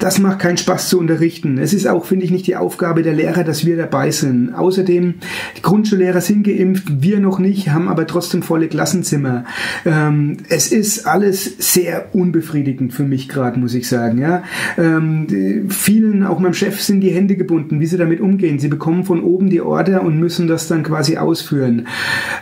Das 0.00 0.18
macht 0.18 0.38
keinen 0.38 0.56
Spaß 0.56 0.88
zu 0.88 0.98
unterrichten 0.98 1.13
unterrichten. 1.14 1.58
Es 1.58 1.72
ist 1.72 1.86
auch, 1.86 2.04
finde 2.04 2.24
ich, 2.24 2.30
nicht 2.32 2.46
die 2.46 2.56
Aufgabe 2.56 3.02
der 3.02 3.14
Lehrer, 3.14 3.44
dass 3.44 3.64
wir 3.64 3.76
dabei 3.76 4.10
sind. 4.10 4.52
Außerdem, 4.52 5.14
die 5.56 5.62
Grundschullehrer 5.62 6.20
sind 6.20 6.42
geimpft, 6.42 7.02
wir 7.02 7.20
noch 7.20 7.38
nicht, 7.38 7.70
haben 7.70 7.88
aber 7.88 8.06
trotzdem 8.06 8.42
volle 8.42 8.68
Klassenzimmer. 8.68 9.44
Ähm, 9.86 10.38
es 10.48 10.72
ist 10.72 11.06
alles 11.06 11.54
sehr 11.58 12.14
unbefriedigend 12.14 12.92
für 12.92 13.04
mich 13.04 13.28
gerade, 13.28 13.60
muss 13.60 13.74
ich 13.74 13.88
sagen. 13.88 14.18
Ja? 14.18 14.42
Ähm, 14.76 15.68
vielen, 15.68 16.24
auch 16.24 16.40
meinem 16.40 16.54
Chef, 16.54 16.80
sind 16.80 17.00
die 17.00 17.10
Hände 17.10 17.36
gebunden, 17.36 17.80
wie 17.80 17.86
sie 17.86 17.96
damit 17.96 18.20
umgehen. 18.20 18.58
Sie 18.58 18.68
bekommen 18.68 19.04
von 19.04 19.22
oben 19.22 19.50
die 19.50 19.60
Order 19.60 20.02
und 20.02 20.18
müssen 20.18 20.48
das 20.48 20.66
dann 20.66 20.82
quasi 20.82 21.16
ausführen. 21.16 21.86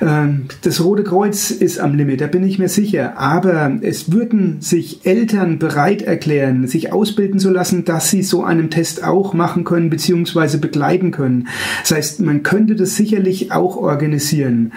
Ähm, 0.01 0.47
das 0.63 0.83
Rote 0.83 1.05
Kreuz 1.05 1.51
ist 1.51 1.79
am 1.79 1.95
Limit, 1.95 2.23
da 2.23 2.27
bin 2.27 2.45
ich 2.45 2.59
mir 2.59 2.69
sicher. 2.69 3.19
Aber 3.19 3.79
es 3.83 4.13
würden 4.13 4.61
sich 4.61 5.05
Eltern 5.05 5.59
bereit 5.59 6.03
erklären, 6.03 6.67
sich 6.67 6.93
ausbilden 6.93 7.39
zu 7.39 7.51
lassen, 7.51 7.85
dass 7.85 8.11
sie 8.11 8.23
so 8.23 8.43
eine 8.43 8.52
einem 8.53 8.71
Test 8.71 9.05
auch 9.05 9.35
machen 9.35 9.65
können 9.65 9.91
beziehungsweise 9.91 10.59
begleiten 10.59 11.11
können. 11.11 11.49
Das 11.83 11.93
heißt, 11.93 12.21
man 12.21 12.43
könnte 12.43 12.77
das 12.77 12.97
sicherlich 12.97 13.53
auch 13.53 13.77
organisieren. 13.77 14.73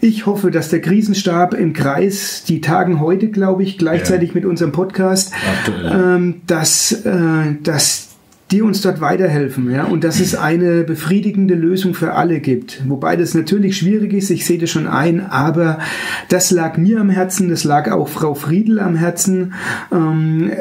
Ich 0.00 0.26
hoffe, 0.26 0.50
dass 0.50 0.68
der 0.68 0.80
Krisenstab 0.80 1.54
im 1.54 1.72
Kreis, 1.72 2.44
die 2.46 2.60
tagen 2.60 3.00
heute, 3.00 3.28
glaube 3.28 3.62
ich, 3.62 3.78
gleichzeitig 3.78 4.30
ja. 4.30 4.34
mit 4.36 4.44
unserem 4.44 4.72
Podcast, 4.72 5.32
ähm, 5.84 6.42
dass, 6.46 6.92
äh, 7.04 7.54
dass 7.62 8.13
die 8.50 8.60
uns 8.60 8.82
dort 8.82 9.00
weiterhelfen, 9.00 9.70
ja, 9.70 9.84
und 9.84 10.04
dass 10.04 10.20
es 10.20 10.34
eine 10.34 10.84
befriedigende 10.84 11.54
Lösung 11.54 11.94
für 11.94 12.12
alle 12.12 12.40
gibt. 12.40 12.82
Wobei 12.86 13.16
das 13.16 13.34
natürlich 13.34 13.78
schwierig 13.78 14.12
ist, 14.12 14.30
ich 14.30 14.44
sehe 14.44 14.58
das 14.58 14.70
schon 14.70 14.86
ein, 14.86 15.24
aber 15.26 15.78
das 16.28 16.50
lag 16.50 16.76
mir 16.76 17.00
am 17.00 17.08
Herzen, 17.08 17.48
das 17.48 17.64
lag 17.64 17.90
auch 17.90 18.08
Frau 18.08 18.34
Friedel 18.34 18.80
am 18.80 18.96
Herzen. 18.96 19.54
Ähm, 19.90 20.52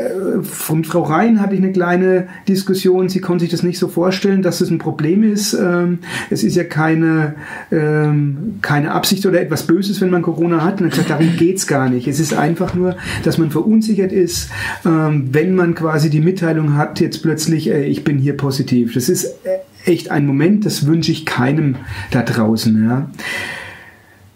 von 0.44 0.84
Frau 0.86 1.04
Rhein 1.04 1.42
hatte 1.42 1.56
ich 1.56 1.62
eine 1.62 1.74
kleine 1.74 2.28
Diskussion, 2.48 3.10
sie 3.10 3.20
konnte 3.20 3.44
sich 3.44 3.52
das 3.52 3.64
nicht 3.64 3.78
so 3.78 3.90
vorstellen, 3.90 4.42
dass 4.42 4.60
das 4.60 4.70
ein 4.70 4.78
Problem 4.78 5.24
ist. 5.24 5.54
Ähm, 5.54 6.00
es 6.30 6.44
ist 6.44 6.56
ja 6.56 6.64
keine, 6.64 7.36
ähm, 7.72 8.60
keine 8.62 8.92
Absicht 8.92 9.26
oder 9.26 9.42
etwas 9.42 9.64
Böses, 9.68 10.00
wenn 10.02 10.10
man 10.10 10.22
Corona 10.22 10.64
hat. 10.64 10.82
Und 10.82 10.90
gesagt, 10.90 11.10
darum 11.10 11.36
geht's 11.38 11.68
gar 11.68 11.90
nicht. 11.90 12.08
Es 12.08 12.20
ist 12.20 12.34
einfach 12.34 12.74
nur, 12.74 12.96
dass 13.24 13.38
man 13.38 13.52
verunsichert 13.52 14.12
ist, 14.12 14.50
ähm, 14.86 15.30
wenn 15.32 15.54
man 15.54 15.76
quasi 15.76 16.10
die 16.10 16.22
Mitteilung 16.22 16.76
hat, 16.76 17.00
jetzt 17.00 17.22
plötzlich 17.22 17.70
äh, 17.70 17.83
ich 17.86 18.04
bin 18.04 18.18
hier 18.18 18.36
positiv. 18.38 18.94
Das 18.94 19.10
ist 19.10 19.26
äh, 19.44 19.60
echt 19.86 20.12
ein 20.12 20.26
Moment, 20.26 20.66
das 20.66 20.86
wünsche 20.86 21.12
ich 21.12 21.26
keinem 21.26 21.76
da 22.12 22.22
draußen. 22.22 22.84
Ja. 22.88 23.10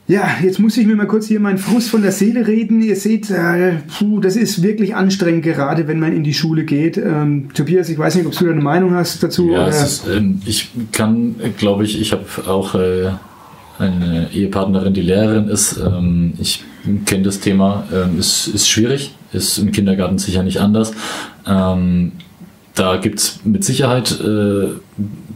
Ja, 0.10 0.30
jetzt 0.42 0.58
muss 0.60 0.78
ich 0.78 0.88
mir 0.88 0.96
mal 0.96 1.06
kurz 1.06 1.28
hier 1.28 1.42
meinen 1.42 1.58
Frust 1.58 1.90
von 1.90 2.02
der 2.02 2.14
Seele 2.14 2.48
reden. 2.48 2.82
Ihr 2.82 2.96
seht, 2.96 3.30
äh, 3.30 3.74
puh, 3.98 4.22
das 4.22 4.38
ist 4.38 4.64
wirklich 4.64 4.96
anstrengend, 4.96 5.44
gerade 5.44 5.90
wenn 5.90 6.00
man 6.00 6.14
in 6.14 6.24
die 6.24 6.34
Schule 6.34 6.64
geht. 6.64 6.96
Ähm, 6.98 7.50
Tobias, 7.54 7.90
ich 7.90 7.98
weiß 7.98 8.16
nicht, 8.16 8.26
ob 8.26 8.32
du 8.32 8.50
eine 8.50 8.62
Meinung 8.62 8.94
hast 8.94 9.22
dazu. 9.22 9.52
Ja, 9.52 9.68
ist, 9.68 10.08
ähm, 10.08 10.42
ich 10.46 10.70
kann, 10.94 11.36
glaube 11.58 11.84
ich, 11.84 12.00
ich 12.00 12.14
habe 12.14 12.24
auch 12.48 12.74
äh, 12.76 13.10
eine 13.80 14.30
Ehepartnerin, 14.34 14.94
die 14.94 15.02
Lehrerin 15.02 15.50
ist. 15.50 15.78
Ähm, 15.78 16.34
ich 16.40 16.64
kenne 17.06 17.24
das 17.24 17.42
Thema, 17.42 17.84
ähm, 17.94 18.18
ist, 18.18 18.48
ist 18.48 18.70
schwierig, 18.70 19.14
ist 19.34 19.58
im 19.58 19.74
Kindergarten 19.74 20.20
sicher 20.20 20.42
nicht 20.42 20.62
anders. 20.62 20.94
Ähm, 21.46 22.14
da 22.78 22.98
gibt 22.98 23.20
es 23.20 23.40
mit 23.44 23.64
Sicherheit 23.64 24.20
äh, 24.22 24.70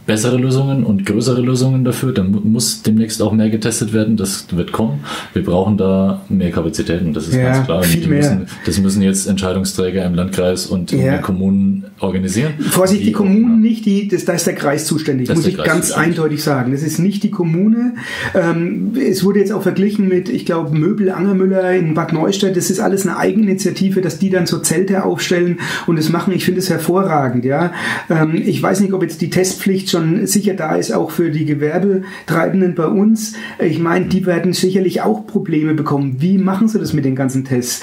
bessere 0.06 0.36
Lösungen 0.36 0.84
und 0.84 1.06
größere 1.06 1.40
Lösungen 1.40 1.84
dafür. 1.84 2.12
Dann 2.12 2.30
muss 2.44 2.82
demnächst 2.82 3.22
auch 3.22 3.32
mehr 3.32 3.50
getestet 3.50 3.92
werden. 3.92 4.16
Das 4.16 4.46
wird 4.50 4.72
kommen. 4.72 5.04
Wir 5.32 5.44
brauchen 5.44 5.76
da 5.76 6.22
mehr 6.28 6.50
Kapazitäten. 6.50 7.12
Das 7.12 7.28
ist 7.28 7.34
ja, 7.34 7.52
ganz 7.52 7.66
klar. 7.66 7.82
Viel 7.82 8.08
müssen, 8.08 8.46
das 8.66 8.80
müssen 8.80 9.02
jetzt 9.02 9.26
Entscheidungsträger 9.26 10.04
im 10.04 10.14
Landkreis 10.14 10.66
und 10.66 10.90
ja. 10.90 10.98
in 10.98 11.04
den 11.04 11.22
Kommunen 11.22 11.84
organisieren. 12.00 12.54
Vorsicht, 12.58 13.02
die, 13.02 13.06
die 13.06 13.12
Kommunen 13.12 13.60
nicht, 13.60 13.86
die, 13.86 14.08
das, 14.08 14.24
da 14.24 14.32
ist 14.32 14.46
der 14.46 14.54
Kreis 14.54 14.86
zuständig, 14.86 15.28
das 15.28 15.36
muss 15.36 15.46
ich 15.46 15.56
ganz 15.56 15.92
eindeutig 15.92 16.42
sagen. 16.42 16.72
Das 16.72 16.82
ist 16.82 16.98
nicht 16.98 17.22
die 17.22 17.30
Kommune. 17.30 17.94
Ähm, 18.34 18.92
es 19.00 19.24
wurde 19.24 19.38
jetzt 19.38 19.52
auch 19.52 19.62
verglichen 19.62 20.08
mit, 20.08 20.28
ich 20.28 20.44
glaube, 20.46 20.76
Möbel 20.76 21.10
Angermüller 21.10 21.72
in 21.74 21.94
Bad 21.94 22.12
Neustadt. 22.12 22.56
Das 22.56 22.70
ist 22.70 22.80
alles 22.80 23.06
eine 23.06 23.16
Eigeninitiative, 23.16 24.00
dass 24.00 24.18
die 24.18 24.30
dann 24.30 24.46
so 24.46 24.58
Zelte 24.58 25.04
aufstellen 25.04 25.60
und 25.86 25.96
das 25.96 26.08
machen. 26.08 26.32
Ich 26.32 26.44
finde 26.44 26.60
es 26.60 26.70
hervorragend. 26.70 27.44
Ja, 27.44 27.72
ähm, 28.10 28.34
ich 28.34 28.60
weiß 28.60 28.80
nicht, 28.80 28.92
ob 28.92 29.02
jetzt 29.02 29.20
die 29.20 29.30
Testpflicht 29.30 29.91
schon 29.92 30.26
sicher 30.26 30.54
da 30.54 30.74
ist, 30.74 30.92
auch 30.92 31.10
für 31.10 31.30
die 31.30 31.44
Gewerbetreibenden 31.44 32.74
bei 32.74 32.86
uns. 32.86 33.34
Ich 33.60 33.78
meine, 33.78 34.06
die 34.06 34.26
werden 34.26 34.52
sicherlich 34.52 35.02
auch 35.02 35.26
Probleme 35.26 35.74
bekommen. 35.74 36.16
Wie 36.18 36.38
machen 36.38 36.66
sie 36.66 36.80
das 36.80 36.92
mit 36.92 37.04
den 37.04 37.14
ganzen 37.14 37.44
Tests? 37.44 37.82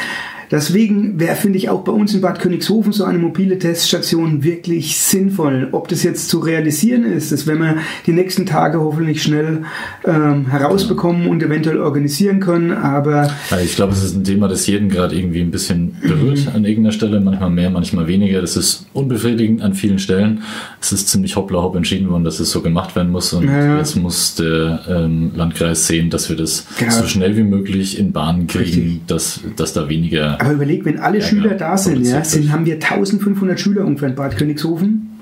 Deswegen 0.52 1.20
wäre, 1.20 1.36
finde 1.36 1.58
ich, 1.58 1.70
auch 1.70 1.84
bei 1.84 1.91
uns 1.91 2.14
in 2.14 2.22
Bad 2.22 2.39
Königshofen 2.39 2.91
so 2.91 3.04
eine 3.04 3.20
mobile 3.20 3.60
Teststation 3.60 4.43
wirklich 4.43 4.97
sinnvoll. 4.97 5.70
Ob 5.72 5.88
das 5.88 6.02
jetzt 6.02 6.30
zu 6.30 6.39
realisieren 6.39 7.04
ist, 7.04 7.32
das 7.32 7.45
werden 7.45 7.62
wir 7.62 7.78
die 8.08 8.14
nächsten 8.14 8.45
Tage 8.45 8.80
hoffentlich 8.80 9.22
schnell 9.22 9.64
ähm, 10.06 10.47
herausbekommen 10.47 11.28
und 11.28 11.43
eventuell 11.43 11.80
organisieren 11.80 12.39
können. 12.39 12.72
Aber 12.72 13.32
ich 13.64 13.76
glaube, 13.76 13.93
es 13.93 14.04
ist 14.04 14.16
ein 14.16 14.24
Thema, 14.24 14.47
das 14.47 14.66
jeden 14.66 14.89
gerade 14.89 15.16
irgendwie 15.16 15.41
ein 15.41 15.52
bisschen 15.52 15.95
berührt 16.02 16.45
mhm. 16.45 16.56
an 16.56 16.66
irgendeiner 16.66 16.93
Stelle, 16.93 17.20
manchmal 17.20 17.52
mehr, 17.52 17.70
manchmal 17.70 18.08
weniger. 18.08 18.41
Das 18.41 18.58
ist 18.58 18.88
unbefriedigend 18.93 19.62
an 19.62 19.76
vielen 19.76 20.00
Stellen. 20.00 20.41
Es 20.82 20.91
ist 20.91 21.10
ziemlich 21.10 21.36
hoppla 21.36 21.62
hopp 21.62 21.76
entschieden 21.76 22.10
worden, 22.10 22.24
dass 22.24 22.39
es 22.39 22.50
so 22.50 22.62
gemacht 22.62 22.95
werden 22.95 23.12
muss. 23.12 23.34
Und 23.34 23.45
ja. 23.45 23.78
jetzt 23.78 23.95
muss 23.95 24.34
der 24.36 24.82
ähm, 24.89 25.32
Landkreis 25.36 25.86
sehen, 25.86 26.10
dass 26.10 26.30
wir 26.30 26.36
das 26.36 26.66
ja. 26.80 26.89
so 26.89 27.06
schnell 27.06 27.38
wie 27.38 27.43
möglich 27.43 28.00
in 28.00 28.12
Bahnen 28.12 28.47
kriegen, 28.47 29.02
dass, 29.06 29.41
dass 29.56 29.74
da 29.74 29.89
weniger 29.89 30.39
Aber 30.40 30.54
überleg, 30.54 30.86
wenn 30.86 31.00
alle 31.00 31.20
Ja, 31.20 31.26
Schüler 31.26 31.56
klar. 31.56 31.72
da 31.72 31.78
sind, 31.78 32.04
ja, 32.06 32.24
sind, 32.24 32.52
haben 32.52 32.66
wir 32.66 32.76
1500 32.76 33.60
Schüler 33.60 33.86
ungefähr 33.86 34.10
in 34.10 34.16
Bad 34.16 34.38
Königshofen. 34.38 35.19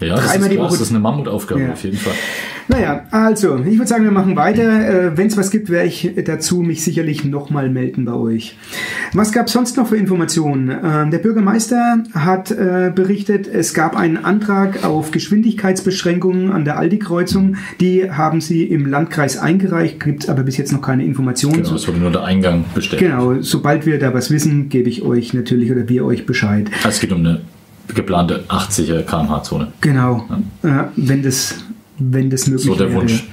Ja, 0.00 0.16
das 0.16 0.36
ist, 0.36 0.50
die 0.50 0.58
Woche. 0.58 0.68
das 0.70 0.80
ist 0.80 0.90
eine 0.90 0.98
Mammutaufgabe 0.98 1.60
Ja. 1.62 1.72
auf 1.72 1.82
jeden 1.84 1.96
Fall. 1.96 2.12
Naja, 2.66 3.04
also, 3.10 3.56
ich 3.58 3.76
würde 3.76 3.86
sagen, 3.86 4.04
wir 4.04 4.10
machen 4.10 4.36
weiter. 4.36 4.62
Äh, 5.08 5.16
Wenn 5.18 5.26
es 5.26 5.36
was 5.36 5.50
gibt, 5.50 5.68
werde 5.68 5.86
ich 5.88 6.10
dazu 6.24 6.62
mich 6.62 6.82
sicherlich 6.82 7.22
nochmal 7.24 7.68
melden 7.68 8.06
bei 8.06 8.14
euch. 8.14 8.56
Was 9.12 9.32
gab 9.32 9.48
es 9.48 9.52
sonst 9.52 9.76
noch 9.76 9.88
für 9.88 9.96
Informationen? 9.98 10.70
Ähm, 10.82 11.10
der 11.10 11.18
Bürgermeister 11.18 12.02
hat 12.14 12.50
äh, 12.50 12.90
berichtet, 12.94 13.46
es 13.48 13.74
gab 13.74 13.96
einen 13.96 14.16
Antrag 14.24 14.82
auf 14.82 15.10
Geschwindigkeitsbeschränkungen 15.10 16.52
an 16.52 16.64
der 16.64 16.78
Aldi-Kreuzung. 16.78 17.56
Die 17.80 18.10
haben 18.10 18.40
sie 18.40 18.64
im 18.64 18.86
Landkreis 18.86 19.36
eingereicht, 19.36 20.00
gibt 20.02 20.28
aber 20.30 20.42
bis 20.42 20.56
jetzt 20.56 20.72
noch 20.72 20.80
keine 20.82 21.04
Informationen. 21.04 21.62
Genau, 21.62 21.74
es 21.74 21.86
wurde 21.86 21.98
nur 21.98 22.10
der 22.12 22.24
Eingang 22.24 22.64
bestellt. 22.74 23.00
Genau, 23.02 23.40
sobald 23.42 23.84
wir 23.86 23.98
da 23.98 24.14
was 24.14 24.30
wissen, 24.30 24.70
gebe 24.70 24.88
ich 24.88 25.02
euch 25.02 25.34
natürlich 25.34 25.70
oder 25.70 25.88
wir 25.88 26.04
euch 26.06 26.24
Bescheid. 26.26 26.70
Es 26.86 27.00
geht 27.00 27.12
um 27.12 27.20
eine 27.20 27.40
geplante 27.94 28.44
80er 28.48 29.02
km/h-Zone. 29.02 29.68
Genau, 29.80 30.24
äh, 30.62 30.84
wenn 30.96 31.22
das 31.22 31.56
wenn 31.98 32.30
das 32.30 32.46
möglich 32.46 32.66
So 32.66 32.74
der 32.74 32.90
wäre. 32.90 33.02
Wunsch. 33.02 33.24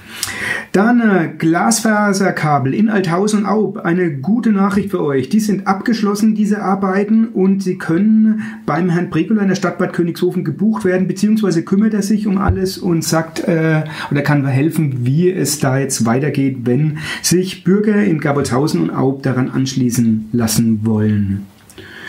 Dann 0.71 1.01
äh, 1.01 1.29
Glasfaserkabel 1.37 2.73
in 2.73 2.89
Althausen 2.89 3.39
und 3.39 3.45
Aub. 3.45 3.77
Eine 3.79 4.17
gute 4.17 4.51
Nachricht 4.51 4.91
für 4.91 5.01
euch. 5.01 5.29
Die 5.29 5.39
sind 5.39 5.67
abgeschlossen, 5.67 6.35
diese 6.35 6.61
Arbeiten, 6.61 7.27
und 7.27 7.61
sie 7.61 7.77
können 7.77 8.43
beim 8.65 8.89
Herrn 8.89 9.09
Brekula 9.09 9.41
in 9.41 9.49
der 9.49 9.55
Stadt 9.55 9.79
Bad 9.79 9.93
Königshofen 9.93 10.43
gebucht 10.43 10.85
werden, 10.85 11.07
beziehungsweise 11.07 11.63
kümmert 11.63 11.93
er 11.93 12.03
sich 12.03 12.27
um 12.27 12.37
alles 12.37 12.77
und 12.77 13.03
sagt 13.03 13.39
äh, 13.47 13.83
oder 14.11 14.21
kann 14.21 14.45
helfen, 14.45 15.05
wie 15.05 15.29
es 15.29 15.59
da 15.59 15.77
jetzt 15.77 16.05
weitergeht, 16.05 16.59
wenn 16.63 16.99
sich 17.21 17.63
Bürger 17.63 18.03
in 18.03 18.19
Gabolshausen 18.19 18.81
und 18.81 18.91
Aub 18.91 19.23
daran 19.23 19.49
anschließen 19.49 20.29
lassen 20.31 20.85
wollen. 20.85 21.47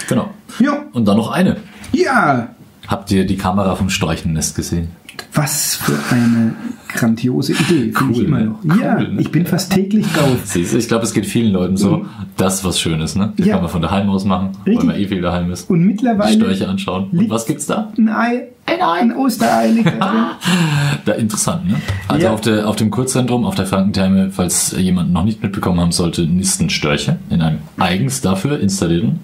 Genau. 0.09 0.31
Ja, 0.61 0.85
Und 0.93 1.09
dann 1.09 1.17
noch 1.17 1.33
eine. 1.33 1.57
Ja, 1.93 2.49
Habt 2.89 3.11
ihr 3.13 3.25
die 3.25 3.37
Kamera 3.37 3.77
vom 3.77 3.89
Storchennest 3.91 4.57
gesehen? 4.57 4.89
was 5.35 5.77
für 5.77 5.97
eine 6.11 6.55
grandiose 6.89 7.53
Idee, 7.53 7.93
finde 7.93 8.13
ich 8.13 8.19
Cool, 8.19 8.25
immer 8.25 8.39
ne? 8.41 8.45
noch. 8.65 8.77
Ja, 8.77 8.97
Cool, 8.99 9.09
ne? 9.13 9.21
ich 9.21 9.31
bin 9.31 9.47
fast 9.47 9.73
täglich 9.73 10.07
drauf. 10.13 10.37
Siehst 10.45 10.73
du, 10.75 10.79
ich 10.79 10.89
glaube, 10.89 11.05
es 11.05 11.13
geht 11.15 11.25
vielen 11.27 11.53
Leuten 11.53 11.77
so. 11.77 12.05
Das 12.37 12.57
ist 12.57 12.65
was 12.65 12.81
Schönes, 12.81 13.15
ne? 13.15 13.33
Das 13.37 13.47
Ja. 13.47 13.55
kann 13.55 13.63
man 13.63 13.71
von 13.71 13.81
daheim 13.83 14.11
aus 14.11 14.25
machen, 14.25 14.49
Richtig. 14.67 14.79
weil 14.79 14.85
man 14.87 14.97
eh 14.97 15.07
viel 15.07 15.23
daheim 15.23 15.51
ist. 15.51 15.71
Und 15.71 15.81
Die 15.81 15.87
mittlerweile 15.87 16.33
Störche 16.35 16.69
anschauen. 16.69 17.09
Und 17.13 17.31
was 17.31 17.47
gibt's 17.47 17.67
da? 17.67 17.93
ein 17.97 18.09
Ei, 18.09 18.49
ein 18.67 18.81
Ei, 18.83 19.01
ein 19.01 19.17
Osterei. 19.17 19.85
Da, 21.05 21.13
interessant, 21.13 21.67
ne? 21.69 21.77
Also 22.09 22.27
Ja. 22.27 22.33
auf, 22.33 22.41
der, 22.43 22.69
auf 22.69 22.77
dem 22.77 22.91
Kurzzentrum, 22.91 23.45
auf 23.45 23.55
der 23.55 23.67
Frankentherme, 23.67 24.31
falls 24.33 24.75
jemand 24.79 25.13
noch 25.13 25.25
nicht 25.25 25.43
mitbekommen 25.43 25.81
haben 25.81 25.93
sollte, 25.93 26.23
nisten 26.27 26.69
Störche 26.69 27.19
in 27.31 27.41
einem 27.43 27.59
eigens 27.79 28.21
dafür 28.21 28.61
installierten 28.61 29.21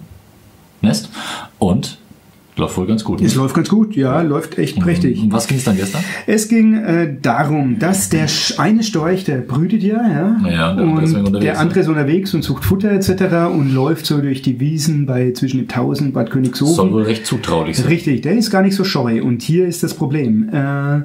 Nest. 0.80 1.10
Und 1.58 1.98
läuft 2.58 2.76
wohl 2.76 2.86
ganz 2.86 3.04
gut. 3.04 3.20
Ne? 3.20 3.26
Es 3.26 3.34
läuft 3.34 3.54
ganz 3.54 3.68
gut, 3.68 3.96
ja, 3.96 4.20
läuft 4.22 4.58
echt 4.58 4.78
prächtig. 4.80 5.22
Und 5.22 5.32
was 5.32 5.46
ging 5.46 5.58
es 5.58 5.64
dann 5.64 5.76
gestern? 5.76 6.02
Es 6.26 6.48
ging 6.48 6.74
äh, 6.74 7.16
darum, 7.22 7.78
dass 7.78 8.08
der 8.08 8.28
Sch- 8.28 8.58
eine 8.58 8.82
Storch, 8.82 9.24
der 9.24 9.38
brütet 9.38 9.82
ja, 9.82 9.96
ja, 9.96 10.50
Ja, 10.50 10.70
und 10.72 10.76
der 10.76 10.84
andere 10.88 11.04
ist 11.04 11.14
und 11.14 11.20
unterwegs, 11.26 11.44
der 11.44 11.58
andere 11.60 11.80
ist 11.80 11.88
unterwegs 11.88 12.34
und 12.34 12.42
sucht 12.42 12.64
Futter 12.64 12.92
etc. 12.92 13.50
und 13.52 13.72
läuft 13.74 14.06
so 14.06 14.20
durch 14.20 14.42
die 14.42 14.60
Wiesen 14.60 15.06
bei 15.06 15.32
zwischen 15.32 15.58
dem 15.58 15.68
Tausend 15.68 16.12
Bad 16.14 16.30
Königshofen. 16.30 16.74
Soll 16.74 16.92
wohl 16.92 17.02
recht 17.04 17.24
zutraulich 17.26 17.76
sein. 17.78 17.86
Richtig, 17.86 18.22
der 18.22 18.34
ist 18.36 18.50
gar 18.50 18.62
nicht 18.62 18.74
so 18.74 18.84
scheu. 18.84 19.22
Und 19.22 19.42
hier 19.42 19.66
ist 19.66 19.82
das 19.82 19.94
Problem. 19.94 20.48
Äh, 20.52 21.00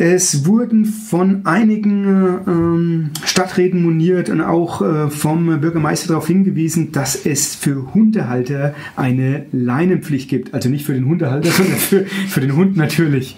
es 0.00 0.46
wurden 0.46 0.86
von 0.86 1.44
einigen 1.44 2.06
ähm, 2.46 3.10
Stadträten 3.22 3.82
moniert 3.82 4.30
und 4.30 4.40
auch 4.40 4.80
äh, 4.80 5.10
vom 5.10 5.60
Bürgermeister 5.60 6.08
darauf 6.08 6.26
hingewiesen, 6.26 6.90
dass 6.90 7.26
es 7.26 7.54
für 7.54 7.92
Hundehalter 7.92 8.74
eine 8.96 9.44
Leinenpflicht 9.52 10.30
gibt. 10.30 10.54
Also 10.54 10.70
nicht 10.70 10.86
für 10.86 10.94
den 10.94 11.04
Hundehalter, 11.04 11.50
sondern 11.50 11.76
für, 11.76 12.06
für 12.06 12.40
den 12.40 12.56
Hund 12.56 12.78
natürlich. 12.78 13.36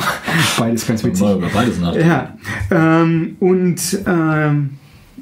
Beides 0.58 0.86
ganz 0.86 1.02
witzig. 1.04 1.26
Über 1.26 1.48
beides 1.48 1.80
nach. 1.80 1.96
Ja, 1.96 2.36
ähm, 2.70 3.36
und 3.40 3.98
ähm, 4.06 4.70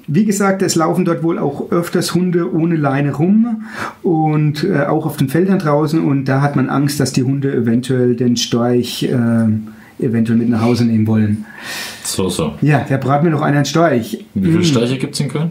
wie 0.09 0.25
gesagt, 0.25 0.63
es 0.63 0.75
laufen 0.75 1.05
dort 1.05 1.23
wohl 1.23 1.39
auch 1.39 1.71
öfters 1.71 2.13
Hunde 2.13 2.53
ohne 2.53 2.75
Leine 2.75 3.15
rum 3.15 3.63
und 4.03 4.65
äh, 4.65 4.81
auch 4.87 5.07
auf 5.07 5.17
den 5.17 5.29
Feldern 5.29 5.61
draußen 5.61 6.03
und 6.03 6.25
da 6.25 6.41
hat 6.41 6.57
man 6.57 6.69
Angst, 6.69 6.99
dass 6.99 7.13
die 7.13 7.23
Hunde 7.23 7.55
eventuell 7.55 8.17
den 8.17 8.37
Storch 8.37 9.05
äh, 9.05 9.47
eventuell 9.99 10.39
mit 10.39 10.49
nach 10.49 10.63
Hause 10.63 10.85
nehmen 10.85 11.07
wollen. 11.07 11.45
So, 12.05 12.29
so. 12.29 12.55
Ja, 12.61 12.85
da 12.89 12.97
braten 12.97 13.25
wir 13.27 13.31
noch 13.33 13.43
einen 13.43 13.65
Storch. 13.65 14.25
Wie 14.35 14.51
viele 14.51 14.65
Störche 14.65 14.99
gibt 14.99 15.15
es 15.15 15.21
in 15.21 15.29
Köln? 15.29 15.51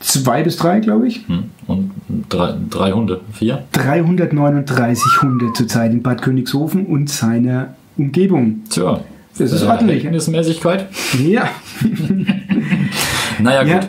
Zwei 0.00 0.42
bis 0.42 0.56
drei, 0.56 0.78
glaube 0.80 1.08
ich. 1.08 1.26
Hm. 1.26 1.44
Und 1.66 1.90
drei, 2.28 2.54
drei 2.70 2.92
Hunde. 2.92 3.20
Vier? 3.32 3.64
339 3.72 5.22
Hunde 5.22 5.52
zurzeit 5.54 5.92
in 5.92 6.02
Bad 6.02 6.22
Königshofen 6.22 6.86
und 6.86 7.10
seiner 7.10 7.74
Umgebung. 7.96 8.60
Tja. 8.70 9.00
Das 9.36 9.52
ist 9.52 9.62
Äh, 9.62 9.66
ordentlich. 9.66 10.02
Verhältnismäßigkeit. 10.02 10.86
Ja, 11.24 11.48
Naja, 13.40 13.62
Ja. 13.62 13.80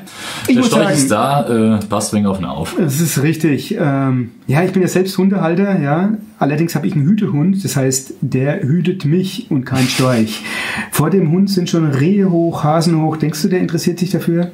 Ich 0.49 0.55
Der 0.55 0.63
muss 0.63 0.67
Storch 0.71 0.83
sagen- 0.83 0.95
ist 0.97 1.11
da, 1.11 1.77
äh, 1.77 1.79
passt 1.87 2.13
wegen 2.13 2.25
auf 2.25 2.37
den 2.37 2.45
auf. 2.45 2.75
Das 2.77 2.99
ist 2.99 3.21
richtig. 3.21 3.77
Ähm, 3.79 4.31
ja, 4.47 4.63
ich 4.63 4.71
bin 4.71 4.81
ja 4.81 4.87
selbst 4.87 5.17
Hundehalter, 5.17 5.79
ja. 5.79 6.13
Allerdings 6.39 6.73
habe 6.75 6.87
ich 6.87 6.93
einen 6.95 7.05
Hütehund, 7.05 7.63
das 7.63 7.75
heißt, 7.75 8.13
der 8.21 8.63
hütet 8.63 9.05
mich 9.05 9.47
und 9.49 9.65
kein 9.65 9.85
Storch. 9.87 10.43
Vor 10.91 11.09
dem 11.11 11.31
Hund 11.31 11.49
sind 11.49 11.69
schon 11.69 11.85
Rehe 11.85 12.29
hoch, 12.31 12.63
Hasen 12.63 12.99
hoch. 13.01 13.17
Denkst 13.17 13.41
du, 13.43 13.47
der 13.47 13.59
interessiert 13.59 13.99
sich 13.99 14.09
dafür? 14.11 14.51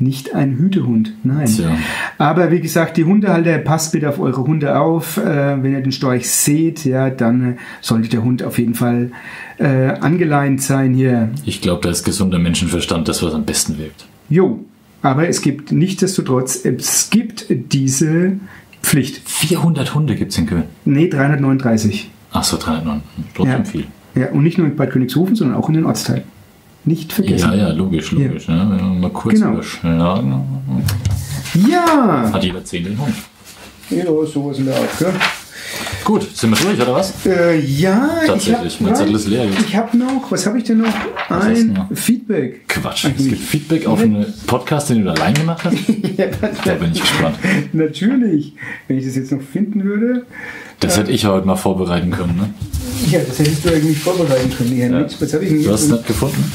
Nicht 0.00 0.32
ein 0.34 0.56
Hütehund, 0.58 1.12
nein. 1.24 1.46
Tja. 1.46 1.70
Aber 2.18 2.52
wie 2.52 2.60
gesagt, 2.60 2.96
die 2.96 3.04
Hundehalter, 3.04 3.58
passt 3.58 3.90
bitte 3.92 4.08
auf 4.08 4.20
eure 4.20 4.42
Hunde 4.44 4.78
auf. 4.78 5.16
Äh, 5.16 5.60
wenn 5.62 5.72
ihr 5.72 5.80
den 5.80 5.90
Storch 5.92 6.28
seht, 6.28 6.84
ja, 6.84 7.10
dann 7.10 7.52
äh, 7.52 7.56
sollte 7.80 8.08
der 8.08 8.22
Hund 8.22 8.44
auf 8.44 8.58
jeden 8.60 8.74
Fall 8.74 9.10
äh, 9.58 9.66
angeleint 10.00 10.62
sein 10.62 10.94
hier. 10.94 11.30
Ich 11.44 11.60
glaube, 11.60 11.80
da 11.82 11.90
ist 11.90 12.04
gesunder 12.04 12.38
Menschenverstand 12.38 13.08
das, 13.08 13.22
was 13.24 13.34
am 13.34 13.44
besten 13.44 13.76
wirkt. 13.78 14.06
Jo, 14.28 14.60
aber 15.02 15.28
es 15.28 15.42
gibt 15.42 15.72
nichtsdestotrotz, 15.72 16.64
es 16.64 17.10
gibt 17.10 17.46
diese 17.48 18.32
Pflicht. 18.82 19.20
400 19.28 19.94
Hunde 19.94 20.14
gibt 20.16 20.32
es 20.32 20.38
in 20.38 20.46
Köln. 20.46 20.64
Nee, 20.84 21.08
339. 21.08 22.10
Achso, 22.32 22.56
309. 22.56 23.02
Trotzdem 23.34 23.58
Ja. 23.58 23.64
viel. 23.64 23.86
Ja, 24.14 24.30
und 24.30 24.42
nicht 24.42 24.58
nur 24.58 24.66
in 24.66 24.76
Bad 24.76 24.90
Königshofen, 24.90 25.36
sondern 25.36 25.56
auch 25.56 25.68
in 25.68 25.74
den 25.76 25.84
Ortsteilen. 25.86 26.22
Nicht 26.84 27.12
vergessen. 27.12 27.50
Ja, 27.50 27.54
ja, 27.54 27.68
logisch, 27.70 28.12
logisch. 28.12 28.48
Ne? 28.48 28.66
Wenn 28.70 28.78
wir 28.78 29.00
mal 29.00 29.10
kurz 29.10 29.34
Genau. 29.34 29.52
überschlagen, 29.54 30.42
Ja! 31.54 32.30
hat 32.32 32.42
jeder 32.44 32.64
Zehnte 32.64 32.90
einen 32.90 32.98
Hund. 33.00 33.14
Ja, 33.90 34.04
sowas 34.26 34.58
in 34.58 34.66
der 34.66 34.76
Art, 34.76 34.98
gell? 34.98 35.12
Gut, 36.04 36.36
sind 36.36 36.50
wir 36.50 36.56
durch, 36.56 36.80
oder 36.80 36.94
was? 36.94 37.26
Äh, 37.26 37.58
ja, 37.60 38.08
Tatsächlich, 38.26 38.74
ich 38.74 38.80
mein 38.80 38.90
habe 38.90 38.98
Zettel 38.98 39.14
ist 39.14 39.26
leer 39.28 39.44
jetzt. 39.44 39.60
Ich 39.60 39.76
habe 39.76 39.96
noch, 39.96 40.30
was 40.30 40.46
habe 40.46 40.58
ich 40.58 40.64
denn 40.64 40.78
noch? 40.78 40.94
Ein 41.28 41.72
noch? 41.72 41.88
Feedback. 41.94 42.66
Quatsch. 42.68 43.04
Es 43.04 43.28
gibt 43.28 43.40
Feedback 43.42 43.86
auf 43.86 44.00
einen 44.00 44.26
Podcast, 44.46 44.90
den 44.90 45.04
du 45.04 45.10
allein 45.10 45.34
gemacht 45.34 45.64
hast? 45.64 45.76
Da 46.64 46.74
bin 46.74 46.92
ich 46.92 47.00
gespannt. 47.00 47.36
Natürlich. 47.72 48.54
Wenn 48.86 48.98
ich 48.98 49.04
das 49.04 49.16
jetzt 49.16 49.32
noch 49.32 49.42
finden 49.42 49.84
würde. 49.84 50.26
Das 50.80 50.96
hätte 50.96 51.10
ich 51.10 51.24
heute 51.26 51.46
mal 51.46 51.56
vorbereiten 51.56 52.10
können. 52.10 52.36
Ne? 52.36 52.50
Ja, 53.10 53.20
das 53.26 53.38
hättest 53.38 53.64
du 53.64 53.70
eigentlich 53.70 53.98
vorbereiten 53.98 54.50
können. 54.56 54.76
Ja, 54.76 54.86
Ja. 54.88 55.00
nix. 55.00 55.20
Was 55.20 55.32
habe 55.34 55.44
ich 55.44 55.50
denn 55.50 55.64
Du 55.64 55.72
hast 55.72 55.82
es 55.84 55.90
nicht 55.90 56.06
gefunden? 56.06 56.52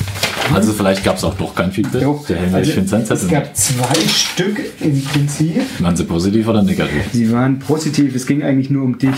Also 0.54 0.74
vielleicht 0.74 1.04
gab 1.04 1.18
es 1.18 1.24
auch 1.24 1.34
doch 1.36 1.56
kein 1.56 1.72
Feedback. 1.72 2.02
Doch, 2.04 2.26
Der 2.28 2.38
Helmer, 2.38 2.58
also, 2.58 2.70
ich 2.70 2.76
finde 2.76 2.96
es 2.98 3.08
Zettel 3.08 3.28
gab 3.30 3.56
zwei 3.56 3.96
Stück 4.08 4.60
im 4.82 5.02
Prinzip. 5.04 5.62
Waren 5.80 5.96
sie 5.96 6.04
positiv 6.04 6.48
oder 6.48 6.62
negativ? 6.64 7.02
Sie 7.14 7.32
waren 7.32 7.60
positiv. 7.60 8.14
Es 8.16 8.26
ging 8.26 8.44
eigentlich 8.44 8.70
nur 8.70 8.84
um 8.84 8.98
dich. 8.98 9.10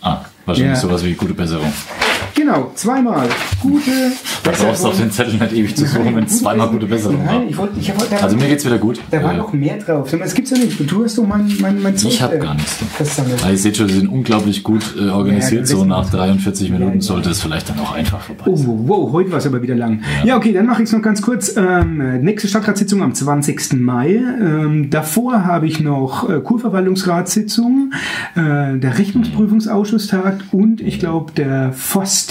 Ah, 0.00 0.24
wahrscheinlich 0.46 0.74
Ja. 0.74 0.80
sowas 0.80 1.04
wie 1.04 1.12
gute 1.14 1.34
Besserung. 1.34 1.72
Genau, 2.36 2.70
zweimal. 2.74 3.26
Gute 3.62 3.90
brauchst 4.44 4.84
du 4.84 4.88
auf 4.88 4.96
den 4.98 5.10
Zettel 5.10 5.34
nicht 5.38 5.52
ewig 5.54 5.74
zu 5.74 5.86
suchen, 5.86 6.14
wenn 6.14 6.24
es 6.24 6.38
zweimal 6.40 6.68
gute 6.68 6.86
Besserung 6.86 7.18
war. 7.26 7.32
Nein, 7.38 7.46
ich 7.48 7.56
wollte, 7.56 7.80
ich 7.80 7.88
wollte, 7.98 8.22
Also 8.22 8.36
mir 8.36 8.46
geht's 8.48 8.64
wieder 8.64 8.76
gut. 8.78 9.00
Da 9.10 9.22
war 9.22 9.32
Äh, 9.32 9.36
noch 9.38 9.52
mehr 9.54 9.78
drauf. 9.78 10.14
Das 10.16 10.34
gibt's 10.34 10.50
ja 10.50 10.58
nicht. 10.58 10.78
Du 10.90 11.02
hast 11.04 11.16
doch 11.18 11.26
mein, 11.26 11.50
mein, 11.60 11.80
mein 11.82 11.96
Zeug, 11.96 12.12
Ich 12.12 12.22
habe 12.22 12.36
äh, 12.36 12.38
gar 12.38 12.54
nichts. 12.54 12.76
versammelt. 12.94 13.42
Ah, 13.44 13.50
ihr 13.50 13.56
seht 13.58 13.78
schon, 13.78 13.88
sie 13.88 13.94
sind 14.00 14.08
unglaublich 14.08 14.62
gut 14.62 14.94
äh, 15.00 15.06
Ja, 15.06 15.14
organisiert. 15.14 15.66
so 15.66 15.84
nach 15.86 16.12
wir. 16.12 16.18
43 16.18 16.70
Minuten 16.70 16.88
Ja, 16.90 16.94
ja. 16.96 17.00
sollte 17.00 17.30
es 17.30 17.40
vielleicht 17.40 17.70
dann 17.70 17.80
auch 17.80 17.92
einfach 17.94 18.20
vorbei 18.20 18.44
Oh, 18.46 18.54
sein. 18.56 18.80
wow, 18.84 19.12
heute 19.12 19.30
war 19.32 19.38
es 19.38 19.46
aber 19.46 19.62
wieder 19.62 19.74
lang. 19.74 20.02
Ja, 20.24 20.36
okay, 20.36 20.52
dann 20.52 20.66
mache 20.66 20.82
ich 20.82 20.88
es 20.88 20.92
noch 20.92 21.02
ganz 21.02 21.22
kurz. 21.22 21.56
Ähm, 21.56 22.20
nächste 22.20 22.48
Stadtratssitzung 22.48 23.02
am 23.02 23.14
20. 23.14 23.72
Mai. 23.80 24.16
Ähm, 24.16 24.90
davor 24.90 25.44
habe 25.46 25.66
ich 25.66 25.80
noch 25.80 26.28
äh, 26.28 26.40
Kurverwaltungsratssitzung, 26.40 27.92
äh, 28.34 28.78
der 28.78 28.98
Rechnungsprüfungsausschuss 28.98 30.08
tagt 30.08 30.44
und 30.52 30.80
ich 30.82 30.98
glaube 31.00 31.32
der 31.32 31.72
Forst. 31.72 32.25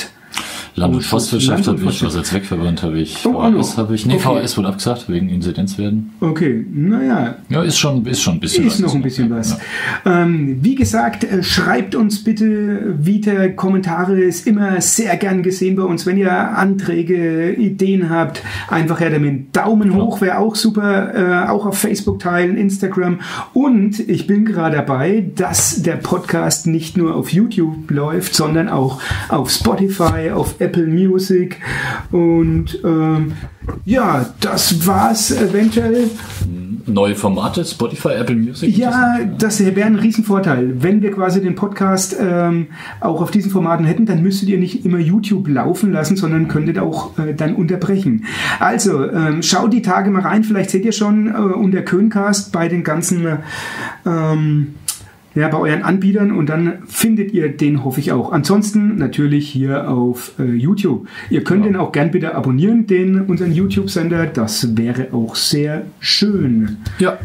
Land- 0.76 0.96
und. 0.96 1.04
Forstwirtschaft 1.04 1.68
habe 1.68 1.80
ich, 1.84 2.04
was 2.04 2.16
als 2.16 2.30
Zweckverband 2.30 2.84
habe 2.84 3.00
ich, 3.00 3.26
Oh, 3.26 3.32
VHS 3.34 3.78
habe 3.78 3.96
ich, 3.96 4.06
nee, 4.06 4.16
Okay. 4.16 4.42
VHS 4.44 4.58
wurde 4.58 4.68
abgesagt 4.68 5.06
wegen 5.08 5.30
Inzidenzwerten. 5.30 6.12
Okay, 6.20 6.66
naja, 6.74 7.36
Ja, 7.50 7.64
ist 7.64 7.78
schon, 7.78 8.06
ist 8.06 8.22
schon 8.22 8.36
ein 8.36 8.40
bisschen 8.40 8.68
ist 8.68 8.80
noch 8.82 8.94
ein 8.94 9.02
bisschen 9.02 9.30
was. 9.30 9.58
Ja. 10.06 10.24
Ähm, 10.24 10.58
wie 10.62 10.76
gesagt, 10.76 11.24
äh, 11.24 11.44
schreibt 11.44 11.96
uns 11.96 12.24
bitte 12.24 12.96
wieder 13.00 13.50
Kommentare, 13.50 14.20
ist 14.20 14.48
immer 14.48 14.82
sehr 14.82 15.16
gern 15.18 15.44
gesehen 15.44 15.76
bei 15.76 15.84
uns. 15.84 16.06
Wenn 16.06 16.18
ihr 16.18 16.32
Anträge, 16.32 17.54
Ideen 17.54 18.10
habt, 18.10 18.42
einfach 18.68 19.00
her 19.00 19.10
damit. 19.10 19.56
Daumen 19.56 19.96
hoch 19.96 20.20
wäre 20.22 20.40
auch 20.40 20.56
super, 20.56 21.46
äh, 21.46 21.50
auch 21.50 21.66
auf 21.66 21.78
Facebook 21.80 22.20
teilen, 22.20 22.58
Instagram. 22.58 23.20
Und 23.54 24.00
ich 24.00 24.28
bin 24.28 24.44
gerade 24.46 24.76
dabei, 24.78 25.26
dass 25.36 25.82
der 25.84 25.96
Podcast 25.96 26.68
nicht 26.68 26.98
nur 26.98 27.16
auf 27.16 27.32
YouTube 27.32 27.90
läuft, 27.92 28.36
sondern 28.36 28.68
auch 28.70 29.00
auf 29.30 29.50
Spotify, 29.50 30.32
auf 30.34 30.56
Apple 30.66 30.88
Music. 30.88 31.58
Und 32.12 32.80
ähm, 32.84 33.34
ja, 33.86 34.26
das 34.40 34.86
war's 34.86 35.32
eventuell. 35.32 36.10
Neue 36.88 37.16
Formate, 37.16 37.66
Spotify, 37.66 38.10
Apple 38.10 38.36
Music. 38.36 38.78
Ja, 38.78 39.20
das 39.38 39.60
wäre 39.60 39.86
ein 39.86 39.96
Riesenvorteil. 39.96 40.84
Wenn 40.84 41.02
wir 41.02 41.12
quasi 41.12 41.42
den 41.42 41.56
Podcast 41.56 42.16
ähm, 42.20 42.68
auch 43.00 43.22
auf 43.22 43.32
diesen 43.32 43.50
Formaten 43.50 43.86
hätten, 43.86 44.06
dann 44.06 44.22
müsstet 44.22 44.50
ihr 44.50 44.60
nicht 44.60 44.86
immer 44.86 45.00
YouTube 45.00 45.48
laufen 45.48 45.92
lassen, 45.92 46.16
sondern 46.16 46.48
könntet 46.48 46.78
auch 46.78 47.18
äh, 47.18 47.34
dann 47.34 47.56
unterbrechen. 47.56 48.26
Also, 48.60 49.10
ähm, 49.10 49.42
schaut 49.42 49.74
die 49.74 49.82
Tage 49.82 50.12
mal 50.12 50.22
rein. 50.22 50.44
Vielleicht 50.44 50.70
seht 50.70 50.86
ihr 50.86 50.92
schon 50.92 51.28
äh, 51.28 51.32
unter 51.32 51.82
Köncast 51.82 52.52
bei 52.52 52.68
den 52.68 52.84
ganzen 52.84 53.26
äh, 53.26 53.38
ähm, 54.06 54.76
ja, 55.36 55.50
bei 55.50 55.58
euren 55.58 55.84
Anbietern 55.84 56.32
und 56.32 56.48
dann 56.48 56.80
findet 56.88 57.32
ihr 57.34 57.50
den, 57.50 57.84
hoffe 57.84 58.00
ich 58.00 58.12
auch. 58.12 58.32
Ansonsten 58.32 58.98
natürlich 58.98 59.50
hier 59.50 59.90
auf 59.90 60.32
äh, 60.40 60.44
YouTube. 60.44 61.08
Ihr 61.30 61.44
könnt 61.44 61.66
den 61.66 61.76
auch 61.76 61.92
gern 61.92 62.12
bitte 62.12 62.34
abonnieren, 62.34 62.88
den 62.88 63.22
unseren 63.22 63.52
YouTube-Sender. 63.52 64.28
Das 64.28 64.78
wäre 64.78 65.10
auch 65.12 65.36
sehr 65.36 65.84
schön. 66.00 66.78
Ja. 67.00 67.18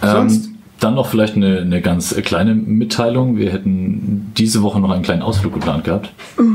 Sonst? 0.00 0.46
Ähm, 0.46 0.47
dann 0.80 0.94
noch 0.94 1.08
vielleicht 1.08 1.36
eine, 1.36 1.58
eine 1.60 1.80
ganz 1.80 2.14
kleine 2.24 2.54
Mitteilung. 2.54 3.36
Wir 3.36 3.52
hätten 3.52 4.32
diese 4.36 4.62
Woche 4.62 4.80
noch 4.80 4.90
einen 4.90 5.02
kleinen 5.02 5.22
Ausflug 5.22 5.54
geplant 5.54 5.84
gehabt. 5.84 6.12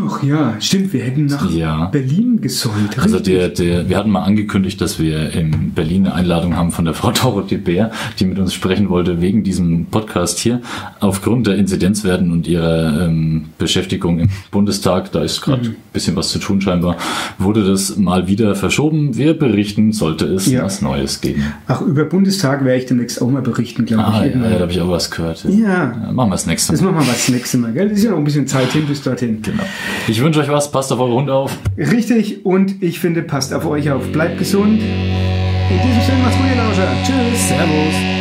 Ach 0.07 0.23
ja, 0.23 0.55
stimmt, 0.59 0.93
wir 0.93 1.03
hätten 1.03 1.25
nach 1.25 1.49
Ja. 1.51 1.85
Berlin 1.85 2.39
gesollt. 2.41 2.97
Also 2.99 3.19
der, 3.19 3.49
der, 3.49 3.89
wir 3.89 3.97
hatten 3.97 4.09
mal 4.09 4.23
angekündigt, 4.23 4.79
dass 4.79 4.99
wir 4.99 5.31
in 5.33 5.71
Berlin 5.73 6.05
eine 6.05 6.15
Einladung 6.15 6.55
haben 6.55 6.71
von 6.71 6.85
der 6.85 6.93
Frau 6.93 7.11
Dorothee 7.23 7.57
Bär, 7.57 7.91
die 8.19 8.25
mit 8.25 8.39
uns 8.39 8.53
sprechen 8.53 8.89
wollte 8.89 9.19
wegen 9.21 9.43
diesem 9.43 9.85
Podcast 9.87 10.39
hier. 10.39 10.61
Aufgrund 10.99 11.47
der 11.47 11.55
Inzidenzwerten 11.55 12.31
und 12.31 12.47
ihrer 12.47 13.05
ähm, 13.05 13.45
Beschäftigung 13.57 14.19
im 14.19 14.29
Bundestag, 14.51 15.11
da 15.11 15.21
ist 15.21 15.41
gerade 15.41 15.63
ein 15.69 15.75
bisschen 15.91 16.15
was 16.15 16.29
zu 16.29 16.39
tun 16.39 16.61
scheinbar, 16.61 16.97
wurde 17.37 17.65
das 17.65 17.97
mal 17.97 18.27
wieder 18.27 18.55
verschoben. 18.55 19.17
Wir 19.17 19.37
berichten, 19.37 19.91
sollte 19.91 20.25
es 20.27 20.45
Ja. 20.47 20.63
was 20.63 20.81
Neues 20.81 21.19
geben. 21.21 21.43
Ach, 21.67 21.81
über 21.81 22.05
Bundestag 22.05 22.63
werde 22.63 22.79
ich 22.79 22.85
demnächst 22.85 23.21
auch 23.21 23.29
mal 23.29 23.41
berichten, 23.41 23.85
glaube 23.85 24.03
Ah, 24.05 24.12
ich. 24.25 24.35
ja, 24.35 24.41
ja, 24.43 24.49
da 24.55 24.59
habe 24.61 24.71
ich 24.71 24.81
auch 24.81 24.89
was 24.89 25.09
gehört. 25.11 25.43
Ja. 25.49 25.93
Machen 26.11 26.29
wir 26.29 26.31
das 26.35 26.45
nächste 26.45 26.71
Das 26.73 26.81
Mal. 26.81 26.91
machen 26.91 27.05
wir 27.05 27.13
was 27.13 27.29
nächste 27.29 27.57
Mal, 27.57 27.73
gell? 27.73 27.89
Das 27.89 27.97
ist 27.99 28.03
ja 28.05 28.11
noch 28.11 28.17
ein 28.17 28.23
bisschen 28.23 28.47
Zeit 28.47 28.71
hin 28.71 28.85
bis 28.87 29.01
dorthin. 29.01 29.41
Genau. 29.41 29.63
Ich 30.07 30.21
wünsche 30.21 30.39
euch 30.41 30.49
was, 30.49 30.71
passt 30.71 30.91
auf 30.91 30.99
eure 30.99 31.13
Hunde 31.13 31.33
auf. 31.33 31.57
Richtig, 31.77 32.45
und 32.45 32.81
ich 32.83 32.99
finde, 32.99 33.21
passt 33.23 33.53
auf 33.53 33.65
euch 33.65 33.89
auf. 33.91 34.03
Bleibt 34.11 34.37
gesund. 34.39 34.81
In 34.81 35.77
diesem 35.87 36.01
Sinne, 36.01 36.17
macht's 36.23 36.37
gut, 36.37 36.45
ihr 36.49 36.57
Lauscher. 36.61 36.87
Tschüss. 37.05 37.47
Servus. 37.49 38.12